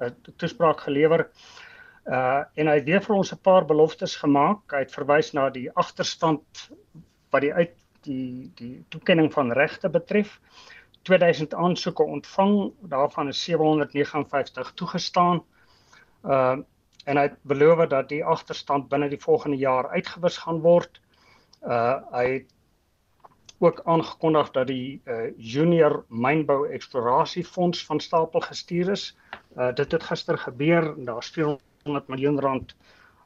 'n 0.00 0.34
toespraak 0.36 0.80
gelewer. 0.80 1.30
Uh 2.06 2.44
en 2.54 2.66
hy 2.66 2.74
het 2.74 2.84
weer 2.84 3.02
vir 3.02 3.16
ons 3.16 3.32
'n 3.32 3.42
paar 3.42 3.64
beloftes 3.64 4.16
gemaak. 4.16 4.72
Hy 4.72 4.78
het 4.84 4.92
verwys 4.92 5.32
na 5.32 5.50
die 5.50 5.70
agterstand 5.72 6.70
wat 7.30 7.40
die 7.40 7.54
uit 7.54 7.74
die 8.02 8.52
die 8.54 8.84
toekenning 8.88 9.32
van 9.32 9.52
regte 9.52 9.88
betref. 9.88 10.40
2000 11.02 11.54
aansoeke 11.54 12.02
ontvang, 12.02 12.72
daarvan 12.80 13.28
is 13.28 13.44
759 13.44 14.72
toegestaan. 14.74 15.42
Uh 16.24 16.58
en 17.04 17.16
hy 17.16 17.28
het 17.28 17.38
beloof 17.42 17.86
dat 17.92 18.08
die 18.08 18.24
agterstand 18.24 18.88
binne 18.88 19.08
die 19.12 19.20
volgende 19.20 19.56
jaar 19.60 19.88
uitgewis 19.92 20.38
gaan 20.44 20.60
word. 20.64 21.00
Uh 21.62 22.00
hy 22.12 22.26
het 22.32 22.52
ook 23.64 23.80
aangekondig 23.84 24.50
dat 24.56 24.66
die 24.66 25.00
uh 25.04 25.30
Junior 25.36 26.04
Mynbou 26.08 26.68
Eksplorasie 26.68 27.44
Fonds 27.44 27.84
van 27.86 28.00
stapel 28.00 28.40
gestuur 28.40 28.90
is. 28.96 29.16
Uh 29.56 29.72
dit 29.72 29.92
het 29.92 30.02
gister 30.02 30.38
gebeur 30.38 30.92
en 30.96 31.04
daar's 31.04 31.30
400 31.36 32.08
miljoen 32.08 32.40
rand 32.40 32.76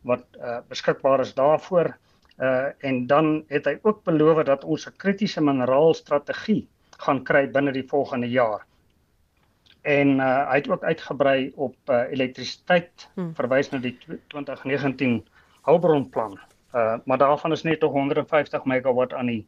wat 0.03 0.24
uh 0.39 0.59
beskikbaar 0.68 1.20
is 1.20 1.35
daarvoor. 1.35 1.97
Uh 2.39 2.70
en 2.79 3.07
dan 3.07 3.45
het 3.49 3.64
hy 3.64 3.79
ook 3.83 4.05
beloof 4.05 4.43
dat 4.45 4.64
ons 4.64 4.87
'n 4.87 4.97
kritiese 4.97 5.41
mineraalstrategie 5.41 6.68
gaan 6.99 7.22
kry 7.24 7.47
binne 7.51 7.72
die 7.72 7.87
volgende 7.89 8.31
jaar 8.31 8.66
en 9.83 10.09
uh, 10.18 10.49
hy 10.51 10.57
het 10.61 10.68
ook 10.68 10.83
uitgebrei 10.83 11.53
op 11.55 11.76
uh, 11.91 12.03
elektrisiteit 12.11 13.09
hmm. 13.14 13.35
verwys 13.35 13.70
na 13.70 13.79
die 13.83 13.97
2019 14.29 15.20
hulpbronplan. 15.68 16.39
Uh 16.74 16.99
maar 17.05 17.18
daarvan 17.18 17.53
is 17.53 17.62
net 17.62 17.83
150 17.83 18.64
megawatt 18.64 19.14
aan 19.14 19.26
die 19.26 19.47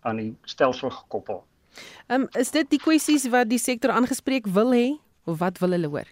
aan 0.00 0.16
die 0.16 0.36
stelsel 0.44 0.90
gekoppel. 0.90 1.44
Ehm 2.06 2.20
um, 2.20 2.28
is 2.32 2.50
dit 2.50 2.70
die 2.70 2.80
kwessies 2.80 3.28
wat 3.28 3.48
die 3.48 3.58
sektor 3.58 3.90
aangespreek 3.90 4.46
wil 4.46 4.72
hê 4.72 4.86
of 5.24 5.38
wat 5.38 5.58
wil 5.58 5.70
hulle 5.70 5.88
hoor? 5.88 6.08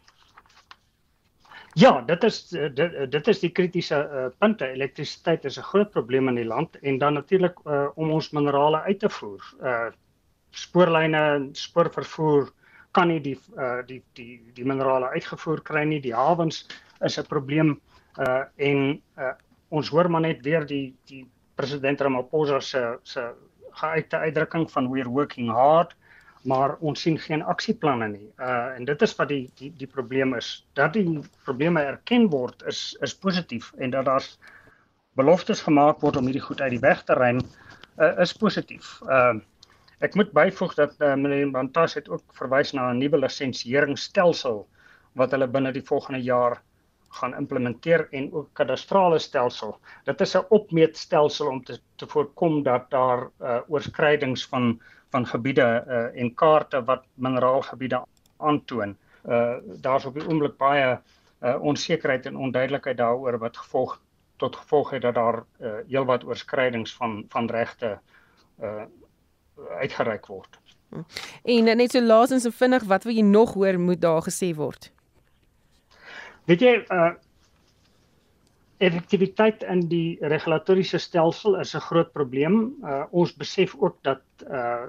Ja, 1.76 2.00
dit 2.00 2.24
is 2.24 2.48
dit, 2.48 3.10
dit 3.10 3.28
is 3.28 3.40
die 3.40 3.52
kritiese 3.52 3.96
uh, 3.96 4.26
punte. 4.38 4.66
Elektrisiteit 4.66 5.44
is 5.44 5.58
'n 5.58 5.62
groot 5.62 5.90
probleem 5.90 6.28
in 6.28 6.34
die 6.34 6.48
land 6.48 6.76
en 6.80 6.98
dan 6.98 7.12
natuurlik 7.12 7.58
uh, 7.64 7.88
om 7.94 8.10
ons 8.10 8.30
minerale 8.30 8.80
uit 8.80 8.98
te 8.98 9.10
voer. 9.10 9.54
Uh 9.60 9.88
spoorlyne, 10.50 11.48
spoorvervoer, 11.52 12.42
uh 12.42 12.55
kan 12.96 13.10
nie 13.12 13.20
die 13.20 13.36
uh 13.56 13.82
die 13.86 14.00
die 14.16 14.40
die 14.56 14.64
minerale 14.64 15.12
uitgevoer 15.16 15.62
kry 15.62 15.84
nie. 15.84 16.00
Die 16.00 16.14
hawens 16.16 16.64
is 17.04 17.18
'n 17.18 17.28
probleem 17.28 17.76
uh 18.18 18.44
en 18.56 19.02
uh 19.18 19.34
ons 19.68 19.88
hoor 19.92 20.08
maar 20.10 20.24
net 20.24 20.42
weer 20.46 20.66
die 20.66 20.94
die 21.10 21.26
president 21.56 22.00
Ramaphosa 22.00 22.60
se 22.60 22.98
se 23.02 23.32
geuite 23.76 24.16
uitdrukking 24.16 24.70
van 24.70 24.90
we're 24.90 25.10
working 25.10 25.50
hard, 25.50 25.94
maar 26.44 26.76
ons 26.80 27.00
sien 27.00 27.18
geen 27.18 27.42
aksieplanne 27.42 28.08
nie. 28.08 28.28
Uh 28.38 28.76
en 28.76 28.84
dit 28.84 29.02
is 29.02 29.16
wat 29.16 29.28
die 29.28 29.50
die 29.60 29.72
die 29.76 29.90
probleem 29.96 30.34
is. 30.34 30.66
Dat 30.72 30.92
die 30.92 31.20
probleme 31.44 31.82
erken 31.82 32.30
word 32.30 32.62
is 32.72 32.96
is 33.00 33.14
positief 33.14 33.72
en 33.78 33.90
dat 33.90 34.04
daar 34.04 34.24
beloftes 35.16 35.62
gemaak 35.62 36.00
word 36.00 36.16
om 36.16 36.24
hierdie 36.28 36.46
goed 36.48 36.60
uit 36.60 36.70
die 36.70 36.84
weg 36.84 37.02
te 37.04 37.14
ruim 37.14 37.40
uh, 37.98 38.12
is 38.20 38.32
positief. 38.32 39.00
Uh 39.08 39.36
Ek 40.04 40.14
moet 40.14 40.32
byvoeg 40.36 40.74
dat 40.76 40.94
uh, 41.00 41.14
meneer 41.16 41.50
Bantas 41.50 41.94
het 41.96 42.08
ook 42.12 42.34
verwys 42.36 42.74
na 42.76 42.90
'n 42.92 42.98
nuwe 43.00 43.18
lisensieringsstelsel 43.18 44.66
wat 45.16 45.30
hulle 45.32 45.48
binne 45.48 45.72
die 45.72 45.84
volgende 45.84 46.20
jaar 46.20 46.60
gaan 47.16 47.34
implementeer 47.34 48.08
en 48.12 48.32
ook 48.32 48.50
kadastrale 48.52 49.18
stelsel. 49.18 49.78
Dit 50.04 50.20
is 50.20 50.36
'n 50.36 50.44
opmeetstelsel 50.48 51.48
om 51.48 51.64
te 51.64 51.78
te 51.96 52.06
voorkom 52.06 52.62
dat 52.62 52.90
daar 52.90 53.30
uh, 53.40 53.60
oorskrydings 53.68 54.46
van 54.46 54.80
van 55.10 55.26
gebiede 55.26 55.84
uh, 55.88 56.20
en 56.20 56.34
kaarte 56.34 56.84
wat 56.84 57.04
mineraalgebiede 57.14 58.04
aantoon. 58.36 58.96
Uh 59.24 59.56
daar's 59.80 60.04
op 60.04 60.14
die 60.14 60.28
oomblik 60.28 60.56
baie 60.56 61.00
uh, 61.42 61.56
onsekerheid 61.60 62.26
en 62.26 62.36
onduidelikheid 62.36 62.96
daaroor 62.96 63.38
wat 63.38 63.56
gevolg 63.56 64.00
tot 64.36 64.56
gevolg 64.56 64.90
het 64.90 65.02
dat 65.02 65.14
daar 65.14 65.44
uh, 65.60 65.72
heelwat 65.88 66.24
oorskrydings 66.24 66.94
van 66.94 67.24
van 67.28 67.50
regte 67.50 67.98
uh 68.60 68.84
uitgereik 69.80 70.26
word. 70.26 70.58
En 71.44 71.64
net 71.76 71.90
so 71.90 72.02
laasens 72.02 72.44
en 72.44 72.52
vinnig, 72.52 72.84
wat 72.88 73.04
wil 73.04 73.14
jy 73.14 73.24
nog 73.26 73.54
hoor 73.54 73.78
moet 73.80 74.00
daar 74.00 74.22
gesê 74.22 74.52
word? 74.54 74.90
Weet 76.46 76.60
jy, 76.62 76.74
uh 76.90 77.14
effektiwiteit 78.76 79.62
in 79.72 79.86
die 79.88 80.18
regulatoriese 80.20 80.98
stelsel 81.00 81.54
is 81.60 81.74
'n 81.74 81.80
groot 81.88 82.12
probleem. 82.12 82.76
Uh 82.84 83.04
ons 83.10 83.32
besef 83.36 83.74
ook 83.78 83.96
dat 84.02 84.22
uh 84.50 84.86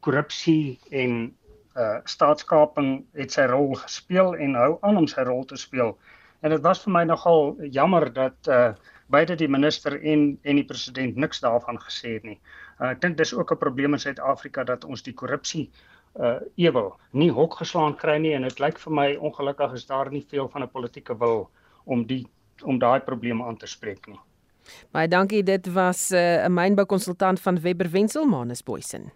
korrupsie 0.00 0.78
en 0.90 1.34
uh 1.76 1.98
staatskaping 2.04 3.04
het 3.12 3.32
sy 3.32 3.44
rol 3.50 3.74
gespeel 3.74 4.34
en 4.34 4.54
hou 4.54 4.78
aan 4.80 4.96
om 4.96 5.06
sy 5.06 5.20
rol 5.20 5.44
te 5.44 5.56
speel. 5.56 5.98
En 6.40 6.50
dit 6.50 6.62
was 6.62 6.82
vir 6.82 6.92
my 6.92 7.04
nogal 7.04 7.56
jammer 7.70 8.12
dat 8.12 8.48
uh 8.48 8.72
beide 9.06 9.36
die 9.36 9.48
minister 9.48 10.00
en 10.02 10.38
en 10.42 10.56
die 10.56 10.64
president 10.64 11.16
niks 11.16 11.40
daarvan 11.40 11.78
gesê 11.78 12.16
het 12.16 12.22
nie. 12.24 12.40
Uh, 12.40 12.63
ek 12.78 13.00
dink 13.00 13.16
dis 13.16 13.34
ook 13.34 13.52
'n 13.52 13.58
probleem 13.58 13.92
in 13.92 13.98
Suid-Afrika 13.98 14.64
dat 14.64 14.84
ons 14.84 15.02
die 15.02 15.14
korrupsie 15.14 15.70
uh 16.14 16.38
ewel 16.56 16.94
nie 17.10 17.30
hok 17.30 17.54
geslaan 17.58 17.96
kry 17.96 18.18
nie 18.18 18.34
en 18.34 18.42
dit 18.42 18.58
lyk 18.58 18.78
vir 18.78 18.92
my 18.92 19.16
ongelukkig 19.16 19.72
is 19.72 19.86
daar 19.86 20.10
nie 20.10 20.22
veel 20.30 20.48
van 20.48 20.62
'n 20.62 20.70
politieke 20.70 21.18
wil 21.18 21.50
om 21.84 22.06
die 22.06 22.26
om 22.62 22.78
daai 22.78 23.00
probleme 23.00 23.44
aan 23.44 23.56
te 23.56 23.66
spreek 23.66 24.06
nie. 24.06 24.20
Baie 24.92 25.08
dankie, 25.08 25.42
dit 25.42 25.66
was 25.72 26.10
'n 26.10 26.16
uh, 26.16 26.48
mynbou 26.48 26.86
konsultant 26.86 27.40
van 27.40 27.60
Webber 27.60 27.90
Wensel 27.90 28.24
Manus 28.24 28.62
Boysen. 28.62 29.12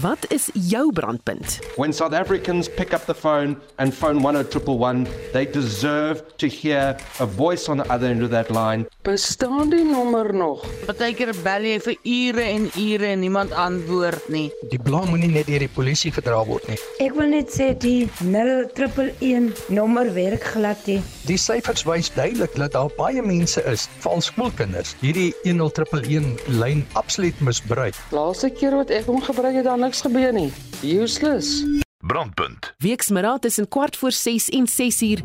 Wat 0.00 0.18
is 0.28 0.50
jou 0.52 0.92
brandpunt? 0.92 1.58
When 1.76 1.92
South 1.92 2.12
Africans 2.12 2.68
pick 2.68 2.92
up 2.92 3.06
the 3.06 3.14
phone 3.14 3.56
and 3.76 3.94
phone 3.94 4.20
10111, 4.20 5.06
they 5.32 5.46
deserve 5.46 6.36
to 6.36 6.48
hear 6.48 6.96
a 7.18 7.26
voice 7.26 7.68
on 7.68 7.78
the 7.78 7.92
other 7.92 8.06
end 8.06 8.22
of 8.22 8.30
that 8.30 8.50
line. 8.50 8.84
Bestaan 9.02 9.70
die 9.70 9.84
nommer 9.84 10.34
nog? 10.34 10.66
Partykeer 10.84 11.32
bel 11.40 11.64
jy 11.64 11.78
vir 11.80 11.96
ure 12.12 12.44
en 12.44 12.66
ure 12.76 13.08
en 13.08 13.22
niemand 13.24 13.54
antwoord 13.56 14.28
nie. 14.28 14.50
Die 14.68 14.80
blame 14.82 15.14
moenie 15.14 15.30
net 15.32 15.48
deur 15.48 15.64
die 15.64 15.72
polisie 15.72 16.12
verdra 16.12 16.42
word 16.44 16.68
nie. 16.68 16.76
Ek 17.00 17.16
wil 17.16 17.32
net 17.32 17.54
sê 17.54 17.70
die 17.72 18.10
0111 18.20 19.64
nommer 19.72 20.12
werk 20.12 20.44
glad 20.52 20.84
nie. 20.90 20.98
Die 21.24 21.38
syfers 21.40 21.86
wys 21.88 22.12
duidelik 22.12 22.52
dat 22.60 22.76
daar 22.76 22.92
baie 22.98 23.24
mense 23.24 23.64
is, 23.64 23.88
veral 24.04 24.20
skoolkinders, 24.20 24.92
hierdie 25.00 25.32
10111 25.48 26.44
lyn 26.60 26.84
absoluut 27.00 27.40
misbruik. 27.40 27.96
Laaste 28.12 28.52
keer 28.52 28.76
wat 28.82 28.92
ek 28.92 29.08
hom 29.08 29.24
gebruik 29.24 29.56
het, 29.56 29.64
dan 29.64 29.85
niks 29.86 30.00
gebeur 30.00 30.32
nie. 30.32 30.52
Useless. 30.82 31.64
Brandpunt. 31.98 32.74
Weksmiddag 32.78 33.38
tussen 33.38 33.68
kwart 33.68 33.96
voor 33.96 34.12
6 34.12 34.48
en 34.48 34.66
6 34.66 35.02
uur 35.02 35.22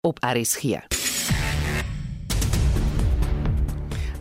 op 0.00 0.18
RSG. 0.20 0.62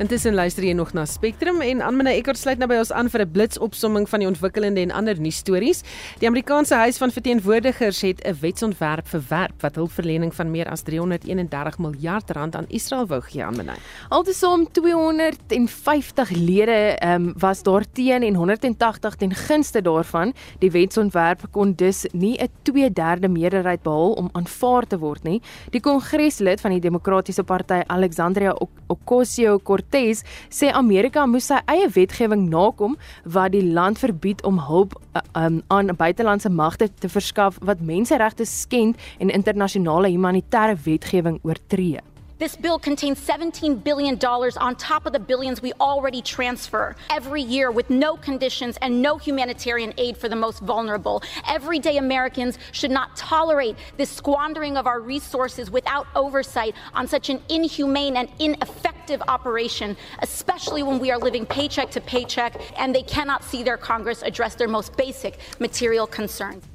Intussen 0.01 0.33
luister 0.33 0.65
jy 0.65 0.71
nog 0.73 0.89
na 0.97 1.03
Spectrum 1.05 1.59
en 1.61 1.81
Anmina 1.85 2.09
Eckert 2.17 2.39
sluit 2.41 2.57
nou 2.57 2.65
by 2.65 2.79
ons 2.81 2.89
aan 2.91 3.11
vir 3.13 3.21
'n 3.21 3.31
blitsopsomming 3.31 4.07
van 4.09 4.19
die 4.19 4.27
ontwikkelende 4.27 4.81
en 4.81 4.91
ander 4.91 5.19
nuusstories. 5.21 5.83
Die 6.17 6.27
Amerikaanse 6.27 6.73
Huis 6.75 6.97
van 6.97 7.11
Verteenwoordigers 7.11 8.01
het 8.01 8.25
'n 8.25 8.33
wetsontwerp 8.41 9.07
verwerp 9.07 9.61
wat 9.61 9.75
hulpverlening 9.75 10.33
van 10.33 10.51
meer 10.51 10.67
as 10.67 10.81
331 10.81 11.77
miljard 11.77 12.31
rand 12.31 12.55
aan 12.55 12.65
Israel 12.69 13.05
wou 13.05 13.21
gee 13.21 13.43
aan 13.43 13.53
Anmina. 13.53 13.75
Altesaam 14.09 14.65
250 14.71 16.29
lede 16.29 16.97
um, 17.05 17.33
was 17.37 17.61
daar 17.61 17.85
teen 17.93 18.23
en 18.23 18.35
180 18.35 19.15
ten 19.15 19.33
gunste 19.33 19.81
daarvan. 19.81 20.33
Die 20.59 20.71
wetsontwerp 20.71 21.41
kon 21.51 21.73
dus 21.75 22.05
nie 22.13 22.39
'n 22.41 22.49
2/3 22.63 23.29
meerderheid 23.29 23.83
behaal 23.83 24.13
om 24.13 24.29
aanvaar 24.31 24.87
te 24.87 24.97
word 24.97 25.23
nie. 25.23 25.41
Die 25.69 25.81
kongreslid 25.81 26.61
van 26.61 26.71
die 26.71 26.79
Demokratiese 26.79 27.43
Party 27.43 27.83
Alexandria 27.87 28.55
Ocasio-Cortez 28.87 29.82
Cortez 29.83 30.23
sê 30.49 30.71
Amerika 30.71 31.25
moes 31.27 31.49
sy 31.51 31.59
eie 31.67 31.89
wetgewing 31.95 32.47
nakom 32.49 32.95
wat 33.25 33.51
die 33.53 33.63
land 33.63 33.99
verbied 33.99 34.43
om 34.47 34.61
hulp 34.67 34.95
uh, 35.15 35.21
um, 35.35 35.61
aan 35.67 35.91
buitelandse 35.97 36.49
magte 36.49 36.89
te 36.99 37.09
verskaf 37.09 37.59
wat 37.61 37.83
menseregte 37.83 38.45
skend 38.45 38.97
en 39.19 39.29
internasionale 39.29 40.11
humanitêre 40.13 40.77
wetgewing 40.85 41.39
oortree. 41.43 41.99
This 42.43 42.57
bill 42.57 42.77
contains 42.77 43.25
$17 43.25 43.85
billion 43.85 44.19
on 44.19 44.75
top 44.75 45.05
of 45.05 45.13
the 45.13 45.19
billions 45.19 45.61
we 45.61 45.71
already 45.79 46.21
transfer 46.21 46.93
every 47.09 47.41
year 47.41 47.71
with 47.71 47.89
no 47.89 48.17
conditions 48.17 48.77
and 48.81 49.01
no 49.01 49.17
humanitarian 49.17 49.93
aid 49.97 50.17
for 50.17 50.27
the 50.27 50.35
most 50.35 50.59
vulnerable. 50.59 51.23
Everyday 51.47 51.95
Americans 51.95 52.59
should 52.73 52.91
not 52.91 53.15
tolerate 53.15 53.77
this 53.95 54.09
squandering 54.09 54.75
of 54.75 54.87
our 54.87 54.99
resources 54.99 55.71
without 55.71 56.05
oversight 56.15 56.75
on 56.93 57.07
such 57.07 57.29
an 57.29 57.41
inhumane 57.47 58.17
and 58.17 58.27
ineffective 58.39 59.21
operation, 59.29 59.95
especially 60.21 60.83
when 60.83 60.99
we 60.99 61.11
are 61.11 61.17
living 61.17 61.45
paycheck 61.45 61.91
to 61.91 62.01
paycheck 62.01 62.59
and 62.77 62.93
they 62.93 63.03
cannot 63.03 63.45
see 63.45 63.63
their 63.63 63.77
Congress 63.77 64.21
address 64.21 64.55
their 64.55 64.67
most 64.67 64.97
basic 64.97 65.39
material 65.61 66.05
concerns. 66.05 66.65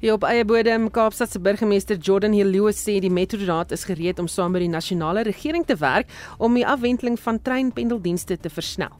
Ja 0.00 0.14
op 0.16 0.22
eie 0.24 0.46
bodem 0.48 0.86
Kaapstad 0.88 1.28
se 1.28 1.36
burgemeester 1.44 1.98
Jordan 2.00 2.32
Hill 2.32 2.48
Lewis 2.48 2.78
sê 2.80 2.94
die 3.04 3.10
metroraad 3.12 3.74
is 3.76 3.82
gereed 3.84 4.16
om 4.22 4.30
saam 4.32 4.54
met 4.56 4.62
die 4.64 4.70
nasionale 4.72 5.26
regering 5.28 5.66
te 5.68 5.76
werk 5.76 6.08
om 6.40 6.56
die 6.56 6.64
afwendeling 6.64 7.18
van 7.20 7.36
treinpendeldienste 7.44 8.38
te 8.40 8.48
versnel. 8.48 8.94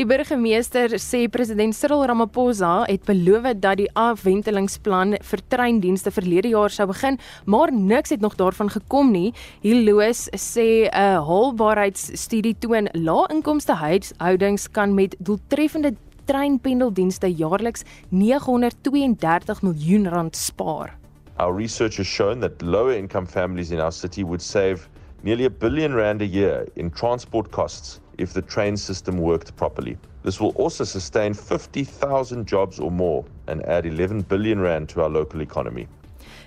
Die 0.00 0.06
burgemeester 0.08 0.96
sê 0.96 1.26
president 1.28 1.76
Cyril 1.76 2.06
Ramaphosa 2.08 2.86
het 2.88 3.04
beloof 3.04 3.50
dat 3.60 3.76
die 3.82 3.90
afwendelingsplan 3.92 5.18
vir 5.20 5.44
treindienste 5.52 6.14
verlede 6.16 6.54
jaar 6.54 6.72
sou 6.72 6.88
begin, 6.88 7.20
maar 7.44 7.68
niks 7.68 8.16
het 8.16 8.24
nog 8.24 8.40
daarvan 8.40 8.72
gekom 8.72 9.12
nie. 9.12 9.34
Hill 9.60 9.84
Lewis 9.84 10.30
sê 10.32 10.88
'n 10.88 11.20
haalbaarheidsstudie 11.28 12.56
toon 12.58 12.88
lae-inkomste 12.94 13.76
huishoudings 13.84 14.70
kan 14.72 14.94
met 14.94 15.16
doeltreffende 15.18 15.92
treinpendeldienste 16.28 17.28
jaarliks 17.40 17.84
932 18.10 19.62
miljoen 19.62 20.06
rand 20.12 20.36
spaar. 20.36 20.92
Our 21.38 21.52
research 21.52 21.96
has 21.98 22.06
shown 22.06 22.40
that 22.40 22.62
lower 22.62 22.92
income 22.92 23.26
families 23.26 23.70
in 23.72 23.80
our 23.80 23.92
city 23.92 24.24
would 24.24 24.42
save 24.42 24.88
nearly 25.22 25.44
a 25.44 25.50
billion 25.50 25.94
rand 25.94 26.22
a 26.22 26.26
year 26.26 26.66
in 26.76 26.90
transport 26.90 27.50
costs 27.50 28.00
if 28.18 28.32
the 28.32 28.42
train 28.42 28.76
system 28.76 29.18
worked 29.18 29.56
properly. 29.56 29.96
This 30.22 30.40
will 30.40 30.52
also 30.56 30.84
sustain 30.84 31.34
50,000 31.34 32.46
jobs 32.46 32.80
or 32.80 32.90
more 32.90 33.24
and 33.46 33.64
add 33.66 33.86
11 33.86 34.22
billion 34.22 34.60
rand 34.60 34.88
to 34.90 35.02
our 35.02 35.08
local 35.08 35.40
economy. 35.40 35.86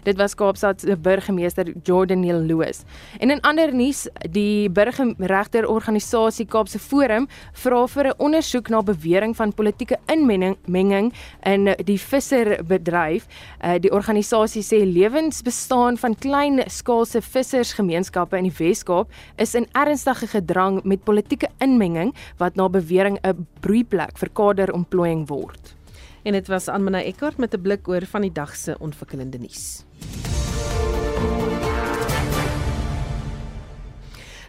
Dit 0.03 0.17
was 0.17 0.33
Kaapstad 0.35 0.81
se 0.81 0.97
burgemeester 0.97 1.73
Jordan 1.83 2.19
Neil 2.19 2.39
Lewis. 2.39 2.81
En 3.19 3.29
in 3.29 3.41
ander 3.41 3.73
nuus, 3.73 4.07
die 4.31 4.69
burgerregterorganisasie 4.69 6.47
Kaapse 6.49 6.79
Forum 6.79 7.27
vra 7.53 7.87
vir 7.87 8.07
'n 8.07 8.13
ondersoek 8.17 8.69
na 8.69 8.81
bewering 8.81 9.35
van 9.35 9.53
politieke 9.53 9.97
inmenging 10.07 11.13
in 11.43 11.75
die 11.85 11.99
visserbedryf. 11.99 13.27
Uh, 13.63 13.79
die 13.79 13.91
organisasie 13.91 14.63
sê 14.63 14.85
lewensbestaan 14.85 15.97
van 15.97 16.15
klein 16.15 16.63
skaalse 16.67 17.21
vissersgemeenskappe 17.21 18.37
in 18.37 18.43
die 18.43 18.57
Wes-Kaap 18.57 19.07
is 19.37 19.55
in 19.55 19.67
ernstige 19.71 20.27
gedrang 20.27 20.83
met 20.83 21.03
politieke 21.03 21.49
inmenging 21.59 22.13
wat 22.37 22.55
na 22.55 22.69
bewering 22.69 23.19
'n 23.23 23.47
broeiplek 23.59 24.17
vir 24.17 24.29
kaderontplooiing 24.33 25.27
word. 25.27 25.80
En 26.23 26.31
dit 26.31 26.47
was 26.47 26.67
aan 26.67 26.83
Manay 26.83 27.05
Eckart 27.05 27.37
met 27.37 27.53
'n 27.53 27.61
blik 27.61 27.87
oor 27.87 28.05
van 28.05 28.21
die 28.21 28.31
dag 28.31 28.55
se 28.55 28.75
ontwikkelende 28.79 29.37
nuus. 29.37 29.83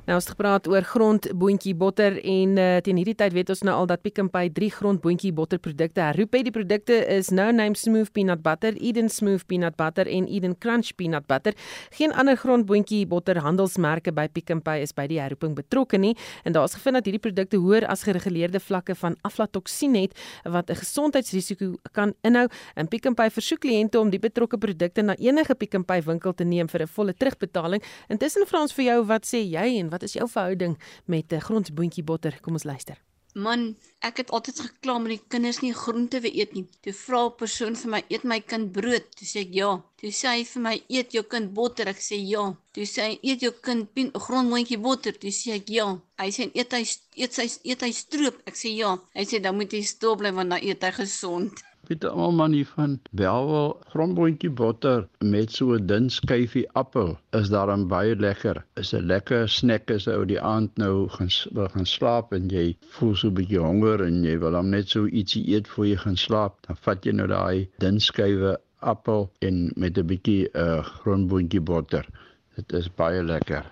Nou 0.02 0.16
ons 0.18 0.24
het 0.26 0.32
gepraat 0.34 0.64
oor 0.66 0.82
grondboontjie 0.82 1.76
botter 1.78 2.16
en 2.26 2.56
uh, 2.58 2.80
teen 2.82 2.98
hierdie 2.98 3.14
tyd 3.14 3.36
weet 3.36 3.52
ons 3.54 3.60
nou 3.62 3.74
al 3.84 3.86
dat 3.86 4.00
Pick 4.02 4.16
n 4.18 4.26
Pay 4.34 4.48
3 4.50 4.70
grondboontjie 4.74 5.30
botter 5.30 5.60
produkte 5.62 6.02
herroep 6.02 6.32
het. 6.34 6.42
Die 6.48 6.54
produkte 6.54 6.96
is 7.06 7.28
No 7.30 7.44
Name 7.54 7.78
Smooth 7.78 8.10
Peanut 8.10 8.42
Butter, 8.42 8.74
Eden 8.82 9.06
Smooth 9.14 9.44
Peanut 9.46 9.76
Butter 9.78 10.10
en 10.10 10.26
Eden 10.26 10.56
Crunch 10.58 10.90
Peanut 10.98 11.28
Butter. 11.30 11.54
Geen 11.94 12.10
ander 12.18 12.34
grondboontjie 12.36 13.04
botter 13.06 13.38
handelsmerke 13.44 14.10
by 14.16 14.24
Pick 14.26 14.50
n 14.50 14.58
Pay 14.66 14.82
is 14.82 14.90
by 14.90 15.04
die 15.06 15.20
herroeping 15.22 15.54
betrokke 15.54 16.02
nie 16.02 16.16
en 16.42 16.58
daar 16.58 16.66
is 16.66 16.74
gevind 16.80 16.98
dat 16.98 17.06
hierdie 17.06 17.22
produkte 17.22 17.62
hoër 17.62 17.86
as 17.86 18.02
gereguleerde 18.02 18.58
vlakke 18.58 18.98
van 18.98 19.14
aflatoksien 19.22 19.94
het 20.00 20.18
wat 20.42 20.66
'n 20.70 20.82
gesondheidsrisiko 20.82 21.76
kan 21.92 22.14
inhou. 22.26 22.48
En 22.74 22.88
Pick 22.88 23.06
n 23.06 23.14
Pay 23.14 23.30
versoek 23.30 23.60
kliënte 23.60 24.00
om 24.00 24.10
die 24.10 24.18
betrokke 24.18 24.58
produkte 24.58 25.02
na 25.02 25.14
enige 25.14 25.54
Pick 25.54 25.78
n 25.78 25.84
Pay 25.84 26.02
winkel 26.02 26.34
te 26.34 26.44
neem 26.44 26.66
vir 26.66 26.82
'n 26.82 26.88
volle 26.88 27.14
terugbetaling. 27.14 27.82
Intussen 28.08 28.46
vra 28.46 28.62
ons 28.62 28.72
vir 28.72 28.84
jou, 28.84 29.06
wat 29.06 29.22
sê 29.22 29.38
jy 29.46 29.78
en 29.78 29.91
wat 29.92 30.02
is 30.02 30.18
jou 30.18 30.28
verhouding 30.28 30.78
met 31.04 31.32
'n 31.32 31.36
uh, 31.36 31.40
grondboontjie 31.40 32.04
botter? 32.04 32.38
Kom 32.40 32.58
ons 32.58 32.64
luister. 32.64 32.98
Man, 33.34 33.62
ek 34.04 34.18
het 34.20 34.30
altyd 34.36 34.58
gekla 34.60 34.98
met 35.00 35.14
die 35.14 35.22
kinders 35.32 35.62
nie 35.64 35.72
groente 35.72 36.18
wil 36.20 36.34
eet 36.36 36.50
nie. 36.52 36.66
Toe 36.84 36.92
vra 36.92 37.20
'n 37.26 37.36
persoon 37.42 37.74
vir 37.82 37.90
my, 37.94 38.00
"Eet 38.08 38.24
my 38.24 38.40
kind 38.40 38.72
brood?" 38.72 39.06
Toe 39.16 39.26
sê 39.26 39.40
ek, 39.40 39.54
"Ja." 39.54 39.70
Toe 39.96 40.10
sê 40.10 40.28
hy 40.36 40.44
vir 40.44 40.62
my, 40.62 40.82
"Eet 40.88 41.12
jou 41.12 41.22
kind 41.22 41.54
botter?" 41.54 41.88
Ek 41.88 41.96
sê, 41.96 42.16
"Ja." 42.20 42.44
Toe 42.74 42.84
sê 42.84 43.00
hy, 43.08 43.18
"Eet 43.22 43.40
jou 43.40 43.52
kind 43.52 43.94
pien 43.94 44.10
grondmoontjie 44.12 44.78
botter?" 44.78 45.12
Toe 45.12 45.30
sê 45.30 45.54
ek, 45.54 45.70
"Ja." 45.70 45.98
Hy 46.18 46.30
sê, 46.30 46.50
"Eet 46.54 46.72
hy 46.72 46.84
eet 47.16 47.32
sy 47.32 47.48
eet 47.64 47.80
hy 47.80 47.92
stroop?" 47.92 48.42
Ek 48.46 48.54
sê, 48.54 48.76
"Ja." 48.76 48.98
Hy 49.14 49.24
sê, 49.24 49.40
"Dan 49.40 49.56
moet 49.56 49.72
jy 49.72 49.82
stil 49.82 50.16
bly 50.16 50.30
want 50.30 50.50
dan 50.50 50.60
eet 50.60 50.82
hy 50.82 50.90
gesond." 50.90 51.71
Weet 51.92 52.04
almal 52.08 52.32
man 52.32 52.52
hier 52.56 52.68
van 52.74 52.92
Belwel 53.20 53.72
grondboontjie 53.92 54.50
botter 54.60 55.02
met 55.32 55.50
so 55.56 55.74
'n 55.76 55.86
dun 55.90 56.06
skyfie 56.10 56.64
appel 56.82 57.10
is 57.40 57.50
daarom 57.54 57.82
baie 57.88 58.14
lekker. 58.16 58.64
Is 58.82 58.92
'n 58.94 59.04
lekker 59.12 59.48
snack 59.48 59.90
as 59.90 60.06
ou 60.08 60.24
die 60.24 60.40
aand 60.40 60.70
nou 60.82 61.08
gaan 61.16 61.28
wil 61.58 61.68
gaan 61.74 61.88
slaap 61.96 62.32
en 62.32 62.48
jy 62.48 62.76
voel 62.94 63.14
so 63.16 63.28
'n 63.28 63.34
bietjie 63.40 63.60
honger 63.66 64.04
en 64.06 64.24
jy 64.24 64.38
wil 64.38 64.56
hom 64.56 64.70
net 64.70 64.88
so 64.88 65.04
ietsie 65.06 65.44
eet 65.54 65.68
voor 65.68 65.86
jy 65.86 65.98
gaan 66.04 66.16
slaap, 66.16 66.56
dan 66.66 66.76
vat 66.86 67.04
jy 67.04 67.12
nou 67.12 67.28
daai 67.34 67.68
dun 67.78 68.00
skywe 68.00 68.56
appel 68.94 69.30
en 69.38 69.70
met 69.76 69.98
'n 69.98 70.06
bietjie 70.06 70.48
uh 70.54 70.80
grondboontjie 71.02 71.60
botter. 71.60 72.08
Dit 72.56 72.72
is 72.72 72.88
baie 72.88 73.22
lekker. 73.22 73.64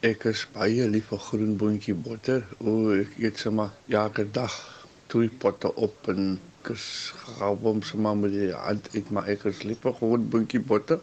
Ek 0.00 0.24
is 0.24 0.48
baie 0.52 0.88
lief 0.88 1.12
vir 1.12 1.18
groenboontjie 1.28 1.94
botter. 1.94 2.42
O, 2.60 2.92
ek 2.92 3.18
eet 3.18 3.38
sommer 3.38 3.70
elke 3.88 4.24
dag 4.32 4.54
twee 5.08 5.28
potte 5.28 5.74
op 5.74 6.08
en 6.08 6.38
ek 6.66 6.72
is 6.74 7.14
gehou 7.22 7.72
sommer 7.86 8.16
met 8.18 8.32
die 8.34 8.48
hand 8.50 8.88
uit 8.94 9.10
maar 9.14 9.28
ek 9.30 9.44
is 9.50 9.60
lief 9.62 9.84
vir 9.84 9.92
groenboontjie 10.00 10.60
botter. 10.70 10.98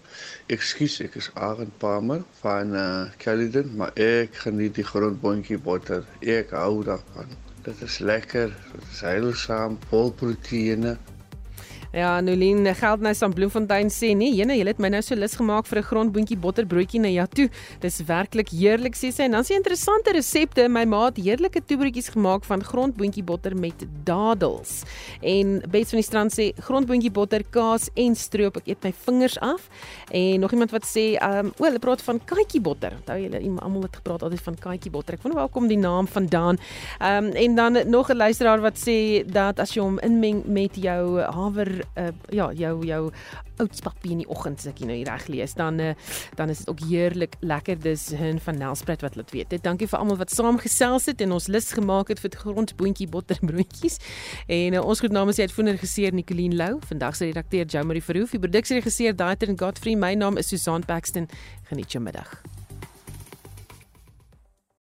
Ekskuus, 0.52 0.98
ek 1.06 1.16
is 1.22 1.30
Arend 1.48 1.72
Palmer 1.80 2.26
van 2.42 2.76
uh 2.76 3.06
Caledon, 3.24 3.70
maar 3.80 3.94
ek 3.96 4.36
geniet 4.44 4.76
die 4.76 4.84
groenboontjie 4.90 5.62
botter. 5.64 6.04
Ek 6.20 6.52
hou 6.60 6.84
daarvan. 6.84 7.32
Dit 7.64 7.80
is 7.88 8.02
lekker, 8.04 8.52
dit 8.74 8.92
is 8.92 9.02
heilsaam, 9.08 9.80
vol 9.88 10.12
proteïene. 10.20 10.98
Ja, 11.94 12.22
Nolien 12.22 12.66
Geldnys 12.76 13.20
van 13.22 13.34
Bloemfontein 13.38 13.92
sê 13.94 14.16
nee, 14.18 14.34
jene, 14.34 14.56
jy 14.58 14.64
het 14.66 14.80
my 14.82 14.90
nou 14.90 15.02
so 15.06 15.14
lus 15.14 15.36
gemaak 15.38 15.68
vir 15.70 15.78
'n 15.78 15.86
grondboontjie 15.86 16.38
botterbroodjie 16.42 17.00
na 17.00 17.08
ja 17.08 17.28
toe. 17.28 17.50
Dis 17.82 18.02
werklik 18.08 18.50
heerlik 18.50 18.96
sê 18.96 19.12
sy. 19.14 19.24
En 19.24 19.32
dan 19.32 19.44
sien 19.44 19.58
interessante 19.58 20.12
resepte. 20.12 20.68
My 20.70 20.86
ma 20.86 21.06
het 21.06 21.18
heerlike 21.18 21.62
toebroodjies 21.62 22.10
gemaak 22.10 22.46
van 22.46 22.64
grondboontjie 22.64 23.24
botter 23.24 23.56
met 23.56 23.86
dadels. 24.04 24.82
En 25.22 25.62
Bets 25.70 25.90
van 25.92 26.00
die 26.00 26.04
strand 26.04 26.32
sê 26.34 26.52
grondboontjie 26.58 27.12
botter, 27.12 27.44
kaas 27.52 27.90
en 27.94 28.16
stroop. 28.16 28.58
Ek 28.58 28.68
eet 28.68 28.84
my 28.84 28.94
vingers 29.06 29.38
af. 29.40 29.70
En 30.10 30.40
nog 30.40 30.52
iemand 30.52 30.72
wat 30.72 30.86
sê, 30.86 31.14
ehm, 31.14 31.46
um, 31.46 31.54
o, 31.60 31.64
hulle 31.64 31.80
praat 31.80 32.02
van 32.02 32.20
katjie 32.26 32.62
botter. 32.62 32.92
Onthou 32.92 33.20
julle, 33.22 33.62
almal 33.62 33.84
het 33.84 33.96
gepraat 33.96 34.24
altyd 34.24 34.42
van 34.42 34.56
katjie 34.56 34.92
botter. 34.92 35.14
Ek 35.14 35.22
wonder 35.22 35.42
waar 35.42 35.50
kom 35.50 35.68
die 35.68 35.78
naam 35.78 36.08
vandaan. 36.08 36.58
Ehm 37.00 37.26
um, 37.26 37.32
en 37.34 37.56
dan 37.56 37.90
nog 37.90 38.10
'n 38.10 38.18
luisteraar 38.18 38.62
wat 38.62 38.78
sê 38.78 39.24
dat 39.26 39.60
as 39.60 39.74
jy 39.74 39.82
hom 39.82 40.00
inmeng 40.00 40.44
met 40.46 40.76
jou 40.76 41.22
haver 41.22 41.83
uh, 41.98 42.10
ja, 42.30 42.52
jou 42.54 42.86
jou 42.86 43.02
oudspapie 43.62 44.12
in 44.16 44.24
die 44.24 44.30
oggend 44.30 44.64
as 44.64 44.70
ek 44.72 44.82
nou 44.82 44.96
hier 44.96 45.08
reg 45.08 45.28
lees, 45.30 45.54
dan 45.58 45.80
uh, 45.82 45.92
dan 46.40 46.50
is 46.50 46.64
dit 46.64 46.72
ook 46.72 46.82
heerlik 46.90 47.38
lekker. 47.42 47.80
Dis 47.84 48.10
hun 48.18 48.40
van 48.44 48.58
Nelspruit 48.58 49.06
wat 49.06 49.18
laat 49.20 49.34
weet. 49.36 49.52
Dit 49.54 49.64
dankie 49.64 49.88
vir 49.90 50.00
almal 50.00 50.20
wat 50.22 50.34
saamgesels 50.34 51.10
het 51.12 51.22
en 51.22 51.36
ons 51.38 51.50
lus 51.52 51.72
gemaak 51.78 52.10
het 52.14 52.24
vir 52.24 52.34
grondboontjie 52.46 53.10
botterbroodjies. 53.14 54.00
En 54.48 54.80
uh, 54.80 54.82
ons 54.82 55.04
groet 55.04 55.14
namens 55.14 55.40
die 55.40 55.48
uitvoerende 55.48 55.78
regisseur 55.78 56.14
Nicoline 56.16 56.58
Lou, 56.60 56.74
vandag 56.90 57.20
se 57.20 57.30
redakteur 57.30 57.70
Jo 57.70 57.86
Marie 57.88 58.04
Verhoef, 58.04 58.34
die 58.36 58.42
produksieregisseur 58.42 59.16
Daiter 59.16 59.54
en 59.54 59.60
Godfrey. 59.60 59.96
My 59.96 60.14
naam 60.18 60.42
is 60.42 60.50
Susan 60.50 60.86
Paxton. 60.86 61.30
Geniet 61.70 61.94
jou 61.94 62.04
middag. 62.04 62.42